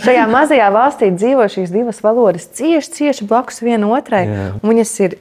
šajā 0.04 0.24
mazajā 0.30 0.70
valstī 0.74 1.10
dzīvo 1.14 1.46
šīs 1.52 1.74
divas 1.74 2.02
valodas 2.04 2.48
cieši, 2.58 2.92
cieši 2.98 3.28
blakus 3.28 3.62
viena 3.64 3.90
otrai. 3.96 4.24
Viņas 4.64 4.94
ir, 5.06 5.18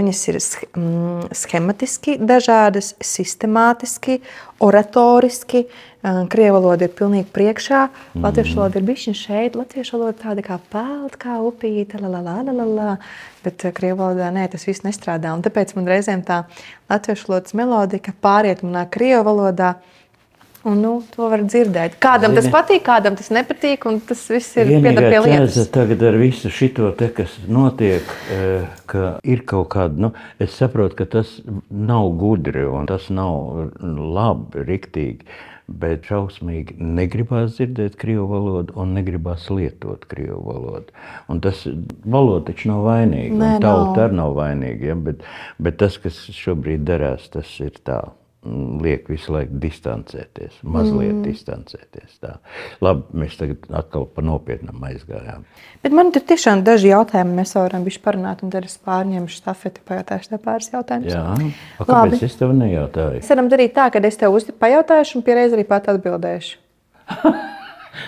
viņas 0.00 0.22
ir 0.32 0.40
mm, 0.40 1.34
schematiski 1.36 2.16
dažādas, 2.22 2.94
sistemātiski, 3.04 4.20
oratoriski. 4.64 5.66
Uh, 5.66 5.96
Krievu 6.30 6.60
valoda 6.60 6.86
ir 6.86 6.92
pilnīgi 6.94 7.26
priekšā, 7.34 7.80
latviešu 8.22 8.60
valoda 8.60 8.78
ir 8.78 8.84
bijusi 8.86 9.14
šeit, 9.16 9.56
latviešu 9.58 9.96
valoda 9.96 10.14
tāda 10.20 10.44
kā 10.44 10.58
pelta, 10.70 11.18
kā 11.18 11.38
upīte, 11.42 11.98
la, 11.98 12.10
la, 12.12 12.20
la, 12.22 12.36
la, 12.46 12.52
la, 12.54 12.66
la. 12.76 12.92
bet 13.42 13.64
uh, 13.66 13.72
krievu 13.74 13.98
valodā 14.04 14.28
nē, 14.34 14.44
tas 14.52 14.68
viss 14.68 14.84
nestrādā. 14.86 15.32
Un 15.34 15.42
tāpēc 15.42 15.74
man 15.74 15.88
reizēm 15.90 16.22
tā 16.26 16.44
latviešu 16.92 17.26
valodas 17.32 17.56
melodika 17.58 18.14
pāriet 18.22 18.62
manā 18.62 18.84
krievu 18.86 19.24
valodā. 19.26 19.74
Un, 20.66 20.80
nu, 20.82 20.96
to 21.14 21.28
var 21.30 21.44
dzirdēt. 21.46 21.92
Kādam 22.02 22.32
tas 22.34 22.48
Zini- 22.48 22.54
patīk, 22.56 22.80
kādam 22.82 23.14
tas 23.14 23.28
nepatīk, 23.30 23.84
un 23.86 24.00
tas 24.02 24.24
viss 24.26 24.56
ir 24.58 24.66
Vienīgā 24.66 24.82
pieder 24.82 25.04
pie 25.12 25.20
ķēze 25.20 25.44
lietas. 25.44 25.68
tagad 25.70 26.02
ar 26.02 26.18
visu 26.18 26.50
te, 26.98 27.08
kas 27.14 27.36
notiek, 27.46 28.02
eh, 28.34 28.66
ka 28.86 29.20
ir 29.22 29.44
kaut 29.46 29.68
kāda, 29.68 29.96
nu, 29.96 30.12
es 30.40 30.50
saprotu, 30.58 30.96
ka 30.96 31.04
tas 31.04 31.40
nav 31.70 32.10
gudri 32.18 32.66
un 32.66 32.86
tas 32.86 33.08
nav 33.10 33.70
labi, 33.80 34.64
riktīgi, 34.66 35.20
bet 35.68 36.02
šausmīgi 36.02 36.76
negribās 36.80 37.54
dzirdēt 37.60 37.94
krievu 37.94 38.26
valodu 38.26 38.74
un 38.74 38.94
negribās 38.94 39.48
lietot 39.50 40.04
krievu 40.10 40.42
valodu. 40.50 40.90
Un 41.28 41.40
tas 41.40 41.62
valoda 42.04 42.50
taču 42.50 42.70
nav 42.70 42.82
vainīga, 42.90 43.38
Nē, 43.38 43.54
un 43.54 43.62
tauta 43.62 44.08
arī 44.08 44.18
nav 44.18 44.34
vainīga, 44.34 44.82
ja? 44.82 44.94
bet, 44.94 45.22
bet 45.62 45.78
tas, 45.78 45.96
kas 45.98 46.26
šobrīd 46.34 46.82
darās, 46.82 47.30
tas 47.30 47.46
ir 47.60 47.70
tā. 47.86 48.02
Liek 48.82 49.08
visu 49.10 49.32
laiku 49.34 49.56
distancēties, 49.62 50.60
mazliet 50.62 51.12
mm. 51.12 51.22
distancēties. 51.26 52.18
Tā. 52.22 52.36
Labi, 52.84 53.06
mēs 53.22 53.36
tagad 53.40 53.66
atkal 53.80 54.06
par 54.12 54.26
nopietnam 54.26 54.84
aizgājām. 54.86 55.46
Bet 55.82 55.96
man 55.96 56.12
ir 56.14 56.24
tiešām 56.28 56.62
daži 56.66 56.92
jautājumi, 56.92 57.36
mēs 57.40 57.56
varam 57.58 57.86
bišķi 57.86 58.04
parunāt, 58.04 58.44
un 58.46 58.52
tad 58.54 58.68
es 58.68 58.78
pārņemšu 58.86 59.40
stafeti, 59.40 59.82
pajautāšu 59.88 60.34
tev 60.34 60.44
pāris 60.46 60.70
jautājumus. 60.72 61.12
Jā, 61.12 61.24
A, 61.26 61.88
Labi. 61.88 61.90
kāpēc 61.90 62.24
es 62.28 62.38
tev 62.38 62.54
nejautāju? 62.56 63.20
Mēs 63.20 63.34
varam 63.34 63.50
darīt 63.52 63.76
tā, 63.76 63.90
ka 63.92 64.02
es 64.06 64.20
tev 64.20 64.36
uzdi- 64.36 64.54
pajautāšu, 64.54 65.18
un 65.18 65.26
pierreiz 65.26 65.56
arī 65.56 65.66
pat 65.68 65.90
atbildēšu. 65.94 66.58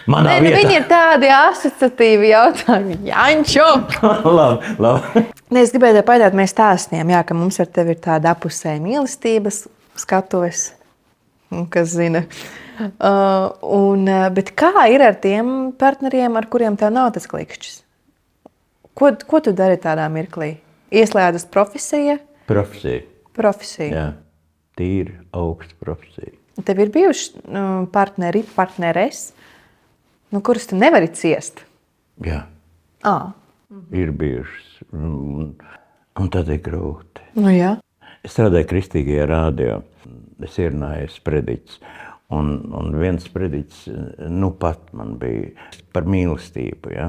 Manā 0.09 0.36
Nē, 0.36 0.45
nu, 0.45 0.53
viņi 0.53 0.76
ir 0.76 0.84
tādi 0.89 1.30
asociatīvi 1.32 2.30
jautājumi. 2.32 2.99
Jančo! 3.09 3.66
labi, 4.39 4.74
labi. 4.82 5.24
Es 5.62 5.72
gribēju 5.72 5.99
te 5.99 6.05
pajautāt, 6.07 6.36
mēs 6.36 6.53
stāstījām, 6.53 7.12
jā, 7.14 7.22
ka 7.24 7.36
mums 7.36 7.59
ar 7.62 7.70
tevi 7.72 7.97
ir 7.97 8.01
tāda 8.05 8.34
apusēja 8.34 8.80
mīlestības 8.84 9.64
skatuves, 10.01 10.72
kas 11.72 11.92
zina. 11.96 12.24
Uh, 12.78 13.49
un, 13.66 14.05
uh, 14.07 14.28
bet 14.30 14.53
kā 14.59 14.70
ir 14.92 15.03
ar 15.03 15.16
tiem 15.18 15.72
partneriem, 15.78 16.36
ar 16.38 16.46
kuriem 16.46 16.76
tev 16.78 16.92
nav 16.94 17.09
tas 17.16 17.26
klikšķis? 17.26 17.80
Ko, 18.99 19.11
ko 19.30 19.40
tu 19.42 19.51
dari 19.55 19.78
tādā 19.82 20.05
mirklī? 20.11 20.53
Ieslēdzas 20.94 21.44
profesija, 21.53 22.18
Profesija. 22.49 23.03
profesija. 23.36 23.88
Jā, 23.92 24.05
tīri 24.78 25.16
augsta 25.36 25.74
profesija. 25.82 26.32
Tev 26.64 26.78
ir 26.82 26.90
bijuši 26.94 27.42
uh, 27.42 27.66
partneri, 27.92 28.44
partneres, 28.55 29.32
nu, 30.34 30.40
kurus 30.42 30.70
tu 30.70 30.78
nevari 30.78 31.11
ciest. 31.14 31.64
Jā, 32.24 32.44
Ah, 33.07 33.28
ir 33.94 34.11
bijušas. 34.11 34.80
Un, 34.90 35.53
un 36.18 36.30
tad 36.34 36.49
ir 36.51 36.59
grūti. 36.64 37.22
nu 37.38 37.53
jā. 37.55 37.76
Es 38.26 38.32
strādāju 38.34 38.66
kristīgajā 38.72 39.26
rādio. 39.30 39.76
Es 40.45 40.59
ierunāju 40.61 41.11
sprediķus. 41.12 41.80
Un, 42.36 42.51
un 42.76 42.93
viens 43.01 43.24
sprediķis, 43.24 43.86
nu 44.28 44.51
pat 44.61 44.91
man 44.93 45.14
bija 45.16 45.49
par 45.97 46.05
mīlestību. 46.05 46.91
Ja? 46.93 47.07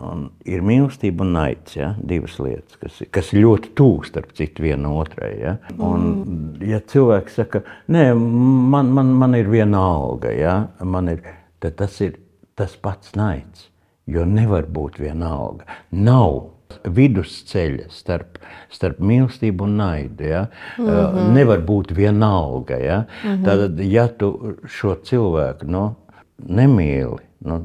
Un 0.00 0.30
ir 0.48 0.64
mīlestība 0.64 1.26
un 1.26 1.34
naids, 1.36 1.76
ja? 1.76 1.90
divas 2.00 2.38
lietas, 2.40 2.78
kas, 2.80 3.02
kas 3.12 3.34
ļoti 3.36 3.74
tuvu 3.76 4.06
starp 4.08 4.32
citu 4.38 4.64
viena 4.64 4.94
otrai. 4.96 5.34
Ja? 5.42 5.58
Un, 5.76 6.56
ja 6.64 6.80
cilvēks 6.80 7.36
saka, 7.42 7.60
nē, 7.92 8.06
man, 8.16 8.94
man, 8.96 9.12
man 9.20 9.36
ir 9.36 9.52
viena 9.52 9.84
alga, 9.92 10.32
ja? 10.32 10.56
man 10.80 11.12
ir, 11.12 11.20
tad 11.60 11.76
tas 11.82 12.00
ir 12.00 12.16
tas 12.56 12.72
pats 12.80 13.12
naids. 13.18 13.68
Jo 14.08 14.24
nevar 14.26 14.66
būt 14.72 14.98
viena 15.04 15.28
alga. 15.36 15.68
Nav 15.92 16.51
vidusceļa 16.84 17.88
starp, 17.90 18.38
starp 18.72 19.00
mīlestību 19.02 19.66
un 19.66 19.76
naidu. 19.80 20.28
Ja? 20.28 20.46
Mm 20.78 20.86
-hmm. 20.86 21.32
Nevar 21.36 21.64
būt 21.66 21.94
vienalga. 21.96 22.78
Ja? 22.78 23.04
Mm 23.24 23.30
-hmm. 23.30 23.44
Tad, 23.44 23.80
ja 23.80 24.08
tu 24.08 24.56
šo 24.66 24.94
cilvēku 24.94 25.66
nu, 25.66 25.94
nemīli, 26.38 27.20
nu, 27.40 27.60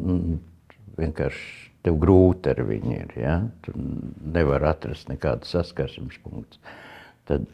vienkārši 0.98 1.72
tev 1.84 2.00
grūti 2.02 2.50
ar 2.50 2.62
viņu 2.68 2.92
ir, 2.92 3.14
ja? 3.16 3.42
tu 3.62 3.72
nevar 4.34 4.64
atrast 4.64 5.10
nekādu 5.10 5.46
saskarsmes 5.46 6.18
punktu, 6.24 6.58
tad 7.26 7.46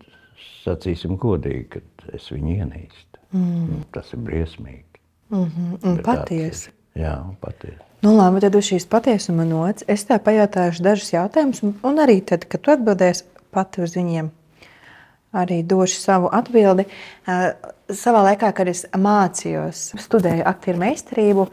sacīsim 0.64 1.18
godīgi, 1.18 1.68
ka 1.70 1.80
es 2.14 2.32
viņu 2.32 2.56
ienīstu. 2.58 3.20
Mm. 3.34 3.84
Tas 3.91 4.14
ir 4.14 4.20
briesmīgi. 4.20 4.99
Bet 5.30 5.84
tāds 5.84 6.06
patiesi. 6.06 6.72
Jā, 7.00 7.16
patiesi. 7.41 7.80
Nu, 8.04 8.12
labi, 8.18 8.41
tad 8.44 8.56
uz 8.60 8.68
šīs 8.68 8.86
patiesuma 8.91 9.46
nots 9.48 9.86
es 9.88 10.04
tev 10.04 10.20
pajautāšu 10.26 10.84
dažus 10.84 11.14
jautājumus, 11.14 11.62
un- 11.64 12.00
arī 12.04 12.20
tad, 12.26 12.44
kad 12.52 12.62
tu 12.62 12.72
atbildēsi 12.74 13.24
pati 13.52 13.82
uz 13.82 13.94
viņiem, 13.96 14.28
arī 15.34 15.62
došu 15.64 16.02
savu 16.02 16.30
atbildi. 16.32 16.86
Savā 17.94 18.22
laikā, 18.28 18.52
kad 18.56 18.68
es 18.68 18.86
mācījos, 18.94 19.94
studēju 20.04 20.44
aktieru 20.46 20.80
meistarību, 20.84 21.48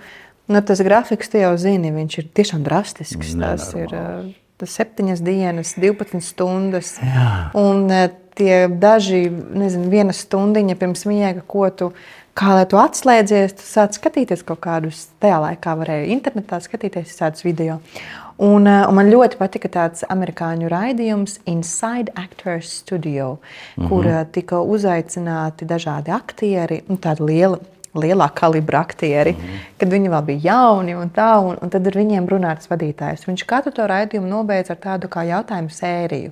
nu, 0.49 0.61
tas 0.62 0.80
grafiks, 0.82 1.30
tu 1.30 1.38
jau 1.38 1.55
zini, 1.57 1.93
viņš 1.95 2.18
ir 2.18 2.28
tiešām 2.34 2.64
drastisks. 2.66 3.34
Tas 3.38 3.72
ir 3.74 3.95
septiņas 4.61 5.22
dienas, 5.24 5.74
12 5.80 6.20
stundas. 6.20 6.99
Jā. 7.01 7.51
Un 7.57 7.86
tie 8.34 8.66
daži, 8.68 9.30
nezinu, 9.30 9.88
viena 9.93 10.12
stundiņa 10.12 10.76
pirms 10.80 11.07
miega, 11.09 11.43
ko 11.47 11.70
tu, 11.70 11.93
kā 12.39 12.55
lai 12.55 12.66
tu 12.70 12.78
atslēdzies, 12.81 13.55
tu 13.59 13.66
sāc 13.66 13.97
skatīties 13.99 14.45
kaut 14.47 14.62
kādus, 14.64 15.09
tajā 15.22 15.41
laikā 15.45 15.74
varēja 15.81 16.11
internetā 16.14 16.61
skatīties 16.62 17.18
tādus 17.18 17.45
video. 17.47 17.81
Un, 18.41 18.64
uh, 18.64 18.87
un 18.89 18.97
man 18.97 19.11
ļoti 19.12 19.37
patika 19.37 19.68
tāds 19.68 20.05
amerikāņu 20.09 20.70
raidījums 20.72 21.41
Inside 21.51 22.14
Actors 22.16 22.70
Studio, 22.81 23.35
mm 23.37 23.83
-hmm. 23.83 23.89
kur 23.89 24.07
uh, 24.07 24.22
tika 24.33 24.62
uzaicināti 24.62 25.68
dažādi 25.68 26.11
aktieri, 26.11 26.83
nu, 26.89 26.97
tādi 26.97 27.26
lieli. 27.26 27.61
Lielā 27.95 28.28
kalibra 28.35 28.81
aktieri, 28.81 29.33
mm 29.33 29.39
-hmm. 29.39 29.59
kad 29.78 29.89
viņi 29.89 30.11
vēl 30.11 30.22
bija 30.24 30.41
jauni 30.43 30.95
un 30.95 31.11
tā, 31.11 31.43
un, 31.43 31.57
un 31.62 31.70
tad 31.70 31.87
ar 31.87 31.93
viņiem 31.93 32.28
runāts 32.28 32.70
vadītājs. 32.70 33.26
Viņš 33.26 33.47
katru 33.47 33.72
to 33.72 33.87
raidījumu 33.87 34.28
nobeidz 34.28 34.70
ar 34.70 34.76
tādu 34.76 35.09
kā 35.09 35.26
jautājumu 35.26 35.70
sēriju 35.70 36.31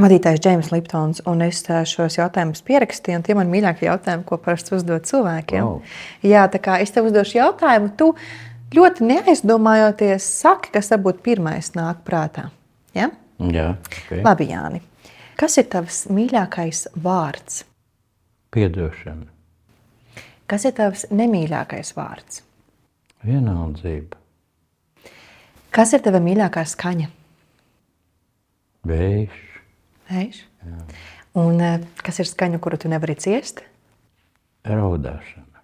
vadītājs 0.00 0.40
Džeims 0.44 0.72
Liptons, 0.74 1.22
un 1.28 1.44
es 1.46 1.62
šos 1.64 2.18
jautājumus 2.18 2.62
pierakstīju, 2.66 3.20
un 3.20 3.24
tie 3.26 3.36
man 3.38 3.50
mīļākie 3.52 3.88
jautājumi, 3.88 4.26
ko 4.28 4.38
parasti 4.42 4.74
uzdod 4.76 5.06
cilvēkiem. 5.08 5.62
Wow. 5.64 5.80
Jā, 6.26 6.46
tā 6.52 6.60
kā 6.62 6.78
es 6.84 6.92
tev 6.94 7.08
uzdošu 7.10 7.38
jautājumu, 7.38 7.92
tu 7.98 8.10
ļoti 8.76 9.06
neaizdomājoties 9.08 10.26
saki, 10.42 10.72
kas 10.74 10.92
varbūt 10.92 11.22
pirmais 11.24 11.72
nāk 11.78 12.02
prātā. 12.06 12.50
Ja? 12.96 13.10
Jā, 13.40 13.70
okay. 13.88 14.22
Labi, 14.24 14.50
Jāni. 14.52 14.82
Kas 15.36 15.58
ir 15.60 15.66
tavs 15.72 16.06
mīļākais 16.12 16.86
vārds? 17.04 17.64
Piedošana, 18.56 19.26
Kas 20.46 20.62
ir 20.68 20.76
tavs 20.76 21.08
nemīļākais 21.10 21.90
vārds? 21.96 22.44
vienaldzība, 23.26 24.16
Kas 25.74 25.92
ir 25.92 26.00
tava 26.04 26.20
mīļākā 26.22 26.62
skaņa? 26.64 27.08
vējš, 28.86 29.34
Vējš? 30.10 30.42
Un 31.36 31.62
ā, 31.62 31.72
kas 32.04 32.22
ir 32.22 32.28
skaņa, 32.30 32.60
kuru 32.62 32.78
tu 32.80 32.90
nevari 32.92 33.16
ciest? 33.20 33.64
raudāšana. 34.66 35.62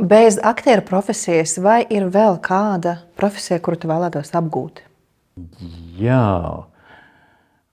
Bez 0.00 0.38
aktieru 0.42 0.84
profesijas, 0.86 1.58
vai 1.60 1.82
ir 1.92 2.08
vēl 2.12 2.38
kāda 2.44 3.00
profesija, 3.20 3.60
kuru 3.60 3.80
tu 3.80 3.90
vēlētos 3.90 4.32
apgūt? 4.36 4.82
Jā, 6.00 6.64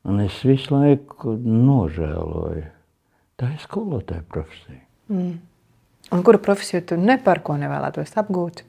un 0.07 0.23
es 0.23 0.39
visu 0.47 0.75
laiku 0.75 1.37
nožēloju. 1.43 2.65
Tā 3.37 3.51
ir 3.53 3.61
skolotāja 3.63 4.23
profesija. 4.27 4.81
Un 6.07 6.23
kuru 6.25 6.39
profesiju 6.43 6.83
tu 6.89 6.97
ne 6.99 7.17
par 7.21 7.43
ko 7.45 7.55
nevēlētos 7.59 8.15
apgūt? 8.19 8.63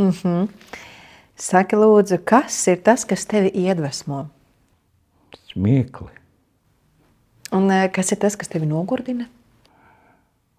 Skolotāja. 0.00 0.46
Saki, 1.40 1.76
lūdzu, 1.80 2.18
kas 2.28 2.56
ir 2.68 2.82
tas, 2.84 3.06
kas 3.08 3.22
tevi 3.24 3.48
iedvesmo? 3.56 4.26
Smiekli. 5.48 6.10
Un 7.56 7.70
eh, 7.72 7.86
kas 7.92 8.12
ir 8.12 8.20
tas, 8.20 8.36
kas 8.36 8.52
tevi 8.52 8.68
nogurdina? 8.68 9.24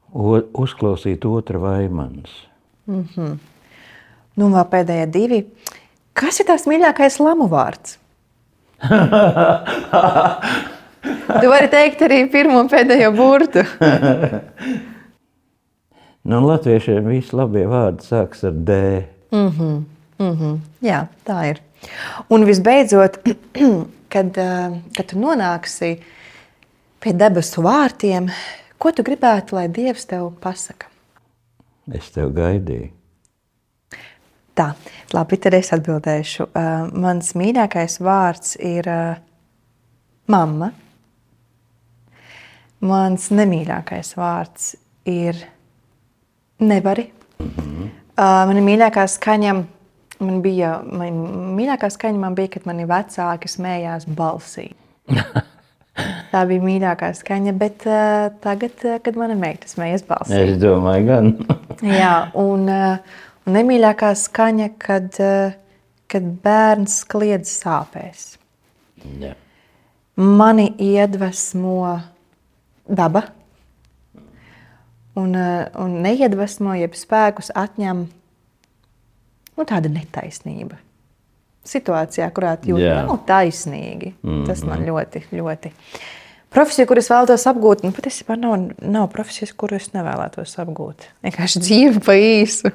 O, 0.10 0.40
uzklausīt 0.58 1.28
otra 1.30 1.62
vaimanas. 1.62 2.34
Nu, 2.90 4.48
un 4.48 4.58
vēl 4.58 4.66
pēdējie 4.74 5.06
divi. 5.14 5.40
Kas 6.18 6.42
ir 6.42 6.50
tās 6.50 6.66
mīļākais 6.68 7.20
lamu 7.22 7.46
vārds? 7.52 8.00
Tu 11.32 11.54
vari 11.54 11.70
teikt 11.72 12.02
arī 12.10 12.24
pirmo 12.34 12.58
un 12.64 12.74
pēdējo 12.74 13.14
burtu. 13.16 13.68
Nu, 16.22 16.38
latviešiem 16.46 17.08
visi 17.10 17.34
labie 17.34 17.64
vārdi 17.66 18.06
sākas 18.06 18.44
ar 18.46 18.54
D. 19.32 19.82
Jā, 20.86 21.08
tā 21.26 21.42
ir. 21.50 21.62
Un 22.30 22.46
visbeidzot, 22.46 23.22
kad, 24.14 24.38
eh, 24.38 24.80
kad 24.96 25.08
tu 25.10 25.20
nonāksi 25.20 25.96
pie 27.02 27.14
debesu 27.18 27.64
vārtiem, 27.66 28.30
ko 28.78 28.92
tu 28.94 29.06
gribētu, 29.06 29.58
lai 29.58 29.68
Dievs 29.74 30.06
tev 30.10 30.30
pasaka? 30.44 30.90
Es 31.92 32.12
tev 32.14 32.34
gaidīju. 32.36 32.92
Tā, 34.56 34.68
labi, 35.16 35.40
tad 35.42 35.56
es 35.56 35.72
atbildēšu. 35.74 36.50
Uh, 36.52 36.90
mans 37.02 37.32
mīļākais 37.40 37.96
vārds 38.04 38.58
ir 38.60 38.90
uh, 38.92 39.16
mamma. 40.30 40.74
Mans 42.84 43.30
nemīļākais 43.32 44.12
vārds 44.20 44.74
ir 45.08 45.40
nevari. 46.60 47.08
Mm 47.40 47.50
-hmm. 47.56 47.90
Uh, 48.22 48.42
mana 48.50 48.62
mīļākā 48.66 49.06
skaņa, 49.10 49.54
man 50.22 50.42
bija, 50.44 50.76
man 50.86 51.18
mīļākā 51.58 51.90
skaņa 51.94 52.22
man 52.22 52.38
bija, 52.38 52.54
kad 52.56 52.68
mani 52.70 52.86
vecāki 52.90 53.50
smējās 53.52 54.08
balsī. 54.18 54.70
Tā 56.32 56.46
bija 56.48 56.64
mīļākā 56.64 57.12
skaņa, 57.18 57.56
bet 57.60 57.84
uh, 57.90 58.30
tagad, 58.44 58.86
kad 59.04 59.18
mana 59.20 59.36
meita 59.40 59.70
smējas 59.70 60.06
balsī. 60.08 60.38
Es 60.46 60.62
domāju, 60.62 61.10
gan. 61.10 61.34
Jā, 62.02 62.14
un, 62.40 62.70
uh, 62.72 63.20
un 63.46 63.58
nemīļākā 63.58 64.14
skaņa, 64.22 64.70
kad, 64.82 65.12
uh, 65.20 65.92
kad 66.12 66.32
bērns 66.46 67.02
kliedz 67.12 67.52
sāpēs. 67.58 68.32
Jā. 69.22 69.36
Mani 70.22 70.70
iedvesmo 70.78 71.98
daba, 72.86 73.26
un, 75.20 75.36
uh, 75.36 75.68
un 75.84 76.00
neiedvesmo, 76.06 76.76
jeb 76.80 76.96
spēkus 76.98 77.52
atņem 77.58 78.06
nu, 79.58 79.68
tāda 79.68 79.92
netaisnība. 79.92 80.80
Situācijā, 81.68 82.26
kurā 82.34 82.56
jūtas 82.58 82.88
Jā. 82.88 83.04
nav 83.06 83.22
taisnīgi. 83.28 84.16
Mm 84.24 84.32
-hmm. 84.32 84.48
Tas 84.48 84.64
man 84.66 84.86
ļoti, 84.88 85.24
ļoti. 85.32 85.72
Profesija, 86.52 86.88
kuras 86.88 87.08
vēlētos 87.08 87.46
apgūt, 87.48 87.84
nu, 87.84 87.94
patiesībā 87.96 88.36
nav, 88.36 88.72
nav 88.82 89.08
profesijas, 89.14 89.54
kuru 89.54 89.76
es 89.76 89.94
nevēlētos 89.94 90.58
apgūt. 90.60 91.08
Vienkārši 91.24 91.60
dzīve 91.60 92.02
pa 92.04 92.12
īsu. 92.12 92.72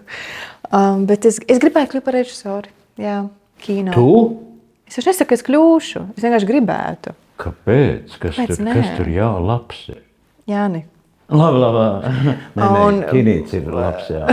Um, 0.72 1.04
bet 1.06 1.26
es, 1.28 1.40
es 1.48 1.58
gribēju 1.58 1.90
kļūt 1.92 2.04
par 2.06 2.14
režisoru. 2.14 2.72
Jā, 2.96 3.28
kino. 3.60 3.92
Tu? 3.92 4.40
Es 4.88 4.96
jau 4.96 5.04
nesaku, 5.04 5.28
ka 5.28 5.34
es 5.34 5.44
kļūšu. 5.44 6.04
Es 6.16 6.24
vienkārši 6.24 6.48
gribētu. 6.48 7.12
Kāpēc? 7.36 8.16
Kas, 8.18 8.34
Kāpēc 8.38 8.56
tur, 8.56 8.64
nē? 8.64 8.74
kas 8.78 8.96
tur 8.96 9.10
jā, 9.12 9.28
labs 9.50 9.82
ir? 9.92 10.00
Jāni. 10.48 10.86
Labi, 11.26 11.58
labi. 11.58 12.10
Nē, 12.54 12.62
nē, 12.62 12.82
Un- 12.86 13.00
kinīts 13.10 13.54
ir 13.58 13.64
labs, 13.74 14.10
jā. 14.14 14.28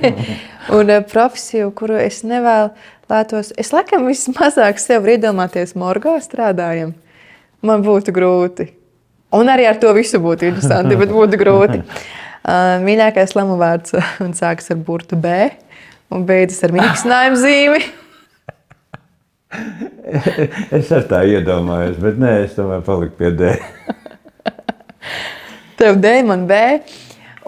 Un 0.76 0.92
uh, 0.94 1.00
profesiju, 1.10 1.72
kuru 1.74 1.96
es 1.98 2.20
nevēlētos, 2.22 3.50
es 3.58 3.72
laikam 3.74 4.06
vismazāk 4.06 4.78
sev 4.78 5.08
iedomāties 5.10 5.74
morgā 5.74 6.14
strādājam. 6.22 6.92
Man 7.66 7.82
būtu 7.82 8.14
grūti. 8.14 8.68
Un 9.34 9.50
arī 9.50 9.66
ar 9.66 9.80
to 9.82 9.90
visu 9.94 10.20
būtu 10.22 10.46
interesanti, 10.52 10.94
bet 10.98 11.10
būtu 11.14 11.40
grūti. 11.40 11.82
Uh, 11.82 12.78
mīļākais 12.86 13.34
lamu 13.34 13.58
vārds 13.58 13.98
uh, 13.98 14.14
un 14.22 14.30
sākas 14.38 14.70
ar 14.70 14.78
burtu 14.86 15.18
B 15.18 15.50
un 16.14 16.22
beidzas 16.30 16.62
ar 16.66 16.74
mīkstinājumu 16.78 17.42
zīmi. 17.42 17.82
Es 20.78 20.94
ar 20.94 21.10
tā 21.10 21.24
iedomājos, 21.26 21.98
bet 21.98 22.22
nē, 22.22 22.36
es 22.46 22.54
tomēr 22.54 22.86
paliku 22.86 23.18
pie 23.18 23.34
D. 23.34 23.52
Tev 25.80 25.96
D, 26.00 26.22
man 26.22 26.46
B. 26.46 26.52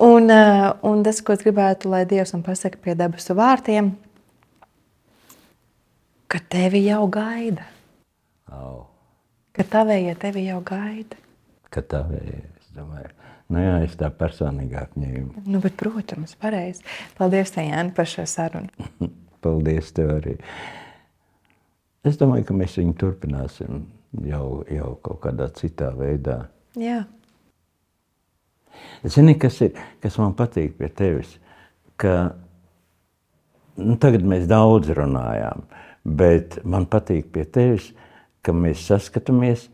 Un, 0.00 0.30
uh, 0.30 0.70
un 0.88 1.02
tas, 1.04 1.18
ko 1.20 1.34
es 1.36 1.42
gribētu, 1.44 1.90
lai 1.92 2.06
Dievs 2.08 2.32
man 2.32 2.40
pasaka 2.46 2.80
pie 2.80 2.94
debesu 2.96 3.36
vārtiem, 3.36 3.90
ka 6.32 6.40
tevi 6.54 6.86
jau 6.86 7.04
gaida. 7.12 7.66
Au, 8.48 8.86
Ka 9.52 9.66
tavējie 9.68 10.16
tevi 10.16 10.46
jau 10.46 10.62
gaida. 10.64 11.20
ka 11.68 11.84
ir, 11.84 12.48
es 12.56 12.72
domāju. 12.72 13.12
Nu 13.52 13.60
jā, 13.60 13.76
es 13.84 14.00
tā 14.00 14.08
personīgāk 14.08 14.96
ņēmu. 14.96 15.44
Nu, 15.44 15.60
bet, 15.60 15.76
protams, 15.76 16.32
pareizi. 16.40 16.80
Paldies, 17.18 17.52
tev, 17.52 17.68
Jāni, 17.68 17.92
par 17.92 18.08
šo 18.08 18.24
sarunu. 18.24 18.88
Paldies 19.44 19.92
tev 19.92 20.16
arī. 20.16 20.38
Es 22.08 22.16
domāju, 22.16 22.48
ka 22.48 22.56
mēs 22.56 22.80
viņu 22.80 22.96
turpināsim 22.96 23.84
jau, 24.24 24.62
jau 24.72 24.94
kaut 25.04 25.20
kādā 25.26 25.52
citā 25.52 25.92
veidā. 26.00 26.46
Jā, 26.80 27.02
Zini, 29.08 29.34
kas, 29.38 29.58
ir, 29.64 29.78
kas 30.02 30.18
man 30.20 30.34
patīk 30.38 30.76
pie 30.78 30.88
tevis? 30.94 31.34
Ka, 32.00 32.34
nu, 33.80 33.96
tagad 34.02 34.24
mēs 34.26 34.46
daudz 34.50 34.92
runājām, 34.94 35.64
bet 36.06 36.60
man 36.62 36.86
patīk 36.90 37.32
pie 37.34 37.44
tevis, 37.44 37.90
ka 38.42 38.54
mēs 38.54 38.86
saskatāmies, 38.88 39.68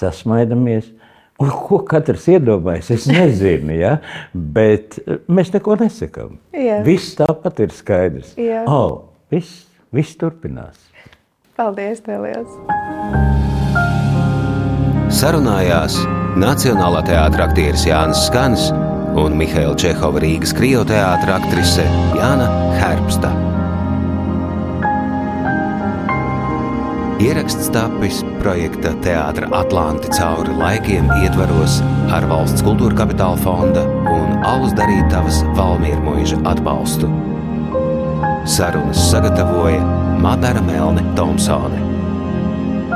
sasmaidamies. 0.00 0.92
Un 1.40 1.48
ko 1.56 1.78
katrs 1.88 2.26
iedomājas, 2.28 2.90
es 2.92 3.06
nezinu, 3.08 3.72
ja? 3.72 3.94
bet 4.34 4.98
eh, 5.06 5.22
mēs 5.24 5.52
neko 5.54 5.78
nesakām. 5.80 6.36
Jā. 6.52 6.82
Viss 6.84 7.16
tāpat 7.16 7.64
ir 7.64 7.72
skaidrs. 7.72 8.34
Jā. 8.36 8.66
Oh, 8.68 9.16
viss, 9.32 9.64
viss 9.88 10.20
turpinās. 10.20 10.76
paldies, 11.56 12.04
liels. 12.04 12.60
Sarunājās 15.20 15.96
Nacionālā 16.38 17.00
teātris 17.08 17.42
aktieris 17.42 17.82
Jānis 17.88 18.20
Skanis 18.28 18.68
un 19.18 19.34
Mihaila 19.34 19.74
Čehova 19.74 20.20
Rīgas 20.22 20.52
krioteātris 20.54 21.32
aktrise 21.34 21.86
Jāna 22.14 22.46
Herbsta. 22.78 23.32
Ieraksts 27.20 27.72
tapis 27.74 28.20
projekta 28.38 28.92
Teātris 29.02 29.50
Atlanti 29.58 30.12
cauri 30.14 30.54
laikiem 30.54 31.10
ietvaros 31.18 31.80
ar 32.14 32.28
valsts 32.30 32.62
kultūra 32.62 32.94
kapitāla 33.02 33.40
fonda 33.42 33.82
un 34.14 34.38
Alus 34.46 34.76
darītavas 34.78 35.42
Valmiermuiža 35.58 36.38
atbalstu. 36.46 37.10
Sarunas 38.46 39.02
sagatavoja 39.10 39.82
Madara 40.22 40.62
Melne 40.62 41.02
Thompsone. 41.18 41.82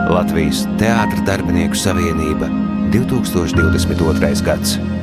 Latvijas 0.06 0.68
Teātris 0.78 1.26
darbinieku 1.26 1.82
savienība 1.82 2.48
2022. 2.94 4.44
gads. 4.44 4.93